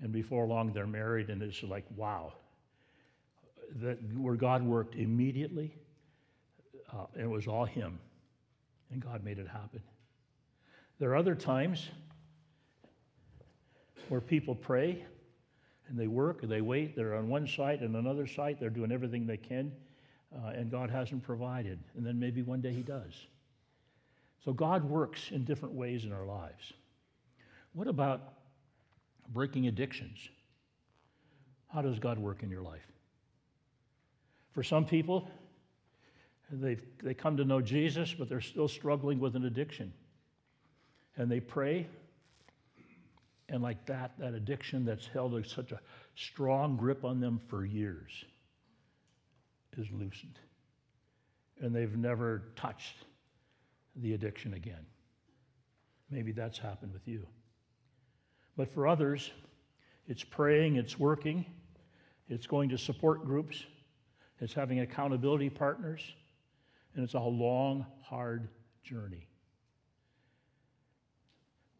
And 0.00 0.10
before 0.10 0.46
long, 0.46 0.72
they're 0.72 0.86
married, 0.86 1.28
and 1.28 1.42
it's 1.42 1.62
like, 1.62 1.84
wow. 1.96 2.32
That, 3.76 3.98
where 4.16 4.34
God 4.34 4.62
worked 4.64 4.94
immediately, 4.94 5.74
uh, 6.92 7.04
and 7.14 7.24
it 7.24 7.30
was 7.30 7.46
all 7.46 7.66
Him. 7.66 7.98
And 8.90 9.02
God 9.02 9.22
made 9.22 9.38
it 9.38 9.46
happen. 9.46 9.82
There 11.02 11.10
are 11.10 11.16
other 11.16 11.34
times 11.34 11.88
where 14.08 14.20
people 14.20 14.54
pray 14.54 15.04
and 15.88 15.98
they 15.98 16.06
work 16.06 16.44
and 16.44 16.52
they 16.52 16.60
wait. 16.60 16.94
They're 16.94 17.16
on 17.16 17.28
one 17.28 17.44
site 17.48 17.80
and 17.80 17.96
another 17.96 18.24
site. 18.24 18.60
They're 18.60 18.70
doing 18.70 18.92
everything 18.92 19.26
they 19.26 19.36
can, 19.36 19.72
uh, 20.32 20.50
and 20.50 20.70
God 20.70 20.90
hasn't 20.90 21.24
provided. 21.24 21.80
And 21.96 22.06
then 22.06 22.20
maybe 22.20 22.42
one 22.42 22.60
day 22.60 22.72
He 22.72 22.82
does. 22.82 23.26
So 24.44 24.52
God 24.52 24.84
works 24.84 25.32
in 25.32 25.44
different 25.44 25.74
ways 25.74 26.04
in 26.04 26.12
our 26.12 26.24
lives. 26.24 26.72
What 27.72 27.88
about 27.88 28.34
breaking 29.30 29.66
addictions? 29.66 30.28
How 31.66 31.82
does 31.82 31.98
God 31.98 32.16
work 32.16 32.44
in 32.44 32.48
your 32.48 32.62
life? 32.62 32.86
For 34.52 34.62
some 34.62 34.84
people, 34.84 35.28
they 36.48 36.76
they 37.02 37.12
come 37.12 37.36
to 37.38 37.44
know 37.44 37.60
Jesus, 37.60 38.14
but 38.14 38.28
they're 38.28 38.40
still 38.40 38.68
struggling 38.68 39.18
with 39.18 39.34
an 39.34 39.46
addiction. 39.46 39.92
And 41.16 41.30
they 41.30 41.40
pray, 41.40 41.86
and 43.48 43.62
like 43.62 43.84
that, 43.86 44.12
that 44.18 44.34
addiction 44.34 44.84
that's 44.84 45.06
held 45.06 45.46
such 45.46 45.72
a 45.72 45.80
strong 46.14 46.76
grip 46.76 47.04
on 47.04 47.20
them 47.20 47.40
for 47.48 47.64
years 47.64 48.24
is 49.76 49.86
loosened. 49.92 50.38
And 51.60 51.74
they've 51.74 51.96
never 51.96 52.42
touched 52.56 52.96
the 53.96 54.14
addiction 54.14 54.54
again. 54.54 54.86
Maybe 56.10 56.32
that's 56.32 56.58
happened 56.58 56.92
with 56.92 57.06
you. 57.06 57.26
But 58.56 58.72
for 58.72 58.86
others, 58.86 59.30
it's 60.08 60.24
praying, 60.24 60.76
it's 60.76 60.98
working, 60.98 61.46
it's 62.28 62.46
going 62.46 62.68
to 62.70 62.78
support 62.78 63.24
groups, 63.24 63.64
it's 64.40 64.52
having 64.52 64.80
accountability 64.80 65.50
partners, 65.50 66.02
and 66.94 67.04
it's 67.04 67.14
a 67.14 67.20
long, 67.20 67.86
hard 68.02 68.48
journey. 68.82 69.26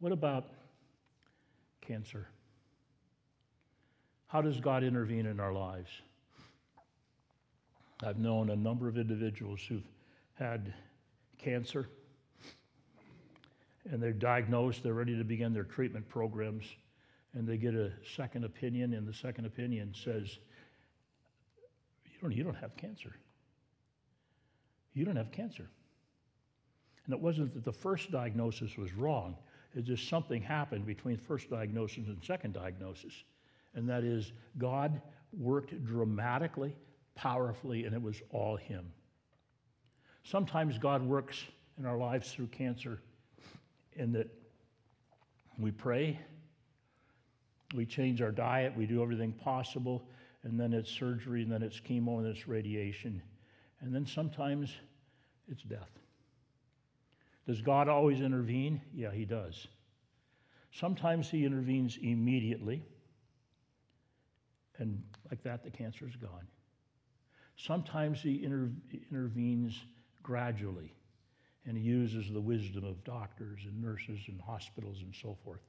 What 0.03 0.11
about 0.11 0.49
cancer? 1.79 2.27
How 4.27 4.41
does 4.41 4.59
God 4.59 4.83
intervene 4.83 5.25
in 5.25 5.39
our 5.39 5.53
lives? 5.53 5.87
I've 8.03 8.19
known 8.19 8.49
a 8.49 8.55
number 8.57 8.89
of 8.89 8.97
individuals 8.97 9.61
who've 9.61 9.87
had 10.33 10.73
cancer 11.37 11.87
and 13.89 14.03
they're 14.03 14.11
diagnosed, 14.11 14.83
they're 14.83 14.93
ready 14.93 15.17
to 15.17 15.23
begin 15.23 15.53
their 15.53 15.63
treatment 15.63 16.09
programs, 16.09 16.65
and 17.33 17.47
they 17.47 17.55
get 17.55 17.73
a 17.73 17.89
second 18.17 18.43
opinion, 18.43 18.95
and 18.95 19.07
the 19.07 19.13
second 19.13 19.45
opinion 19.45 19.93
says, 19.95 20.37
You 22.03 22.19
don't, 22.21 22.35
you 22.35 22.43
don't 22.43 22.57
have 22.57 22.75
cancer. 22.75 23.15
You 24.93 25.05
don't 25.05 25.15
have 25.15 25.31
cancer. 25.31 25.69
And 27.05 27.13
it 27.13 27.21
wasn't 27.21 27.53
that 27.53 27.63
the 27.63 27.71
first 27.71 28.11
diagnosis 28.11 28.75
was 28.77 28.93
wrong, 28.93 29.37
it's 29.75 29.87
just 29.87 30.07
something 30.07 30.41
happened 30.41 30.85
between 30.85 31.17
first 31.17 31.49
diagnosis 31.49 32.07
and 32.07 32.17
second 32.23 32.53
diagnosis. 32.53 33.23
And 33.75 33.89
that 33.89 34.03
is, 34.03 34.31
God 34.57 35.01
worked 35.37 35.83
dramatically, 35.83 36.75
powerfully, 37.15 37.85
and 37.85 37.95
it 37.95 38.01
was 38.01 38.21
all 38.29 38.55
Him. 38.55 38.85
Sometimes 40.23 40.77
God 40.77 41.01
works 41.01 41.43
in 41.77 41.85
our 41.85 41.97
lives 41.97 42.31
through 42.31 42.47
cancer 42.47 42.99
in 43.95 44.11
that 44.13 44.29
we 45.57 45.71
pray, 45.71 46.19
we 47.75 47.85
change 47.85 48.21
our 48.21 48.31
diet, 48.31 48.73
we 48.77 48.85
do 48.85 49.01
everything 49.01 49.33
possible, 49.33 50.03
and 50.43 50.59
then 50.59 50.73
it's 50.73 50.91
surgery, 50.91 51.41
and 51.41 51.51
then 51.51 51.63
it's 51.63 51.79
chemo, 51.79 52.19
and 52.19 52.27
it's 52.27 52.47
radiation. 52.47 53.21
And 53.81 53.93
then 53.93 54.05
sometimes 54.05 54.73
it's 55.47 55.63
death. 55.63 55.89
Does 57.45 57.61
God 57.61 57.89
always 57.89 58.21
intervene? 58.21 58.81
Yeah, 58.93 59.11
He 59.11 59.25
does. 59.25 59.67
Sometimes 60.71 61.29
He 61.29 61.45
intervenes 61.45 61.97
immediately, 62.01 62.83
and 64.77 65.03
like 65.29 65.43
that, 65.43 65.63
the 65.63 65.69
cancer 65.69 66.07
is 66.07 66.15
gone. 66.15 66.47
Sometimes 67.57 68.21
He 68.21 68.43
inter- 68.43 68.71
intervenes 69.11 69.79
gradually, 70.23 70.93
and 71.65 71.77
He 71.77 71.83
uses 71.83 72.31
the 72.31 72.41
wisdom 72.41 72.85
of 72.85 73.03
doctors 73.03 73.61
and 73.65 73.81
nurses 73.81 74.19
and 74.27 74.39
hospitals 74.41 75.01
and 75.01 75.13
so 75.13 75.37
forth, 75.43 75.61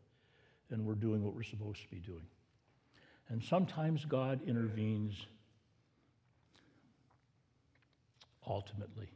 and 0.71 0.85
we're 0.87 0.95
doing 0.95 1.25
what 1.25 1.35
we're 1.35 1.43
supposed 1.43 1.83
to 1.83 1.89
be 1.89 2.01
doing. 2.01 2.27
And 3.29 3.43
sometimes 3.43 4.05
God 4.05 4.41
intervenes 4.47 5.27
ultimately 8.47 9.09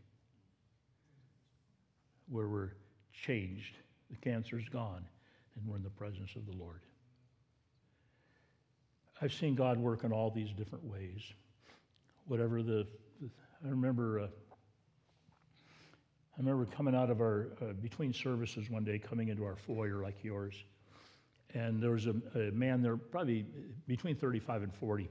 where 2.30 2.48
we're 2.48 2.72
changed. 3.12 3.76
The 4.10 4.16
cancer's 4.16 4.68
gone, 4.68 5.04
and 5.56 5.66
we're 5.66 5.76
in 5.76 5.82
the 5.82 5.90
presence 5.90 6.30
of 6.36 6.46
the 6.46 6.56
Lord. 6.56 6.80
I've 9.20 9.32
seen 9.32 9.54
God 9.54 9.78
work 9.78 10.04
in 10.04 10.12
all 10.12 10.30
these 10.30 10.52
different 10.52 10.84
ways. 10.84 11.20
Whatever 12.26 12.62
the, 12.62 12.86
the 13.20 13.30
I 13.64 13.68
remember. 13.68 14.20
Uh, 14.20 14.26
I 16.36 16.40
remember 16.40 16.66
coming 16.66 16.94
out 16.94 17.10
of 17.10 17.20
our 17.20 17.48
uh, 17.60 17.72
between 17.82 18.12
services 18.12 18.70
one 18.70 18.84
day, 18.84 19.00
coming 19.00 19.26
into 19.26 19.44
our 19.44 19.56
foyer 19.56 20.02
like 20.04 20.22
yours, 20.22 20.54
and 21.52 21.82
there 21.82 21.90
was 21.90 22.06
a, 22.06 22.14
a, 22.36 22.52
man 22.52 22.80
there, 22.80 22.96
probably 22.96 23.44
between 23.88 24.14
35 24.14 24.62
and 24.62 24.72
40, 24.72 25.08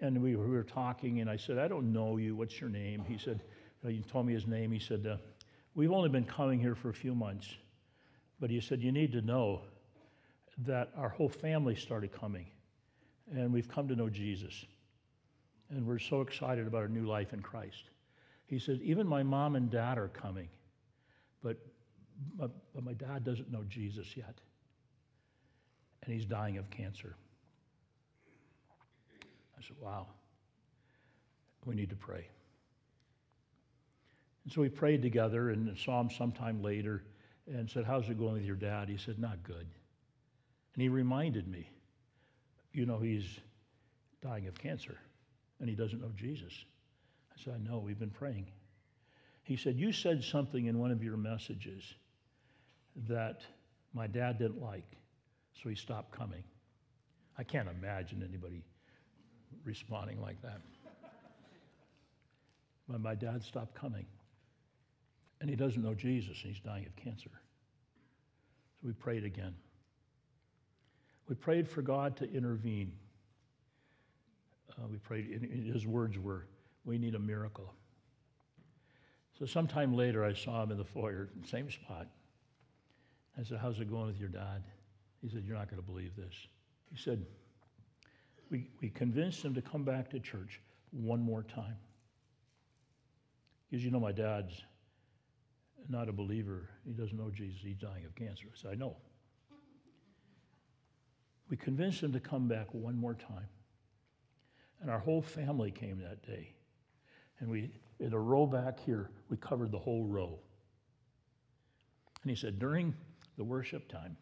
and 0.00 0.22
we, 0.22 0.34
we 0.34 0.46
were 0.46 0.62
talking, 0.62 1.20
and 1.20 1.28
I 1.28 1.36
said, 1.36 1.58
"I 1.58 1.68
don't 1.68 1.92
know 1.92 2.16
you. 2.16 2.34
What's 2.34 2.58
your 2.58 2.70
name?" 2.70 3.04
He 3.06 3.18
said, 3.18 3.42
"He 3.86 4.02
told 4.10 4.24
me 4.24 4.32
his 4.32 4.46
name." 4.46 4.72
He 4.72 4.78
said, 4.78 5.06
uh, 5.06 5.16
We've 5.76 5.92
only 5.92 6.08
been 6.08 6.24
coming 6.24 6.58
here 6.58 6.74
for 6.74 6.88
a 6.88 6.94
few 6.94 7.14
months, 7.14 7.54
But 8.40 8.50
he 8.50 8.60
said, 8.60 8.80
You 8.82 8.92
need 8.92 9.12
to 9.12 9.20
know 9.20 9.60
that 10.58 10.90
our 10.96 11.10
whole 11.10 11.28
family 11.28 11.76
started 11.76 12.12
coming, 12.12 12.46
and 13.30 13.52
we've 13.52 13.68
come 13.68 13.86
to 13.88 13.94
know 13.94 14.08
Jesus. 14.08 14.64
And 15.68 15.86
we're 15.86 15.98
so 15.98 16.22
excited 16.22 16.66
about 16.66 16.78
our 16.78 16.88
new 16.88 17.06
life 17.06 17.34
in 17.34 17.40
Christ. 17.42 17.90
He 18.46 18.58
said, 18.58 18.80
Even 18.82 19.06
my 19.06 19.22
mom 19.22 19.54
and 19.54 19.70
dad 19.70 19.98
are 19.98 20.08
coming, 20.08 20.48
but, 21.42 21.58
but, 22.38 22.50
but 22.74 22.82
my 22.82 22.94
dad 22.94 23.22
doesn't 23.22 23.52
know 23.52 23.64
Jesus 23.68 24.16
yet. 24.16 24.40
And 26.04 26.14
he's 26.14 26.24
dying 26.24 26.56
of 26.56 26.70
cancer. 26.70 27.16
I 29.58 29.62
said, 29.62 29.76
Wow, 29.78 30.06
we 31.66 31.74
need 31.74 31.90
to 31.90 31.96
pray. 31.96 32.28
And 34.46 34.52
so 34.52 34.60
we 34.60 34.68
prayed 34.68 35.02
together 35.02 35.50
and 35.50 35.76
saw 35.76 36.00
him 36.00 36.08
sometime 36.08 36.62
later 36.62 37.02
and 37.52 37.68
said, 37.68 37.84
How's 37.84 38.08
it 38.08 38.16
going 38.16 38.34
with 38.34 38.44
your 38.44 38.54
dad? 38.54 38.88
He 38.88 38.96
said, 38.96 39.18
Not 39.18 39.42
good. 39.42 39.66
And 40.74 40.82
he 40.82 40.88
reminded 40.88 41.48
me, 41.48 41.68
You 42.72 42.86
know, 42.86 43.00
he's 43.00 43.24
dying 44.22 44.46
of 44.46 44.56
cancer 44.56 44.96
and 45.58 45.68
he 45.68 45.74
doesn't 45.74 46.00
know 46.00 46.12
Jesus. 46.14 46.52
I 47.32 47.42
said, 47.42 47.54
I 47.56 47.68
know, 47.68 47.78
we've 47.78 47.98
been 47.98 48.08
praying. 48.08 48.46
He 49.42 49.56
said, 49.56 49.74
You 49.74 49.90
said 49.90 50.22
something 50.22 50.66
in 50.66 50.78
one 50.78 50.92
of 50.92 51.02
your 51.02 51.16
messages 51.16 51.82
that 53.08 53.40
my 53.94 54.06
dad 54.06 54.38
didn't 54.38 54.62
like, 54.62 54.96
so 55.60 55.68
he 55.68 55.74
stopped 55.74 56.12
coming. 56.12 56.44
I 57.36 57.42
can't 57.42 57.68
imagine 57.68 58.24
anybody 58.26 58.62
responding 59.64 60.20
like 60.20 60.40
that. 60.42 60.60
But 62.88 63.00
my 63.00 63.16
dad 63.16 63.42
stopped 63.42 63.74
coming. 63.74 64.06
And 65.40 65.50
he 65.50 65.56
doesn't 65.56 65.82
know 65.82 65.94
Jesus, 65.94 66.38
and 66.42 66.52
he's 66.52 66.60
dying 66.60 66.86
of 66.86 66.96
cancer. 66.96 67.30
So 68.80 68.86
we 68.86 68.92
prayed 68.92 69.24
again. 69.24 69.54
We 71.28 71.34
prayed 71.34 71.68
for 71.68 71.82
God 71.82 72.16
to 72.18 72.32
intervene. 72.32 72.92
Uh, 74.70 74.86
we 74.90 74.98
prayed, 74.98 75.48
his 75.72 75.86
words 75.86 76.18
were, 76.18 76.46
We 76.84 76.98
need 76.98 77.14
a 77.14 77.18
miracle. 77.18 77.72
So 79.38 79.44
sometime 79.44 79.94
later, 79.94 80.24
I 80.24 80.32
saw 80.32 80.62
him 80.62 80.70
in 80.70 80.78
the 80.78 80.84
foyer, 80.84 81.28
same 81.44 81.70
spot. 81.70 82.06
I 83.38 83.42
said, 83.42 83.58
How's 83.60 83.80
it 83.80 83.90
going 83.90 84.06
with 84.06 84.18
your 84.18 84.30
dad? 84.30 84.62
He 85.22 85.28
said, 85.28 85.44
You're 85.44 85.56
not 85.56 85.68
going 85.68 85.82
to 85.82 85.86
believe 85.86 86.16
this. 86.16 86.34
He 86.90 86.96
said, 86.96 87.26
we, 88.50 88.68
we 88.80 88.88
convinced 88.90 89.44
him 89.44 89.54
to 89.54 89.62
come 89.62 89.82
back 89.82 90.10
to 90.10 90.20
church 90.20 90.60
one 90.90 91.20
more 91.20 91.42
time. 91.42 91.76
Because 93.68 93.84
you 93.84 93.90
know, 93.90 94.00
my 94.00 94.12
dad's 94.12 94.62
not 95.90 96.08
a 96.08 96.12
believer. 96.12 96.68
He 96.84 96.92
doesn't 96.92 97.16
know 97.16 97.30
Jesus. 97.30 97.60
He's 97.62 97.76
dying 97.76 98.04
of 98.04 98.14
cancer. 98.14 98.46
I 98.46 98.56
said, 98.60 98.70
I 98.72 98.74
know. 98.74 98.96
We 101.48 101.56
convinced 101.56 102.02
him 102.02 102.12
to 102.12 102.20
come 102.20 102.48
back 102.48 102.66
one 102.72 102.96
more 102.96 103.14
time. 103.14 103.48
And 104.80 104.90
our 104.90 104.98
whole 104.98 105.22
family 105.22 105.70
came 105.70 106.00
that 106.00 106.26
day. 106.26 106.54
And 107.38 107.50
we, 107.50 107.70
in 108.00 108.12
a 108.12 108.18
row 108.18 108.46
back 108.46 108.80
here, 108.80 109.10
we 109.28 109.36
covered 109.36 109.70
the 109.70 109.78
whole 109.78 110.04
row. 110.04 110.38
And 112.22 112.30
he 112.30 112.36
said, 112.36 112.58
during 112.58 112.94
the 113.36 113.44
worship 113.44 113.88
time, 113.88 114.16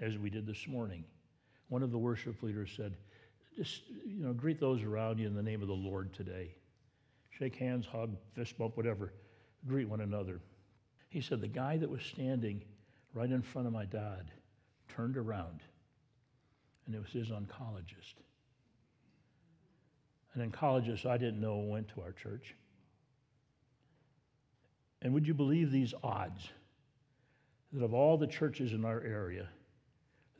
as 0.00 0.16
we 0.16 0.30
did 0.30 0.46
this 0.46 0.66
morning, 0.66 1.04
one 1.68 1.82
of 1.82 1.90
the 1.90 1.98
worship 1.98 2.42
leaders 2.42 2.72
said, 2.76 2.96
just, 3.56 3.82
you 4.06 4.24
know, 4.24 4.32
greet 4.32 4.58
those 4.58 4.82
around 4.82 5.18
you 5.18 5.26
in 5.26 5.34
the 5.34 5.42
name 5.42 5.60
of 5.60 5.68
the 5.68 5.74
Lord 5.74 6.14
today. 6.14 6.54
Shake 7.30 7.56
hands, 7.56 7.86
hug, 7.86 8.16
fist 8.34 8.56
bump, 8.56 8.76
whatever. 8.76 9.12
Greet 9.66 9.88
one 9.88 10.00
another. 10.00 10.40
He 11.10 11.20
said, 11.20 11.40
the 11.40 11.48
guy 11.48 11.76
that 11.76 11.90
was 11.90 12.02
standing 12.02 12.62
right 13.12 13.30
in 13.30 13.42
front 13.42 13.66
of 13.66 13.72
my 13.72 13.84
dad 13.84 14.30
turned 14.88 15.16
around, 15.16 15.60
and 16.86 16.94
it 16.94 17.00
was 17.00 17.10
his 17.10 17.28
oncologist. 17.30 18.14
An 20.34 20.48
oncologist 20.48 21.06
I 21.06 21.18
didn't 21.18 21.40
know 21.40 21.58
went 21.58 21.88
to 21.88 22.00
our 22.00 22.12
church. 22.12 22.54
And 25.02 25.12
would 25.12 25.26
you 25.26 25.34
believe 25.34 25.72
these 25.72 25.94
odds? 26.02 26.48
That 27.72 27.84
of 27.84 27.94
all 27.94 28.16
the 28.16 28.26
churches 28.26 28.72
in 28.72 28.84
our 28.84 29.00
area, 29.00 29.48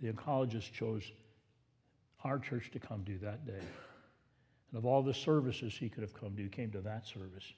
the 0.00 0.12
oncologist 0.12 0.72
chose 0.72 1.10
our 2.22 2.38
church 2.38 2.70
to 2.72 2.78
come 2.78 3.04
to 3.04 3.18
that 3.18 3.44
day. 3.46 3.52
And 4.70 4.78
of 4.78 4.86
all 4.86 5.02
the 5.02 5.14
services 5.14 5.74
he 5.74 5.88
could 5.88 6.02
have 6.02 6.14
come 6.14 6.36
to, 6.36 6.42
he 6.42 6.48
came 6.48 6.70
to 6.72 6.80
that 6.82 7.06
service. 7.06 7.52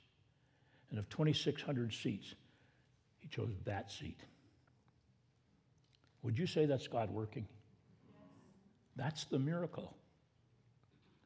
And 0.91 0.99
of 0.99 1.09
2,600 1.11 1.93
seats, 1.93 2.35
he 3.23 3.29
chose 3.29 3.55
that 3.65 3.91
seat. 3.91 4.21
Would 6.23 6.39
you 6.39 6.47
say 6.47 6.67
that's 6.67 6.87
God 6.87 7.11
working? 7.11 7.47
That's 8.97 9.25
the 9.25 9.39
miracle 9.39 9.97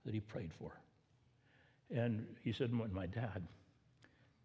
that 0.05 0.15
he 0.15 0.21
prayed 0.21 0.53
for. 0.53 0.73
And 1.91 2.25
he 2.43 2.53
said, 2.53 2.77
when 2.77 2.93
my 2.93 3.07
dad 3.07 3.43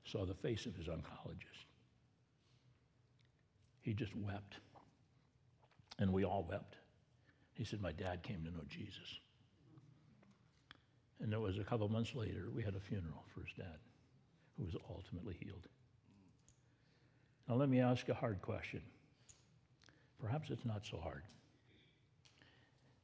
saw 0.05 0.25
the 0.25 0.33
face 0.33 0.65
of 0.65 0.75
his 0.75 0.87
oncologist, 0.87 1.65
he 3.81 3.93
just 3.93 4.15
wept. 4.15 4.55
And 5.99 6.11
we 6.11 6.23
all 6.23 6.47
wept. 6.49 6.75
He 7.53 7.63
said, 7.63 7.81
My 7.81 7.91
dad 7.91 8.23
came 8.23 8.43
to 8.43 8.51
know 8.51 8.63
Jesus. 8.69 9.19
And 11.19 11.31
it 11.31 11.39
was 11.39 11.59
a 11.59 11.63
couple 11.63 11.87
months 11.89 12.15
later, 12.15 12.49
we 12.55 12.63
had 12.63 12.75
a 12.75 12.79
funeral 12.79 13.23
for 13.33 13.41
his 13.41 13.53
dad, 13.55 13.77
who 14.57 14.65
was 14.65 14.75
ultimately 14.89 15.35
healed. 15.39 15.67
Now, 17.47 17.55
let 17.55 17.69
me 17.69 17.79
ask 17.79 18.07
a 18.09 18.13
hard 18.13 18.41
question. 18.41 18.81
Perhaps 20.19 20.49
it's 20.49 20.65
not 20.65 20.85
so 20.85 20.97
hard. 20.97 21.23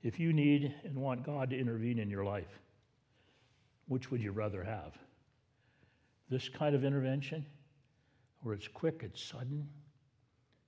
If 0.03 0.19
you 0.19 0.31
need 0.31 0.73
and 0.83 0.95
want 0.95 1.23
God 1.23 1.49
to 1.49 1.59
intervene 1.59 1.99
in 1.99 2.09
your 2.09 2.23
life, 2.23 2.59
which 3.87 4.11
would 4.11 4.21
you 4.21 4.31
rather 4.31 4.63
have? 4.63 4.93
This 6.29 6.49
kind 6.49 6.75
of 6.75 6.83
intervention, 6.83 7.45
where 8.41 8.53
it's 8.53 8.67
quick, 8.67 9.01
it's 9.03 9.21
sudden, 9.23 9.67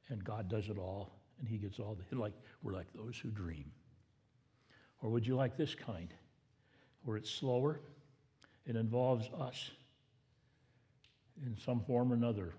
and 0.10 0.24
God 0.24 0.50
does 0.50 0.70
it 0.70 0.78
all, 0.78 1.12
and 1.40 1.48
He 1.48 1.58
gets 1.58 1.80
all 1.80 1.96
the, 1.96 2.18
like, 2.20 2.34
we're 2.64 2.74
like 2.74 2.88
those 2.94 3.18
who 3.18 3.30
dream. 3.30 3.72
Or 5.02 5.10
would 5.10 5.26
you 5.26 5.36
like 5.36 5.56
this 5.56 5.76
kind, 5.76 6.14
where 7.04 7.18
it's 7.18 7.30
slower, 7.30 7.80
it 8.66 8.76
involves 8.76 9.30
us 9.40 9.72
in 11.46 11.56
some 11.58 11.82
form 11.82 12.12
or 12.12 12.16
another, 12.16 12.54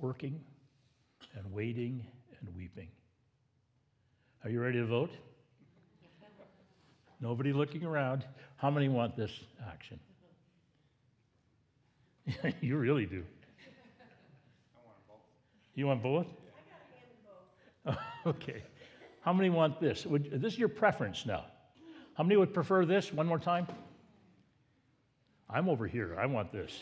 working 0.00 0.40
and 1.34 1.52
waiting 1.52 2.06
and 2.40 2.54
weeping? 2.56 2.88
Are 4.44 4.50
you 4.50 4.60
ready 4.60 4.78
to 4.78 4.86
vote? 4.86 5.10
Nobody 7.20 7.52
looking 7.52 7.84
around. 7.84 8.24
How 8.56 8.70
many 8.70 8.88
want 8.88 9.16
this 9.16 9.32
action? 9.66 9.98
you 12.60 12.76
really 12.76 13.06
do. 13.06 13.22
Want 15.08 15.18
you 15.74 15.86
want 15.86 16.02
both? 16.02 16.26
both. 17.84 17.96
okay. 18.26 18.62
How 19.22 19.32
many 19.32 19.48
want 19.48 19.80
this? 19.80 20.04
Would, 20.04 20.40
this 20.42 20.52
is 20.52 20.58
your 20.58 20.68
preference 20.68 21.24
now. 21.24 21.46
How 22.14 22.22
many 22.22 22.36
would 22.36 22.52
prefer 22.52 22.84
this? 22.84 23.12
One 23.12 23.26
more 23.26 23.38
time. 23.38 23.66
I'm 25.48 25.68
over 25.68 25.86
here. 25.86 26.16
I 26.20 26.26
want 26.26 26.52
this. 26.52 26.78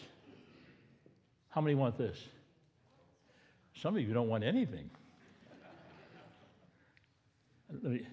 How 1.50 1.60
many 1.60 1.74
want 1.74 1.96
this? 1.96 2.18
Some 3.74 3.96
of 3.96 4.02
you 4.02 4.12
don't 4.12 4.28
want 4.28 4.44
anything. 4.44 4.90
In 7.82 8.06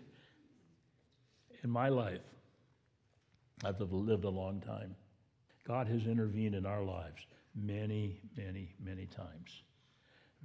my 1.70 1.89
life, 1.89 2.22
I've 3.64 3.80
lived 3.80 4.24
a 4.24 4.30
long 4.30 4.62
time. 4.62 4.95
God 5.68 5.88
has 5.88 6.07
intervened 6.07 6.55
in 6.55 6.66
our 6.66 6.84
lives 6.84 7.28
many, 7.55 8.20
many, 8.38 8.74
many 8.84 9.05
times. 9.05 9.64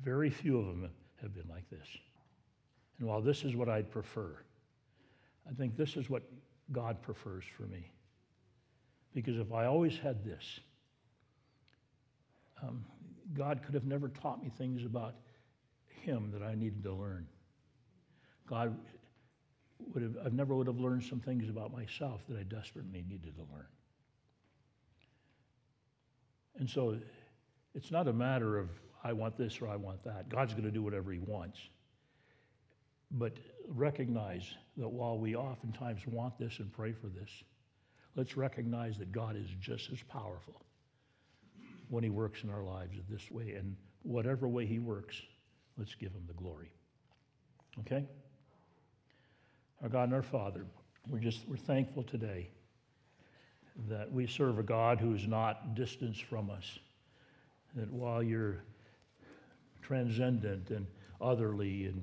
Very 0.02 0.30
few 0.30 0.58
of 0.58 0.66
them 0.66 0.90
have 1.22 1.34
been 1.34 1.48
like 1.48 1.68
this. 1.70 1.86
And 2.98 3.08
while 3.08 3.20
this 3.20 3.44
is 3.44 3.54
what 3.54 3.68
I'd 3.68 3.90
prefer, 3.90 4.36
I 5.48 5.54
think 5.54 5.76
this 5.76 5.96
is 5.96 6.10
what 6.10 6.22
God 6.72 7.00
prefers 7.02 7.44
for 7.56 7.64
me. 7.64 7.90
Because 9.14 9.38
if 9.38 9.52
I 9.52 9.66
always 9.66 9.96
had 9.98 10.24
this, 10.24 10.60
um, 12.62 12.84
God 13.34 13.62
could 13.64 13.74
have 13.74 13.84
never 13.84 14.08
taught 14.08 14.42
me 14.42 14.50
things 14.56 14.84
about 14.84 15.14
Him 16.02 16.30
that 16.32 16.42
I 16.42 16.54
needed 16.54 16.82
to 16.84 16.92
learn. 16.92 17.26
God 18.48 18.76
would 19.92 20.02
have, 20.02 20.16
I 20.24 20.28
never 20.30 20.54
would 20.54 20.66
have 20.66 20.78
learned 20.78 21.04
some 21.04 21.20
things 21.20 21.48
about 21.48 21.72
myself 21.72 22.22
that 22.28 22.38
I 22.38 22.42
desperately 22.42 23.04
needed 23.08 23.34
to 23.36 23.42
learn. 23.42 23.66
And 26.56 26.70
so 26.70 26.98
it's 27.74 27.90
not 27.90 28.06
a 28.06 28.12
matter 28.12 28.58
of 28.58 28.70
I 29.02 29.12
want 29.12 29.36
this 29.36 29.60
or 29.60 29.68
I 29.68 29.76
want 29.76 30.02
that. 30.04 30.28
God's 30.28 30.54
going 30.54 30.64
to 30.64 30.70
do 30.70 30.82
whatever 30.82 31.12
He 31.12 31.18
wants. 31.18 31.58
But 33.10 33.36
recognize 33.68 34.54
that 34.76 34.88
while 34.88 35.18
we 35.18 35.36
oftentimes 35.36 36.00
want 36.06 36.38
this 36.38 36.58
and 36.58 36.72
pray 36.72 36.92
for 36.92 37.08
this, 37.08 37.30
let's 38.16 38.36
recognize 38.36 38.98
that 38.98 39.12
God 39.12 39.36
is 39.36 39.48
just 39.60 39.90
as 39.92 40.02
powerful 40.02 40.62
when 41.88 42.04
He 42.04 42.10
works 42.10 42.42
in 42.42 42.50
our 42.50 42.62
lives 42.62 42.96
this 43.08 43.30
way. 43.30 43.52
And 43.52 43.76
whatever 44.02 44.48
way 44.48 44.66
He 44.66 44.78
works, 44.78 45.20
let's 45.78 45.94
give 45.94 46.12
Him 46.12 46.24
the 46.26 46.34
glory. 46.34 46.70
Okay? 47.80 48.04
Our 49.82 49.88
God 49.88 50.04
and 50.04 50.14
our 50.14 50.22
Father, 50.22 50.64
we're 51.08 51.18
just 51.18 51.46
we're 51.48 51.56
thankful 51.56 52.02
today 52.02 52.48
that 53.88 54.10
we 54.10 54.26
serve 54.26 54.58
a 54.58 54.62
God 54.62 55.00
who 55.00 55.14
is 55.14 55.26
not 55.26 55.74
distant 55.74 56.16
from 56.16 56.50
us. 56.50 56.78
That 57.74 57.92
while 57.92 58.22
you're 58.22 58.62
transcendent 59.82 60.70
and 60.70 60.86
otherly 61.20 61.86
and 61.86 62.02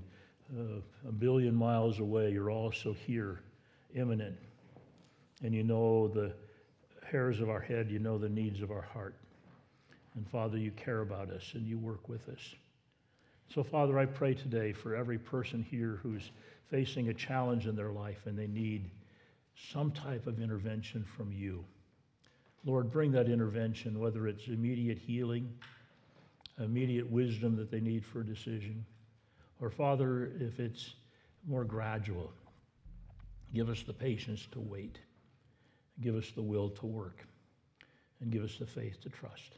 uh, 0.58 1.08
a 1.08 1.12
billion 1.12 1.56
miles 1.56 2.00
away, 2.00 2.32
you're 2.32 2.52
also 2.52 2.94
here, 2.94 3.42
immanent. 3.96 4.38
And 5.44 5.56
you 5.56 5.64
know 5.64 6.08
the 6.08 6.34
hairs 7.10 7.40
of 7.40 7.50
our 7.50 7.62
head, 7.62 7.90
you 7.90 8.00
know 8.00 8.18
the 8.18 8.30
needs 8.30 8.62
of 8.62 8.70
our 8.70 8.82
heart. 8.82 9.16
And 10.16 10.28
Father, 10.28 10.58
you 10.58 10.72
care 10.72 11.02
about 11.02 11.30
us 11.30 11.52
and 11.54 11.66
you 11.66 11.78
work 11.78 12.10
with 12.10 12.28
us. 12.30 12.56
So, 13.54 13.64
Father, 13.64 14.00
I 14.00 14.06
pray 14.06 14.34
today 14.34 14.74
for 14.74 14.96
every 14.96 15.18
person 15.18 15.62
here 15.62 16.00
who's 16.02 16.32
facing 16.70 17.10
a 17.10 17.14
challenge 17.14 17.68
in 17.68 17.76
their 17.76 17.92
life 17.92 18.26
and 18.26 18.38
they 18.38 18.48
need 18.48 18.90
some 19.72 19.92
type 19.92 20.28
of 20.28 20.42
intervention 20.42 21.04
from 21.04 21.32
you. 21.32 21.64
Lord, 22.66 22.92
bring 22.92 23.12
that 23.12 23.28
intervention, 23.28 24.00
whether 24.00 24.28
it's 24.28 24.48
immediate 24.48 24.98
healing, 24.98 25.52
immediate 26.60 27.10
wisdom 27.10 27.56
that 27.58 27.72
they 27.72 27.80
need 27.80 28.06
for 28.06 28.22
a 28.22 28.26
decision, 28.26 28.86
or 29.60 29.70
Father, 29.70 30.32
if 30.40 30.60
it's 30.60 30.96
more 31.48 31.64
gradual, 31.64 32.32
give 33.54 33.70
us 33.70 33.84
the 33.84 33.94
patience 33.94 34.48
to 34.52 34.60
wait, 34.60 35.00
give 36.02 36.16
us 36.16 36.32
the 36.32 36.42
will 36.42 36.70
to 36.70 36.86
work, 36.86 37.26
and 38.22 38.32
give 38.32 38.44
us 38.44 38.58
the 38.58 38.66
faith 38.66 39.02
to 39.02 39.10
trust. 39.10 39.58